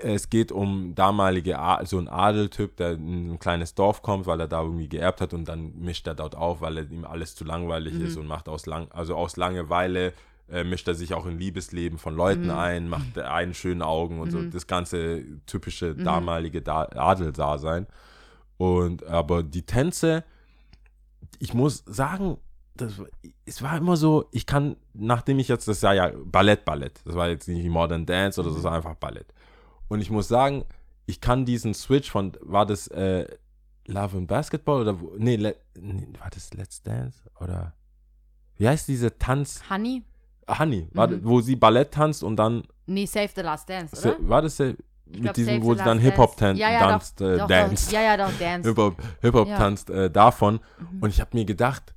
[0.02, 4.48] es geht um damalige, so ein Adeltyp, der in ein kleines Dorf kommt, weil er
[4.48, 7.46] da irgendwie geerbt hat und dann mischt er dort auf, weil er, ihm alles zu
[7.46, 8.06] langweilig Mhm.
[8.06, 10.14] ist und macht aus lang, also aus Langeweile
[10.50, 12.52] äh, mischt er sich auch in Liebesleben von Leuten Mhm.
[12.52, 14.52] ein, macht einen schönen Augen und so Mhm.
[14.52, 17.86] das ganze typische damalige da Adeldasein.
[18.58, 20.24] Und aber die Tänze,
[21.40, 22.38] ich muss sagen,
[22.76, 22.94] das,
[23.46, 27.16] es war immer so, ich kann, nachdem ich jetzt, das war ja Ballett, Ballett, das
[27.16, 29.28] war jetzt nicht Modern Dance oder so, das war einfach Ballett.
[29.88, 30.66] Und ich muss sagen,
[31.06, 33.26] ich kann diesen Switch von, war das äh,
[33.88, 37.74] Love and Basketball oder, wo, nee, le, nee, war das Let's Dance oder,
[38.58, 40.04] wie heißt diese Tanz, Honey?
[40.50, 41.22] Honey, war, Mhm.
[41.24, 44.18] wo sie Ballett tanzt und dann, Nee, Save the Last Dance, oder?
[44.30, 44.76] war das äh,
[45.06, 46.40] Ich mit glaub, diesem, Save wo sie dann Hip-Hop Dance.
[46.40, 47.92] tan Ja, ja, tanzt, doch, äh, doch, Dance.
[47.94, 48.68] Ja, ja, doch, Dance.
[48.70, 49.56] Hip-Hop Hip -Hop Ja.
[49.56, 49.60] Mhm.
[49.60, 50.60] tanzt äh, davon.
[51.00, 51.94] Und ich habe mir gedacht,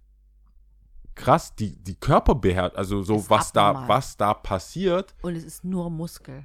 [1.17, 3.89] krass, die, die Körperbeherrschung, also so Ist was da, abnormal.
[3.89, 6.45] was da passiert, Und es ist nur Muskel.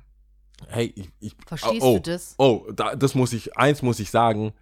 [0.68, 2.36] Hey, ich, ich Verstehst oh, du das?
[2.38, 4.54] Oh, da, das muss ich, eins muss ich sagen,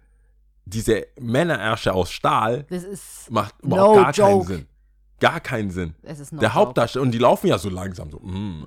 [0.64, 4.46] diese Männerärsche aus Stahl Das ist, macht überhaupt No gar keinen joke.
[4.46, 4.66] Sinn.
[5.20, 5.94] Gar keinen Sinn.
[6.02, 6.54] es ist no Der.
[6.54, 8.66] Hauptdarsteller, und die laufen ja so langsam, so, mm.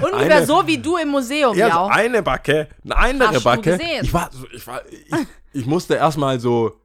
[0.00, 1.74] Ungefähr eine- so wie du im Museum, Ja, ja.
[1.74, 3.78] so eine Backe, eine andere Hast Backe.
[4.02, 6.80] Ich war, ich war, ich, ich musste erstmal so,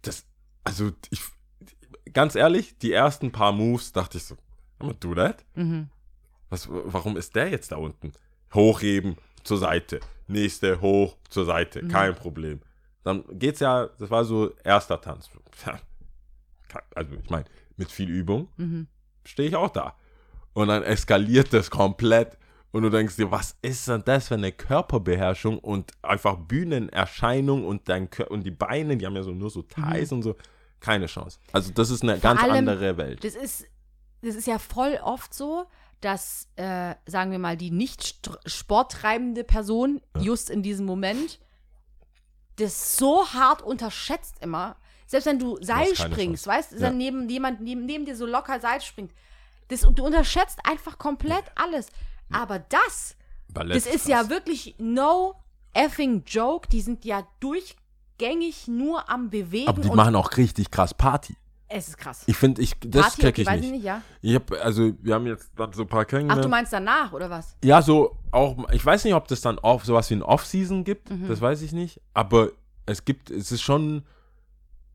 [0.00, 0.24] das,
[0.64, 1.20] also ich,
[2.12, 4.38] ganz ehrlich, die ersten paar Moves dachte ich so, I'm
[4.80, 5.44] gonna do that.
[5.54, 5.88] Mhm.
[6.52, 8.12] Was, warum ist der jetzt da unten?
[8.52, 10.00] Hochheben, zur Seite.
[10.28, 11.82] Nächste, hoch, zur Seite.
[11.82, 11.88] Mhm.
[11.88, 12.60] Kein Problem.
[13.04, 15.30] Dann geht's ja, das war so erster Tanz.
[16.94, 17.44] Also ich meine,
[17.76, 18.86] mit viel Übung Mhm.
[19.24, 19.94] stehe ich auch da.
[20.52, 22.36] Und dann eskaliert das komplett.
[22.70, 27.88] Und du denkst dir, was ist denn das für eine Körperbeherrschung und einfach Bühnenerscheinung und
[27.88, 30.36] dein Kör und die Beine, die haben ja so nur so Thighs und so.
[30.80, 31.38] Keine Chance.
[31.52, 33.22] Also das ist eine ganz allem- andere Welt.
[33.24, 33.66] Das ist,
[34.22, 35.64] das ist ja voll oft so,
[36.02, 41.38] dass, äh, sagen wir mal, die nicht sporttreibende Person just in diesem Moment
[42.56, 44.76] das so hart unterschätzt immer.
[45.06, 46.82] Selbst wenn du Seil springst, weißt du, Ja.
[46.82, 49.12] dann neben jemand neben, neben dir so locker Seil springt.
[49.68, 51.86] Das, du unterschätzt einfach komplett alles.
[52.30, 53.16] Aber das,
[53.48, 54.08] Ballett das ist krass.
[54.08, 55.34] ja wirklich no
[55.72, 56.68] effing joke.
[56.68, 59.68] Die sind ja durchgängig nur am Bewegen.
[59.68, 61.36] Aber die und machen auch richtig krass Party.
[61.72, 62.22] Es ist krass.
[62.26, 63.66] Ich finde, ich, das Party, check okay, ich weiß nicht.
[63.66, 64.02] ich nicht, ja.
[64.20, 66.44] Ich hab, also, wir haben jetzt dann so ein paar Ach, kennengelernt.
[66.44, 67.56] du meinst danach, oder was?
[67.64, 71.10] Ja, so auch, ich weiß nicht, ob das dann off, sowas wie ein Off-Season gibt,
[71.10, 71.28] Mhm.
[71.28, 72.50] das weiß ich nicht, aber
[72.86, 74.04] es gibt, es ist schon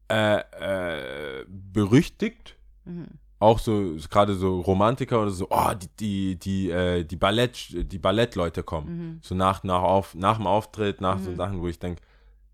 [0.10, 2.56] äh, äh, berüchtigt,
[2.86, 3.08] Mhm.
[3.40, 8.00] auch so, gerade so Romantiker oder so, oh, die, die, die, äh, die Ballett, die
[8.00, 8.88] Ballettleute kommen.
[9.16, 9.20] Mhm.
[9.22, 12.02] So nach, nach, auf, nach dem Auftritt, nach so Sachen, wo ich denke,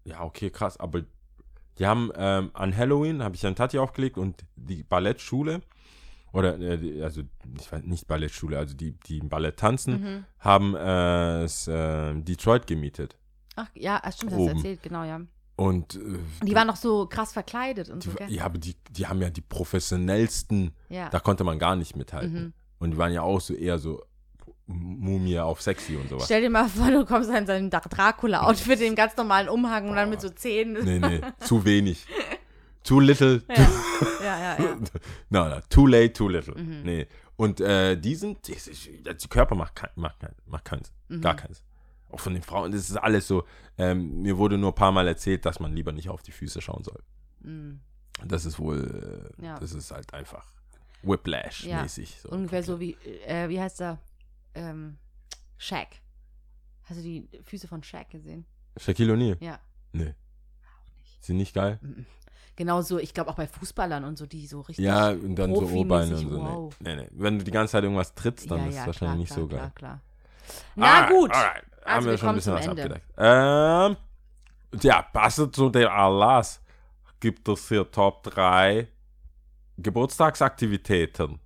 [0.06, 1.04] ja, okay, krass, aber
[1.80, 5.62] die haben ähm, an Halloween, habe ich an Tati aufgelegt und die Ballettschule,
[6.32, 7.22] oder äh, also
[7.60, 10.26] ich weiß nicht Ballettschule, also die, die Ballett tanzen, Mhm.
[10.40, 13.18] haben äh, es, äh, Detroit gemietet.
[13.56, 14.56] Ach, ja, ah, stimmt, Oben.
[14.58, 15.22] erzählt, genau, ja.
[15.56, 18.32] Und äh, Die waren noch so krass verkleidet und so, die, gell?
[18.32, 21.10] ja, aber die, die haben ja die professionellsten, Ja.
[21.10, 22.34] da konnte man gar nicht mithalten.
[22.46, 22.54] Mhm.
[22.80, 24.04] Und die waren ja auch so eher so
[24.66, 26.26] Mumie auf sexy und sowas.
[26.26, 29.96] Stell dir mal vor, du kommst in seinem Dra- Dracula-Outfit, dem ganz normalen Umhang und
[29.96, 30.84] dann mit so Zähnen.
[30.84, 32.06] Nee, nee, zu wenig.
[32.84, 33.64] Too little, Ja, ja,
[34.24, 34.64] ja.
[34.64, 34.78] ja.
[35.30, 36.56] No, no, too late, too little.
[36.62, 36.84] Mhm.
[36.84, 37.08] Nee.
[37.36, 38.56] Und äh, die sind, die,
[39.30, 40.92] Körper macht, kein, macht, kein, macht keins.
[41.10, 41.22] Mhm.
[41.22, 41.64] Gar keins.
[42.12, 43.44] Auch von den Frauen, das ist alles so.
[43.78, 46.62] Ähm, mir wurde nur ein paar Mal erzählt, dass man lieber nicht auf die Füße
[46.62, 47.02] schauen soll.
[47.42, 47.80] Mhm.
[48.26, 49.60] Das ist wohl, äh, Ja.
[49.60, 50.46] das ist halt einfach
[51.04, 51.10] Ja.
[51.12, 52.20] Whiplash-mäßig.
[52.22, 52.30] So.
[52.30, 52.96] Ungefähr so wie,
[53.28, 54.00] äh, wie heißt der?
[54.56, 54.98] Ähm,
[55.58, 55.88] Shaq.
[56.84, 58.46] Hast du die Füße von Shaq gesehen?
[58.78, 59.38] Shaquille O'Neal?
[59.40, 59.60] Ja.
[59.94, 60.14] Nee.
[61.22, 61.80] Sind nicht geil?
[62.56, 64.86] Genauso, ich glaube auch bei Fußballern und so, die so richtig.
[64.86, 66.40] Ja, und dann so O-Beine und so.
[66.40, 66.76] wow.
[66.80, 66.96] Nee.
[66.96, 67.10] nee, nee.
[67.12, 69.44] Wenn du die ganze Zeit irgendwas trittst, dann ja, ist ja, es wahrscheinlich klar, nicht
[69.44, 69.72] so klar, geil.
[69.76, 70.02] Klar, klar.
[70.76, 71.32] Na Alright, gut.
[71.32, 71.64] alright.
[71.86, 72.84] Also, Haben wir wir schon ein bisschen was Ende.
[72.84, 73.08] abgedeckt.
[73.18, 73.98] Ähm,
[74.82, 76.62] ja, passend zu dem Anlass
[77.20, 78.88] gibt es hier Top 3
[79.78, 81.40] Geburtstagsaktivitäten.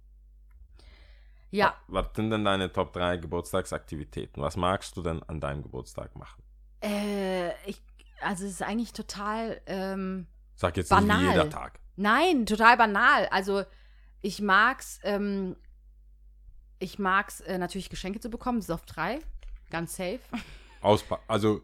[1.50, 4.42] Ja, Was sind denn deine Top 3 Geburtstagsaktivitäten?
[4.44, 6.44] Was magst du denn an deinem Geburtstag machen?
[6.82, 7.82] äh, ich,
[8.22, 11.22] also es ist eigentlich total, ähm, Sag jetzt nicht Banal.
[11.24, 11.80] wie jeder Tag.
[11.96, 13.28] Nein, total banal.
[13.32, 13.64] Also
[14.22, 15.56] ich mag's, ähm,
[16.80, 19.20] ich mag's äh, natürlich Geschenke zu bekommen, das ist auf drei,
[19.72, 20.20] ganz safe.
[20.82, 21.62] Auspa also,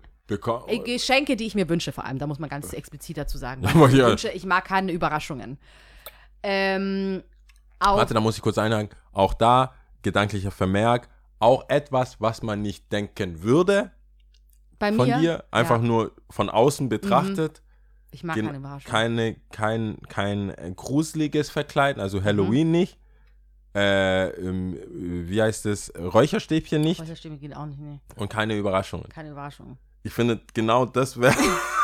[0.67, 3.61] Äh, Geschenke, die ich mir wünsche, vor allem, da muss man ganz explizit dazu sagen.
[3.75, 4.07] Ja, ich, ja.
[4.07, 5.59] wünsche, ich mag keine Überraschungen.
[6.41, 7.23] Ähm,
[7.83, 8.89] auch, Warte, da muss ich kurz einhaken.
[9.11, 11.09] Auch da, gedanklicher Vermerk,
[11.39, 13.91] auch etwas, was man nicht denken würde
[14.79, 15.87] bei von mir, dir, einfach ja, Mhm.
[15.87, 17.61] nur von außen betrachtet.
[18.11, 18.91] ich mag keine Überraschungen.
[18.91, 22.23] keine, kein, kein äh, gruseliges Verkleiden, also Mhm.
[22.25, 22.97] Halloween nicht.
[23.75, 24.77] Äh, ähm,
[25.27, 25.91] wie heißt es?
[25.97, 29.09] Räucherstäbchen nicht Räucherstäbchen geht auch nicht, nee, und keine Überraschungen.
[29.09, 29.77] keine Überraschungen.
[30.03, 31.33] Ich finde, genau das wäre.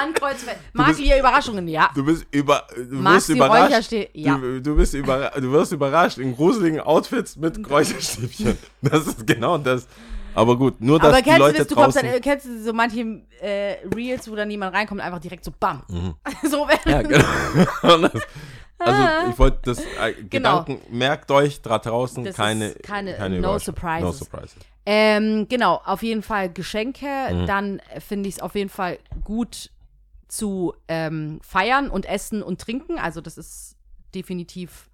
[0.00, 0.56] Ankreuzfeld.
[0.72, 1.68] Mag ihr Überraschungen?
[1.68, 1.90] Ja.
[1.94, 3.92] Du bist über, du wirst du überrascht.
[4.14, 4.36] Ja.
[4.38, 8.56] Du, du, bist überra du wirst überrascht in gruseligen Outfits mit Räucherstäbchen.
[8.82, 9.86] Das ist genau das.
[10.34, 12.12] Aber gut, nur dass Aber die kennst du Leute das, du kommst draußen.
[12.12, 13.00] dann, kennst du so manche
[13.40, 15.82] äh, Reels, wo dann jemand reinkommt, einfach direkt so bam.
[15.88, 16.14] Mhm.
[16.48, 18.08] so wäre Ja, genau.
[18.12, 18.22] Das-
[18.82, 23.58] also ich wollte das äh, Gedanken, merkt euch da draußen Das keine, keine- keine no
[23.58, 24.02] surprises.
[24.04, 24.56] No surprises.
[24.86, 27.04] Ähm, genau, auf jeden Fall Geschenke.
[27.30, 27.46] Mhm.
[27.46, 29.70] Dann finde ich es auf jeden Fall gut
[30.30, 32.98] zu ähm, feiern und essen und trinken.
[32.98, 33.76] Also das ist
[34.14, 34.88] definitiv,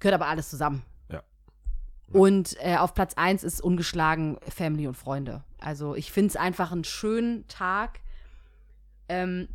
[0.00, 0.82] gehört aber alles zusammen.
[1.10, 1.22] Ja.
[2.12, 5.44] Und äh, auf Platz 1 ist ungeschlagen Family und Freunde.
[5.58, 8.00] Also ich finde es einfach einen schönen Tag.
[9.08, 9.48] Ähm,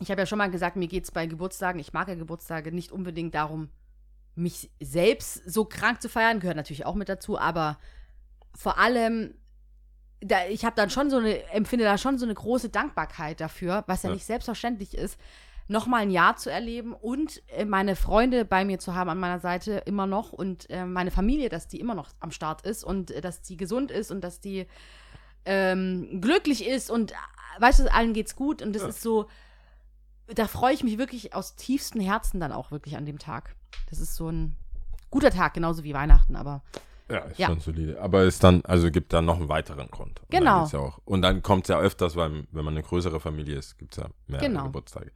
[0.00, 2.72] ich habe ja schon mal gesagt, mir geht es bei Geburtstagen, ich mag ja Geburtstage
[2.72, 3.70] nicht unbedingt darum,
[4.34, 7.78] mich selbst so krank zu feiern, gehört natürlich auch mit dazu, aber
[8.54, 9.34] vor allem,
[10.20, 13.84] da, ich habe dann schon so eine, empfinde da schon so eine große Dankbarkeit dafür,
[13.86, 14.14] was ja, Ja.
[14.14, 15.18] nicht selbstverständlich ist,
[15.68, 19.40] nochmal ein Jahr zu erleben und äh, meine Freunde bei mir zu haben an meiner
[19.40, 23.10] Seite immer noch und äh, meine Familie, dass die immer noch am Start ist und
[23.10, 24.66] äh, dass die gesund ist und dass die
[25.44, 27.14] ähm, glücklich ist und äh,
[27.58, 28.88] weißt du, allen geht's gut und das Ja.
[28.88, 29.28] ist so,
[30.34, 33.54] da freue ich mich wirklich aus tiefstem Herzen dann auch wirklich an dem Tag.
[33.90, 34.56] Das ist so ein
[35.10, 36.62] guter Tag, genauso wie Weihnachten, aber
[37.08, 37.46] Ja, ist Ja.
[37.48, 38.00] schon solide.
[38.00, 40.20] Aber ist dann, also gibt dann noch einen weiteren Grund.
[40.20, 40.62] Und Genau.
[40.64, 43.56] Dann ja auch, und dann kommt es ja öfters, weil wenn man eine größere Familie
[43.58, 44.64] ist, gibt es ja mehr Genau.
[44.64, 45.12] Geburtstage.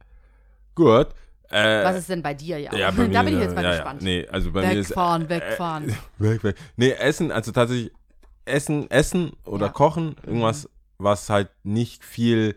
[0.75, 1.07] Gut.
[1.49, 2.73] Äh, Was ist denn bei dir, ja?
[2.73, 4.01] ja, bei da bin ich jetzt mal ja, gespannt.
[4.01, 5.89] Ja, nee, also bei mir ist Wegfahren, wegfahren.
[5.89, 6.55] Äh, weg, weg.
[6.77, 7.91] Nee, Essen, also tatsächlich
[8.45, 9.69] Essen, Essen oder.
[9.69, 12.55] Kochen, irgendwas, was halt nicht viel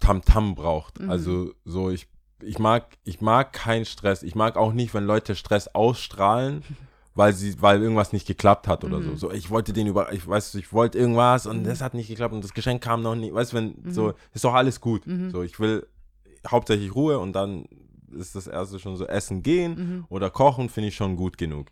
[0.00, 1.00] Tamtam braucht.
[1.00, 1.10] Mhm.
[1.10, 2.08] Also so, ich,
[2.42, 4.22] ich mag, ich mag keinen Stress.
[4.22, 6.62] Ich mag auch nicht, wenn Leute Stress ausstrahlen,
[7.16, 9.10] weil sie, weil irgendwas nicht geklappt hat oder so.
[9.10, 9.16] Mhm.
[9.16, 12.34] So, ich wollte den über, ich weiß, ich wollte irgendwas und das hat nicht geklappt
[12.34, 13.34] und das Geschenk kam noch nicht.
[13.34, 13.90] Weißt du, wenn, Mhm.
[13.90, 15.02] so, ist doch alles gut.
[15.30, 15.86] So, ich will
[16.46, 17.64] hauptsächlich Ruhe und dann
[18.12, 20.04] ist das erste schon so Essen gehen Mhm.
[20.10, 21.68] oder Kochen, finde ich schon gut genug.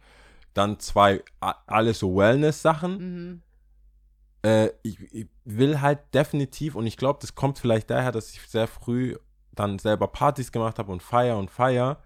[0.55, 1.23] Dann zwei,
[1.67, 2.99] alles so Wellness-Sachen.
[2.99, 3.43] Mhm.
[4.43, 8.41] Äh, ich, ich will halt definitiv, und ich glaube, das kommt vielleicht daher, dass ich
[8.43, 9.17] sehr früh
[9.53, 11.99] dann selber Partys gemacht habe und feier und feier.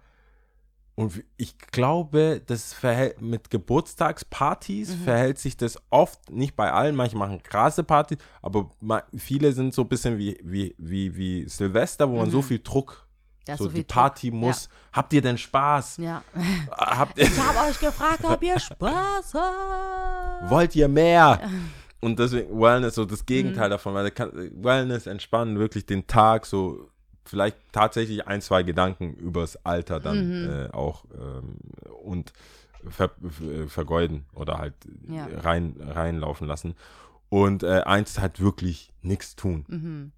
[0.99, 5.03] Und ich glaube, das verhält mit Geburtstagspartys Mhm.
[5.03, 8.69] verhält sich das oft, nicht bei allen, manche machen krasse Partys, aber
[9.15, 13.05] viele sind so ein bisschen wie, wie, wie, wie Silvester, wo man so viel Druck,
[13.05, 13.45] Mhm.
[13.45, 14.39] Da ist so, so viel die Party Druck.
[14.41, 14.69] muss.
[14.93, 15.97] Habt ihr denn Spaß?
[15.97, 16.21] Ja.
[16.69, 20.51] Habt ihr, Ich habe euch gefragt, ob ihr Spaß habt.
[20.51, 21.39] wollt ihr mehr?
[22.01, 23.25] Und deswegen Wellness, so das Mhm.
[23.25, 24.31] Gegenteil davon, weil kann,
[24.61, 26.89] Wellness entspannen, wirklich den Tag so,
[27.29, 30.49] vielleicht tatsächlich ein, zwei Gedanken übers Alter dann Mhm.
[30.49, 31.57] äh, auch ähm,
[32.03, 32.33] und
[32.89, 34.73] ver, ver, vergeuden oder halt
[35.07, 35.27] Ja.
[35.27, 36.75] rein, reinlaufen lassen.
[37.29, 39.65] Und äh, eins halt wirklich nichts tun.
[39.67, 40.11] Mhm.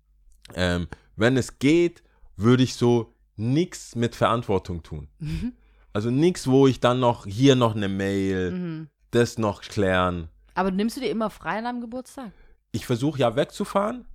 [0.54, 2.04] Ähm, wenn es geht,
[2.38, 5.08] würde ich so nichts mit Verantwortung tun.
[5.20, 5.54] Mhm.
[5.94, 8.88] Also nichts, wo ich dann noch hier noch eine Mail, Mhm.
[9.12, 10.30] das noch klären.
[10.54, 12.32] Aber nimmst du dir immer frei an deinem Geburtstag?
[12.74, 14.06] ich versuche ja wegzufahren.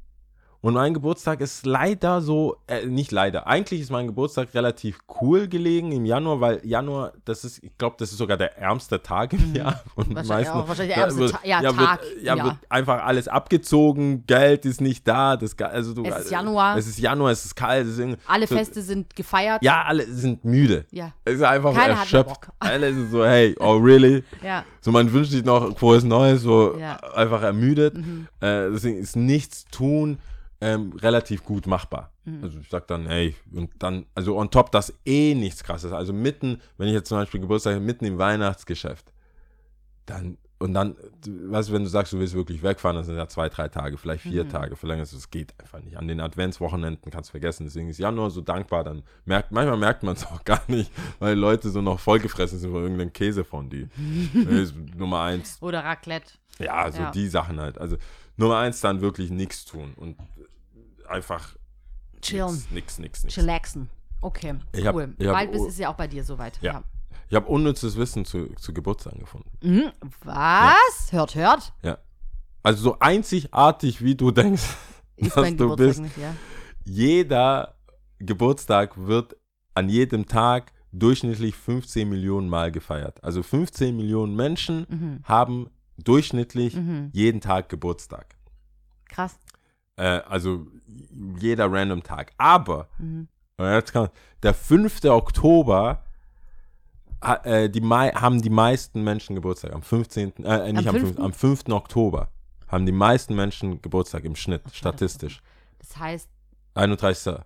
[0.66, 5.46] Und mein Geburtstag ist leider so, äh, nicht leider, eigentlich ist mein Geburtstag relativ cool
[5.46, 9.32] gelegen im Januar, weil Januar, das ist, ich glaube, das ist sogar der ärmste Tag
[9.32, 9.80] im Jahr.
[9.94, 10.16] Und Mhm.
[10.16, 13.28] Wahrscheinlich auch, wahrscheinlich der ärmste wird- Ta- ja, ja, Tag Wird, ja, wird einfach alles
[13.28, 16.76] abgezogen, Geld ist nicht da, das, also du, Es ist Januar.
[16.76, 19.62] Es ist Januar, es ist kalt, es ist Alle so, Feste sind gefeiert.
[19.62, 20.84] Ja, alle sind müde.
[20.90, 21.12] Ja.
[21.24, 22.26] Es ist einfach Keiner erschöpft.
[22.28, 22.48] Bock.
[22.58, 24.24] Alle sind so, hey, oh really?
[24.42, 24.64] Ja.
[24.80, 26.96] So, man wünscht sich noch frohes Neues, so Ja.
[27.14, 27.94] einfach ermüdet.
[27.96, 28.26] Mhm.
[28.40, 30.18] Äh, deswegen ist nichts tun
[30.60, 32.12] ähm, relativ gut machbar.
[32.24, 32.42] Mhm.
[32.42, 35.92] Also ich sag dann, hey, und dann, also on top, das eh nichts krasses.
[35.92, 39.12] Also mitten, wenn ich jetzt zum Beispiel Geburtstag habe, mitten im Weihnachtsgeschäft,
[40.06, 40.96] dann, und dann,
[41.26, 43.98] weißt du, wenn du sagst, du willst wirklich wegfahren, dann sind ja zwei, drei Tage,
[43.98, 44.48] vielleicht vier Mhm.
[44.48, 45.98] Tage, für länger, das geht einfach nicht.
[45.98, 50.02] An den Adventswochenenden kannst du vergessen, deswegen ist Januar so dankbar, dann merkt, manchmal merkt
[50.02, 53.88] man es auch gar nicht, weil Leute so noch vollgefressen sind von irgendeinem Käsefondue.
[54.44, 55.58] das ist Nummer eins.
[55.60, 56.32] Oder Raclette.
[56.58, 57.10] Ja, so Ja.
[57.10, 57.76] die Sachen halt.
[57.78, 57.96] Also
[58.36, 60.16] Nummer eins dann wirklich nichts tun und
[61.08, 61.56] einfach
[62.20, 62.46] Chillen.
[62.52, 63.34] nix, nix, nix, nix.
[63.34, 63.88] Chillaxen.
[64.20, 65.14] Okay, Ich hab- cool.
[65.20, 66.58] hab- Bald ist es ja auch bei dir soweit.
[66.62, 66.82] Ja.
[67.28, 69.50] Ich habe unnützes Wissen zu, zu Geburtstagen gefunden.
[69.62, 69.92] Mhm.
[70.24, 71.08] Was?
[71.10, 71.72] Hört, hört.
[71.82, 71.98] Ja.
[72.62, 74.62] Also so einzigartig, wie du denkst,
[75.16, 76.00] Ist dass mein du bist.
[76.00, 76.34] nicht, ja.
[76.84, 77.74] Jeder
[78.18, 79.36] Geburtstag wird
[79.74, 83.22] an jedem Tag durchschnittlich 15 Millionen Mal gefeiert.
[83.22, 85.20] Also 15 Millionen Menschen Mhm.
[85.24, 87.10] haben durchschnittlich Mhm.
[87.12, 88.26] jeden Tag Geburtstag.
[89.08, 89.38] Krass.
[89.96, 90.66] Äh, also
[91.38, 92.32] jeder random Tag.
[92.38, 93.28] Aber, Mhm.
[93.58, 94.10] jetzt kommt,
[94.42, 95.04] der 5.
[95.10, 96.02] Oktober
[97.44, 99.72] äh, die Mai, haben die meisten Menschen Geburtstag.
[99.72, 101.18] Am 15., äh, nicht am, 5., 5.?
[101.20, 101.72] am 5.
[101.72, 102.28] Oktober
[102.68, 105.40] haben die meisten Menschen Geburtstag im Schnitt, statistisch.
[105.78, 106.28] Das heißt,
[106.74, 107.42] 31.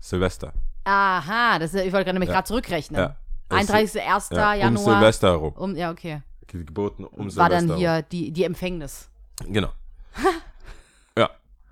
[0.00, 0.52] Silvester.
[0.84, 2.36] aha, das ist, ich wollte gerade nämlich Ja.
[2.36, 2.98] gerade zurückrechnen.
[3.00, 3.16] Ja.
[3.50, 4.34] Es- 31.1.
[4.36, 4.84] ja, um Januar.
[5.00, 5.52] Silvester herum.
[5.54, 6.22] Um, ja, okay.
[6.52, 7.78] Geburten um Silvester War dann herum.
[7.78, 9.08] hier die, die Empfängnis.
[9.46, 9.72] Genau.
[11.18, 11.30] ja.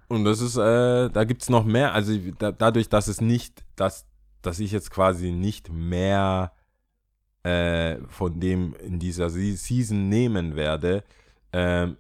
[0.09, 1.93] Und das ist, äh, da gibt es noch mehr.
[1.93, 4.07] Also da, dadurch, dass es nicht, dass,
[4.43, 6.53] dass ich jetzt quasi nicht mehr
[7.43, 11.05] äh, von dem in dieser Se- Season nehmen werde,
[11.53, 11.97] ähm,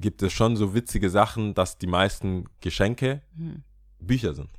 [0.00, 3.62] gibt es schon so witzige Sachen, dass die meisten Geschenke Hm.
[3.98, 4.50] Bücher sind.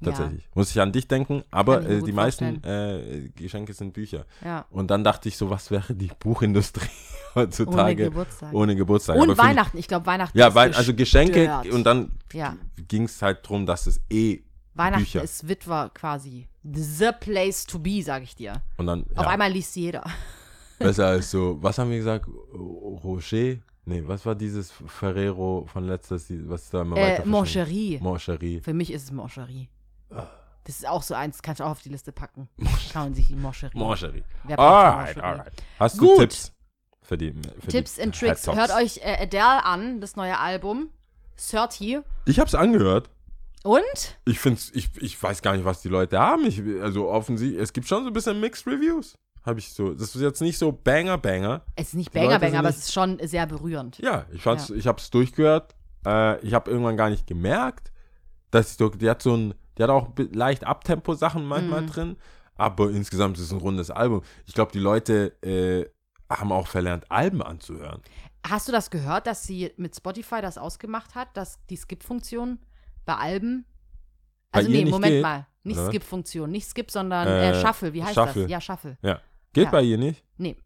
[0.00, 0.10] Ja.
[0.12, 0.46] Tatsächlich.
[0.54, 4.26] Muss ich an dich denken, aber äh, die meisten äh, Geschenke sind Bücher.
[4.44, 4.66] Ja.
[4.70, 6.86] Und dann dachte ich so, was wäre die Buchindustrie
[7.34, 8.52] heutzutage Ohne Geburtstag.
[8.54, 9.16] ohne Geburtstag?
[9.16, 9.78] Und Aber Weihnachten.
[9.78, 12.56] Ich glaube, Weihnachten ja, ist weil, also Geschenke und dann Ja.
[12.88, 14.40] ging es halt drum, dass es eh
[14.74, 15.22] Weihnachten Bücher.
[15.22, 16.46] ist Witwer quasi.
[16.62, 18.60] The place to be, sag ich dir.
[18.76, 20.04] und dann Auf ja, einmal liest jeder.
[20.78, 22.26] besser als so, was haben wir gesagt?
[22.52, 23.56] Rocher?
[23.88, 27.98] Nee, was war dieses Ferrero von letztes, was da immer Äh, weiter Moncherie.
[28.02, 28.60] Moncherie.
[28.60, 29.68] Für mich ist es Moncherie.
[30.08, 32.48] Das ist auch so eins, kannst du auch auf die Liste packen.
[32.56, 32.68] Man
[33.14, 33.30] sich
[34.10, 34.24] die.
[34.44, 35.52] Wer braucht schon Alright, alright.
[35.78, 36.16] Hast Gut.
[36.16, 36.52] du Tipps
[37.02, 38.46] für die für Tipps die and Tricks.
[38.48, 40.90] Hört euch äh, Adele an, das neue Album.
[41.50, 41.98] 30.
[42.24, 43.10] Ich hab's angehört.
[43.62, 43.82] Und?
[44.24, 46.46] Ich find's, ich, ich weiß gar nicht, was die Leute haben.
[46.46, 49.14] Ich, also offensichtlich, es gibt schon so ein bisschen Mixed Reviews.
[49.44, 49.92] Habe ich so.
[49.94, 51.62] Das ist jetzt nicht so Banger Banger.
[51.76, 53.98] Es ist nicht Die Banger Leute Banger, aber nicht- es ist schon sehr berührend.
[53.98, 55.74] Ja, ich fand's, ich hab's durchgehört.
[56.04, 57.92] Äh, ich habe irgendwann gar nicht gemerkt,
[58.50, 61.86] dass ich die hat so ein, Die hat auch leicht Abtempo-Sachen manchmal Mhm.
[61.86, 62.16] drin.
[62.56, 64.22] Aber insgesamt ist es ein rundes Album.
[64.46, 65.84] Ich glaube, die Leute äh,
[66.34, 68.00] haben auch verlernt, Alben anzuhören.
[68.48, 72.58] Hast du das gehört, dass sie mit Spotify das ausgemacht hat, dass die Skip-Funktion
[73.04, 73.66] bei Alben.
[74.52, 75.46] Bei Also ihr nee, Moment geht, mal.
[75.64, 75.78] Nicht?
[75.80, 76.50] Skip-Funktion.
[76.50, 77.92] Nicht Skip, sondern äh, Äh, Shuffle.
[77.92, 78.42] Wie heißt Shuffle.
[78.42, 78.50] das?
[78.50, 78.96] Ja, Shuffle.
[79.52, 79.70] Geht Ja.
[79.70, 80.24] bei ihr nicht?
[80.38, 80.56] Nee.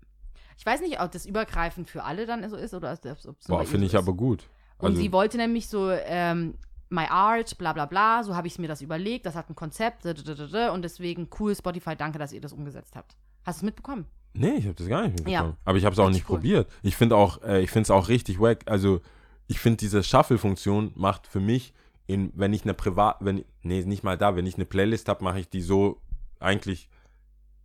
[0.57, 3.59] Ich weiß nicht, ob das übergreifend für alle dann so ist oder ob es Boah,
[3.61, 3.99] bei finde ich ist.
[3.99, 4.45] aber gut.
[4.79, 6.55] Und Also- sie wollte nämlich so, ähm,
[6.91, 10.05] My Art, bla bla bla, so habe ich mir das überlegt, das hat ein Konzept,
[10.05, 13.17] und deswegen cool, Spotify, danke, dass ihr das umgesetzt habt.
[13.45, 14.07] Hast du es mitbekommen?
[14.33, 15.53] Nee, ich habe das gar nicht mitbekommen.
[15.53, 15.57] Ja.
[15.65, 16.37] Aber ich habe es auch nicht cool.
[16.37, 16.71] probiert.
[16.83, 18.63] Ich finde auch, äh, ich finde es auch richtig wack.
[18.67, 19.01] Also
[19.47, 21.73] ich finde diese Shuffle-Funktion macht für mich,
[22.07, 25.25] in, wenn ich eine Privat, wenn nee, nicht mal da, wenn ich eine Playlist habe,
[25.25, 26.01] mache ich die so
[26.41, 26.89] eigentlich,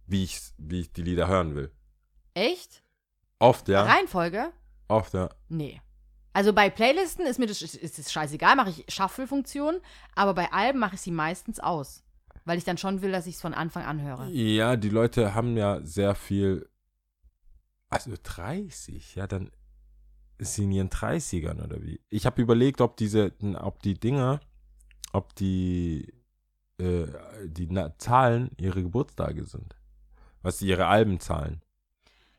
[0.07, 1.71] wie ich, wie ich die Lieder hören will.
[2.35, 2.83] Echt?
[3.39, 3.83] Oft, ja.
[3.83, 4.51] Reihenfolge?
[4.87, 5.29] Oft, ja.
[5.49, 5.81] Nee.
[6.35, 9.77] Also bei Playlisten ist mir das ist, das scheißegal, mache ich Shuffle-Funktion,
[10.15, 12.03] aber bei Alben mache ich sie meistens aus.
[12.43, 14.27] Weil ich dann schon will, dass ich es von Anfang an höre.
[14.27, 16.67] Ja, die Leute haben ja sehr viel.
[17.89, 19.49] Also 30, ja, dann
[20.37, 22.01] sie in ihren 30ern oder wie?
[22.09, 24.41] Ich habe überlegt, ob diese, ob die Dinger,
[25.13, 26.13] ob die,
[26.79, 27.07] äh,
[27.45, 29.77] die Zahlen ihre Geburtstage sind.
[30.41, 31.61] Was ihre Albenzahlen.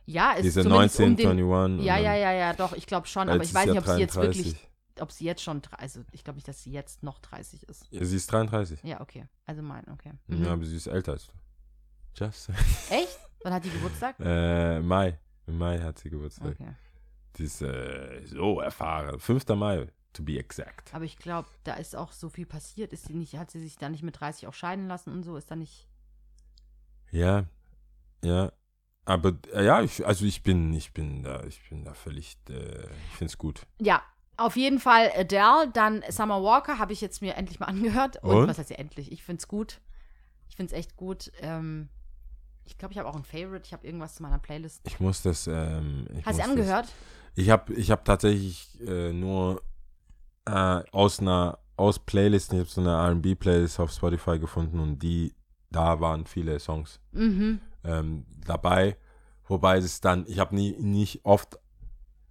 [0.07, 1.87] Ja, Diese ist zumindest 19, um den, 21.
[1.87, 4.15] Ja, ja, ja, ja, doch, ich glaube schon, aber ich weiß nicht, ob sie jetzt
[4.15, 4.45] 33.
[4.45, 4.69] wirklich,
[5.01, 7.87] ob sie jetzt schon, also ich glaube nicht, dass sie jetzt noch 30 ist.
[7.91, 8.83] Ja, sie ist 33.
[8.85, 9.27] Ja, okay.
[9.47, 10.12] Also mein, okay.
[10.28, 10.45] Mhm.
[10.45, 11.33] Ja, aber sie ist älter als du.
[12.24, 12.49] Just.
[12.91, 13.19] Echt?
[13.43, 14.16] Wann hat die Geburtstag?
[14.20, 15.19] äh, Mai.
[15.47, 16.53] Im Mai hat sie Geburtstag.
[16.53, 16.74] Okay.
[17.37, 19.19] Die ist äh, so erfahren.
[19.20, 19.49] 5.
[19.49, 20.95] Mai, to be exact.
[20.95, 22.93] Aber ich glaube, da ist auch so viel passiert.
[22.93, 25.37] Ist sie nicht, hat sie sich da nicht mit 30 auch scheiden lassen und so?
[25.37, 25.87] Ist da nicht.
[27.11, 27.45] Ja,
[28.24, 28.53] ja.
[29.07, 32.83] Aber äh, ja, ich, also ich bin, ich bin da, ich bin da völlig, äh,
[33.11, 33.62] ich finde es gut.
[33.81, 34.03] Ja,
[34.37, 38.23] auf jeden Fall Adele, dann Summer Walker habe ich jetzt mir endlich mal angehört.
[38.23, 38.49] Und, Und?
[38.49, 39.11] was heißt ja endlich?
[39.12, 39.81] Ich finde es gut.
[40.49, 41.33] Ich finde es echt gut.
[41.41, 41.89] Ähm,
[42.65, 43.62] ich glaube, ich habe auch ein Favorite.
[43.65, 44.81] Ich habe irgendwas zu meiner Playlist.
[44.85, 45.47] Ich muss das.
[45.47, 46.87] Ähm, ich Hast du angehört?
[46.87, 46.95] Das,
[47.37, 49.62] ich habe, ich habe tatsächlich äh, nur
[50.47, 55.35] äh, aus einer, aus Playlisten, ich habe so eine R&B-Playlist auf Spotify gefunden und die,
[55.70, 57.61] da waren viele Songs Mhm.
[57.87, 58.97] Ähm, dabei,
[59.47, 61.59] wobei es dann, ich habe nie, nicht oft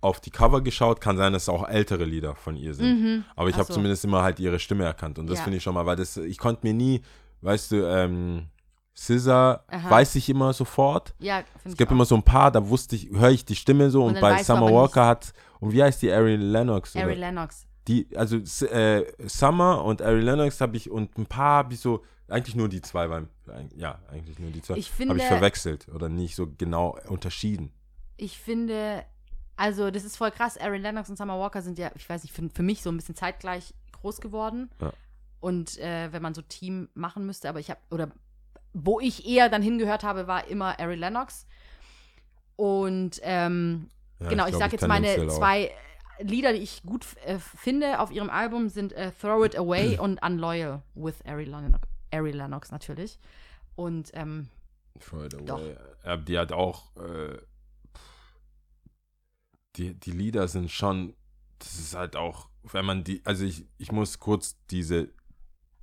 [0.02, 3.02] auf die Cover geschaut, kann sein, dass es auch ältere Lieder von ihr sind.
[3.02, 3.24] Mhm.
[3.36, 3.74] Aber ich habe so.
[3.74, 5.18] zumindest immer halt ihre Stimme erkannt.
[5.18, 5.44] Und das Ja.
[5.46, 7.02] finde ich schon mal, weil das, ich konnte mir nie,
[7.42, 8.46] weißt du, ähm,
[8.94, 9.90] Scissor Aha.
[9.90, 11.16] weiß ich immer sofort.
[11.20, 11.96] Ja, Es gibt auch.
[11.96, 14.42] immer so ein paar, da wusste ich, höre ich die Stimme so Und und, bei
[14.44, 16.96] Summer Walker hat, und wie heißt die Ari Lennox?
[16.96, 17.16] Ari?
[17.16, 17.66] Lennox.
[17.88, 18.38] Die, also
[18.68, 22.70] äh, Summer und Ari Lennox habe ich und ein paar habe ich so, eigentlich nur
[22.70, 23.28] die zwei, weil,
[23.76, 24.76] ja, eigentlich nur die zwei.
[24.78, 27.72] Ich Habe finde, ich verwechselt oder nicht so genau unterschieden.
[28.18, 29.04] ich finde,
[29.56, 30.58] also das ist voll krass.
[30.58, 32.98] Aaron Lennox und Summer Walker sind ja, ich weiß nicht, für, für mich so ein
[32.98, 34.70] bisschen zeitgleich groß geworden.
[34.82, 34.92] Ja.
[35.40, 38.12] Und äh, wenn man so Team machen müsste, aber ich habe, oder
[38.74, 41.46] wo ich eher dann hingehört habe, war immer Ari Lennox.
[42.56, 43.90] Und ähm,
[44.20, 45.72] Ja, genau, ich, glaub, sag jetzt meine zwei
[46.20, 50.22] Lieder, die ich gut äh, finde auf ihrem Album, sind äh, Throw It Away und
[50.24, 53.20] Unloyal with Ari Lennox, Ari Lennox natürlich.
[53.76, 54.50] Und ähm.
[55.46, 55.62] Doch.
[56.06, 57.38] Ja, die hat auch, äh,
[59.76, 61.14] die, die Lieder sind schon,
[61.60, 65.10] das ist halt auch, wenn man die, also ich, ich muss kurz diese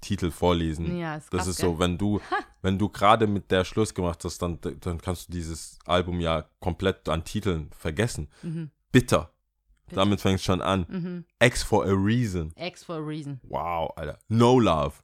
[0.00, 0.96] Titel vorlesen.
[0.98, 1.70] ja, ist Das krass, ist gell?
[1.70, 2.20] so, wenn du,
[2.62, 6.48] wenn du gerade mit der Schluss gemacht hast, dann, dann kannst du dieses Album ja
[6.60, 8.28] komplett an Titeln vergessen.
[8.42, 8.70] Mhm.
[8.90, 9.30] Bitter.
[9.86, 9.96] Bitter.
[10.00, 10.86] Damit fängt es schon an.
[10.88, 11.24] Mhm.
[11.38, 12.52] X for a reason.
[12.56, 13.40] X for a reason.
[13.44, 14.18] Wow, Alter.
[14.28, 15.02] No love.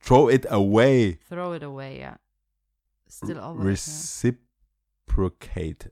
[0.00, 1.18] Throw it away.
[1.28, 2.16] Throw it away, ja.
[3.08, 3.62] Still over.
[3.62, 3.68] ja.
[3.70, 4.38] Reciprocate.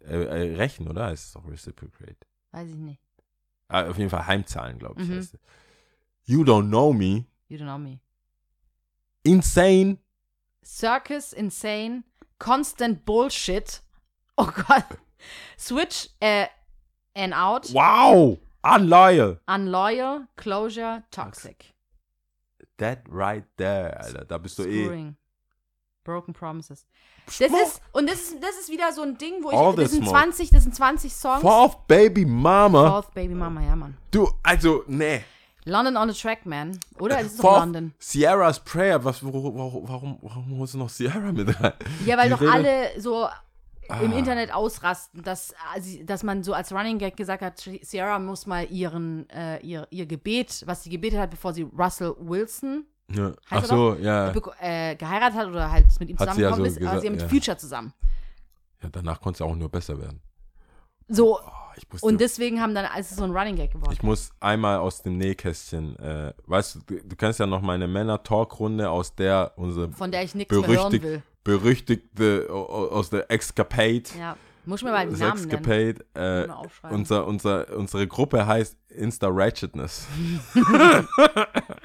[0.02, 1.06] Äh, äh, Rechen, oder?
[1.06, 2.26] Heißt es doch Reciprocate.
[2.52, 3.00] Weiß ich nicht.
[3.68, 5.08] Ah, auf jeden Fall Heimzahlen, glaube ich.
[5.08, 5.16] Mhm.
[5.16, 5.36] Heißt.
[6.24, 7.24] You don't know me.
[7.48, 8.00] You don't know me.
[9.24, 9.98] Insane.
[10.64, 12.02] Circus, insane,
[12.38, 13.82] constant bullshit.
[14.36, 14.84] Oh Gott.
[15.58, 16.46] Switch äh,
[17.14, 17.72] and out.
[17.72, 18.38] Wow.
[18.62, 19.40] Unloyal.
[19.46, 21.72] Unloyal, closure, toxic.
[22.78, 24.24] That right there, Alter.
[24.24, 24.84] Da bist du eh.
[24.84, 25.16] Screwing.
[26.04, 26.86] Broken promises.
[27.26, 29.90] Das ist, und das ist, das ist wieder so ein Ding, wo All ich, das
[29.90, 30.16] sind smoke.
[30.18, 31.40] 20, das sind 20 Songs.
[31.40, 32.88] Fourth Baby Mama.
[32.90, 33.96] Fourth Baby Mama, ja, Mann.
[34.12, 35.24] Du, also, nee.
[35.64, 36.78] London on the Track, man.
[37.00, 37.18] Oder?
[37.18, 37.92] Es ist doch London.
[37.98, 39.04] Sierra's Prayer.
[39.04, 39.42] Was, warum,
[39.88, 41.72] warum, warum holst du noch Sierra mit rein?
[42.04, 43.26] Ja, weil Die doch Rede- alle so
[44.02, 44.16] im Ah.
[44.18, 48.66] Internet ausrasten, dass, also, dass man so als Running Gag gesagt hat, Sierra muss mal
[48.70, 53.32] ihren, äh, ihr, ihr Gebet, was sie gebetet hat, bevor sie Russell Wilson Ja.
[53.50, 54.30] Ach so, ja.
[54.32, 56.84] beko- äh, geheiratet hat oder halt mit ihm Hat sie ja zusammengekommen so ist, aber
[56.96, 57.28] gesagt, sie mit ja.
[57.28, 57.92] Future zusammen.
[58.82, 60.20] Ja, danach konnte es auch nur besser werden.
[61.08, 61.38] So,
[61.92, 63.92] Oh, Und deswegen haben dann, es ist so ein Running Gag geworden.
[63.92, 67.86] ich muss einmal aus dem Nähkästchen, äh, weißt du, du, du kennst ja noch meine
[67.86, 71.22] Männer-Talk-Runde, aus der unsere von der ich nichts mehr hören will.
[71.46, 74.36] Berüchtigte, aus der Excapade, Ja.
[74.68, 75.48] Muss mir mal den Namen nennen.
[75.48, 76.98] Sexcapade, äh, Mal aufschreiben.
[76.98, 80.08] unser, unser, unsere Gruppe heißt Insta Ratchetness.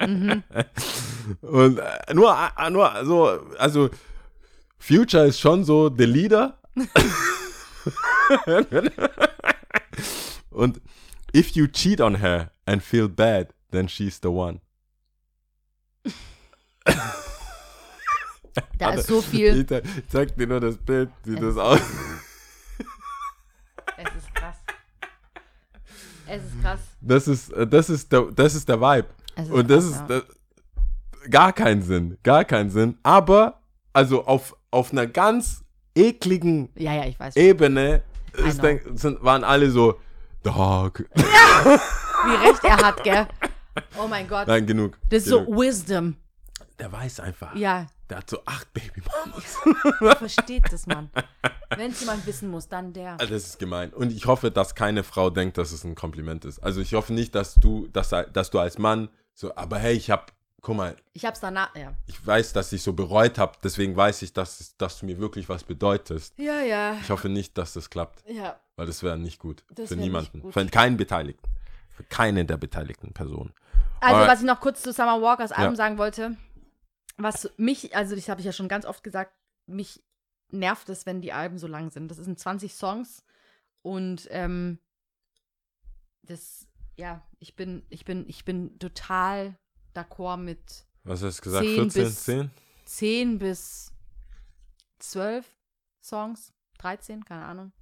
[1.42, 3.88] Und äh, nur, äh, nur so, also
[4.80, 6.58] Future ist schon so der Leader.
[10.50, 10.80] Und
[11.32, 14.60] if you cheat on her and feel bad, then she's the one.
[18.78, 19.60] Da ist so viel.
[19.60, 21.80] Ich, zeig- ich zeig dir nur das Bild, wie das aus.
[23.96, 24.56] Es ist krass.
[26.26, 26.80] Es ist krass.
[27.00, 29.08] Das ist, äh, das ist der, das ist der Vibe.
[29.36, 30.20] Ist Und das krass, ist ja.
[30.20, 32.98] das, gar keinen Sinn, gar keinen Sinn.
[33.02, 33.60] Aber
[33.92, 35.62] also auf, auf einer ganz
[35.94, 37.04] ekligen Ja, ja.
[37.34, 38.02] Ebene
[38.62, 39.98] denk, sind, waren alle so,
[40.42, 41.04] Dog.
[41.14, 43.26] Wie recht er hat, gell?
[43.98, 44.48] Oh mein Gott.
[44.48, 44.98] Nein, genug.
[45.08, 45.60] Das ist so genug.
[45.60, 46.16] Wisdom.
[46.82, 47.54] Der weiß einfach.
[47.54, 49.56] Ja, Der hat so acht Babymamas.
[50.18, 51.10] versteht das, Mann.
[51.76, 53.12] Wenn es jemand wissen muss, dann der.
[53.20, 53.92] Also Das ist gemein.
[53.92, 56.58] Und ich hoffe, dass keine Frau denkt, dass es ein Kompliment ist.
[56.58, 60.10] Also ich hoffe nicht, dass du, dass, dass du als Mann so, aber hey, ich
[60.10, 61.92] hab, guck mal, Ich hab's danach, ja.
[62.06, 65.48] ich weiß, dass ich so bereut habe, deswegen weiß ich, dass, dass du mir wirklich
[65.48, 66.36] was bedeutest.
[66.40, 66.96] Ja, ja.
[67.00, 68.56] Ich hoffe nicht, dass das klappt, Ja.
[68.74, 69.62] weil das wäre nicht gut.
[69.70, 70.40] Das für niemanden.
[70.40, 70.52] gut.
[70.52, 71.48] Für keinen Beteiligten.
[71.92, 73.52] Für keine der beteiligten Personen.
[74.00, 74.32] Also, Alright.
[74.32, 75.76] was ich noch kurz zu Summer Walkers Album Ja.
[75.76, 76.36] sagen wollte,
[77.16, 79.32] was mich, also das habe ich ja schon ganz oft gesagt,
[79.66, 80.02] mich
[80.50, 82.08] nervt es, wenn die Alben so lang sind.
[82.10, 83.24] Das sind 20 Songs
[83.82, 84.78] und ähm,
[86.22, 86.66] das,
[86.96, 89.56] ja, ich bin, ich bin, ich bin total
[89.94, 91.64] d'accord mit Was hast du gesagt?
[91.66, 92.50] 10 14, bis- 10?
[92.84, 93.92] 10 bis
[94.98, 95.46] 12
[96.02, 97.72] Songs, 13, keine Ahnung.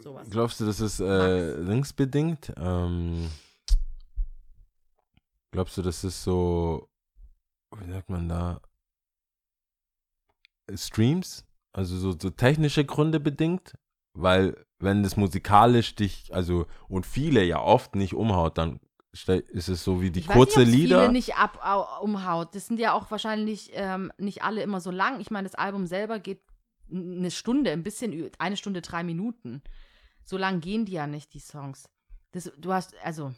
[0.00, 0.28] Sowas.
[0.30, 2.52] glaubst du, das ist äh, linksbedingt?
[2.56, 3.28] Ähm,
[5.50, 6.88] glaubst du, das ist so,
[7.76, 8.60] wie sagt man da,
[10.74, 11.44] Streams?
[11.72, 13.74] Also so, so technische Gründe bedingt?
[14.14, 18.80] Weil wenn das musikalisch dich, also und viele ja oft nicht umhaut, dann
[19.12, 21.00] ist es so wie die Ich weiß kurze nicht, ob's Lieder.
[21.00, 22.54] viele nicht ab, au, umhaut.
[22.54, 25.20] Das sind ja auch wahrscheinlich ähm, nicht alle immer so lang.
[25.20, 26.42] Ich meine, das Album selber geht
[26.90, 29.62] eine Stunde, ein bisschen, eine Stunde, drei Minuten.
[30.22, 31.88] So lang gehen die ja nicht, die Songs.
[32.32, 33.34] Das, du hast, also,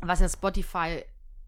[0.00, 1.02] was ja Spotify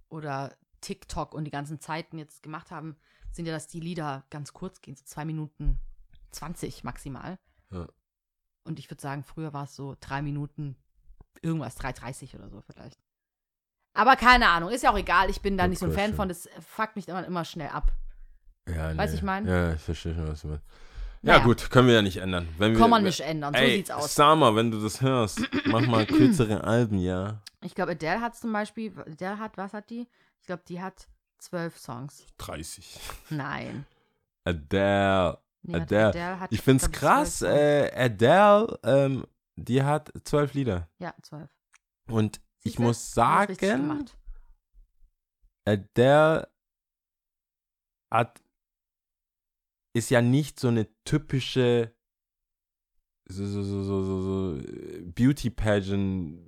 [0.08, 0.56] oder
[0.86, 2.96] TikTok und die ganzen Zeiten jetzt gemacht haben,
[3.32, 5.78] sind ja, dass die Lieder ganz kurz gehen, so zwei Minuten
[6.30, 7.38] 20 maximal.
[7.70, 7.86] Ja.
[8.64, 10.76] Und ich würde sagen, früher war es so drei Minuten,
[11.42, 12.98] irgendwas, 3,30 oder so vielleicht.
[13.94, 15.28] Aber keine Ahnung, ist ja auch egal.
[15.30, 16.28] Ich bin da Good nicht so ein Fan von.
[16.28, 17.92] Das fuckt mich immer, immer schnell ab.
[18.68, 19.46] ja, Weißt du, ich mein?
[19.46, 20.64] Ja, ich verstehe schon, was du meinst.
[21.22, 21.44] Ja, Naja.
[21.44, 22.46] gut, können wir ja nicht ändern.
[22.58, 23.54] Wenn wir, Kann man nicht ändern.
[23.54, 24.14] So Ey, sieht's aus.
[24.14, 27.40] Summer, wenn du das hörst, mach mal kürzere Alben, ja.
[27.62, 30.06] Ich glaube, Adele hat zum Beispiel, Adele hat, was hat die?
[30.46, 31.08] Ich glaube, die hat
[31.38, 32.24] zwölf Songs.
[32.38, 33.00] 30.
[33.30, 33.84] Nein.
[34.44, 35.42] Adele.
[35.62, 36.38] Nee, Adele.
[36.38, 40.88] hat, Ich find's glaub, krass, äh, Adele, ähm, die hat zwölf Lieder.
[41.00, 41.50] Ja, zwölf.
[42.08, 42.82] Und ich Siehste?
[42.82, 44.06] muss sagen.
[45.64, 46.48] Adele
[48.12, 48.40] hat,
[49.94, 51.92] ist ja nicht so eine typische
[53.28, 56.45] so, so, so, so, so, so äh, Beauty Pageant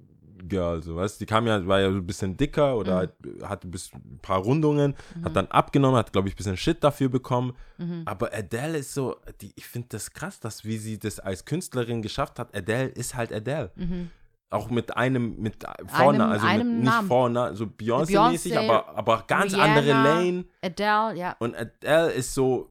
[0.49, 1.21] Girl, so weißt?
[1.21, 2.99] Die kam ja, war ja so ein bisschen dicker oder Mhm.
[2.99, 3.13] halt,
[3.45, 5.25] hatte bis, ein paar Rundungen, Mhm.
[5.25, 7.55] hat dann abgenommen, hat, glaube ich, ein bisschen Shit dafür bekommen.
[7.79, 8.03] Mhm.
[8.07, 12.03] Aber Adele ist so, die, ich finde das krass, dass wie sie das als Künstlerin
[12.03, 12.55] geschafft hat.
[12.57, 13.71] Adele ist halt Adele.
[13.77, 14.11] Mhm.
[14.51, 18.89] Auch mit einem, mit vorne, Einem- also einem mit, nicht vorne, so Beyoncé-mäßig, Beyoncé, aber,
[18.97, 19.75] aber ganz Rihanna.
[19.75, 20.45] andere Lane.
[20.63, 21.37] Adele, ja.
[21.39, 22.71] Und Adele ist so,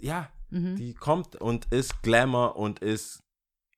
[0.00, 0.76] ja, Mhm.
[0.76, 3.22] die kommt und ist Glamour und ist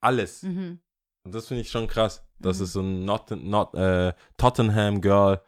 [0.01, 0.43] alles.
[0.43, 0.79] Mhm.
[1.25, 2.23] Und das finde ich schon krass.
[2.41, 5.41] Das ist so ein not, not, äh, Tottenham Girl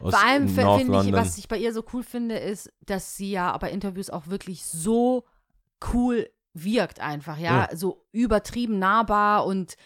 [0.00, 3.32] aus Vor allem finde ich, was ich bei ihr so cool finde, ist, dass sie
[3.32, 5.24] ja bei Interviews auch wirklich so
[5.92, 7.68] cool wirkt einfach, ja.
[7.74, 9.76] So übertrieben nahbar und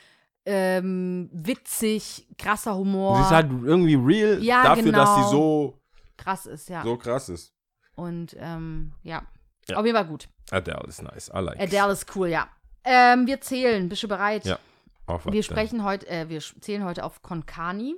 [0.47, 3.17] ähm, witzig, krasser Humor.
[3.17, 5.17] Sie ist halt irgendwie real Ja, dafür, dass genau.
[5.17, 5.81] sie so,
[6.17, 6.83] krass ist, ja.
[6.83, 7.53] so krass ist.
[7.97, 9.23] Und ähm, ja.
[9.69, 9.77] Ja.
[9.79, 10.29] Auf jeden Fall gut.
[10.51, 11.31] Adele ist nice.
[11.35, 11.59] I like.
[11.59, 12.49] Adele ist cool, ja.
[12.85, 13.89] Ähm, wir zählen.
[13.89, 14.45] Bist du bereit?
[14.45, 14.59] Ja.
[15.07, 15.43] Auf Wir denn?
[15.43, 17.95] sprechen heute, äh, wir zählen heute auf Konkani.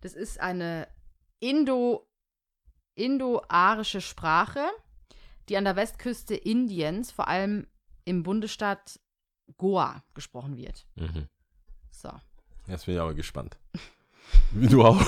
[0.00, 0.88] Das ist eine
[1.40, 2.06] Indo,
[2.94, 4.64] indo-arische Sprache,
[5.48, 7.66] die an der Westküste Indiens, vor allem
[8.04, 9.00] im Bundesstaat
[9.56, 10.86] Goa, gesprochen wird.
[10.94, 11.28] Mhm.
[11.90, 12.10] So.
[12.66, 13.56] Jetzt bin ich aber gespannt.
[14.52, 15.00] Wie du auch.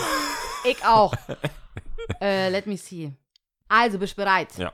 [0.65, 1.15] Ich auch.
[2.21, 3.13] äh, let me see.
[3.69, 4.57] Also, bist du bereit?
[4.59, 4.73] Ja.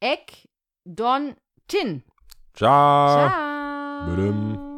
[0.00, 0.48] Ek
[0.84, 1.36] Don
[1.68, 2.02] Chin.
[2.54, 3.28] Ciao.
[3.28, 4.06] Ciao.
[4.06, 4.69] Badum.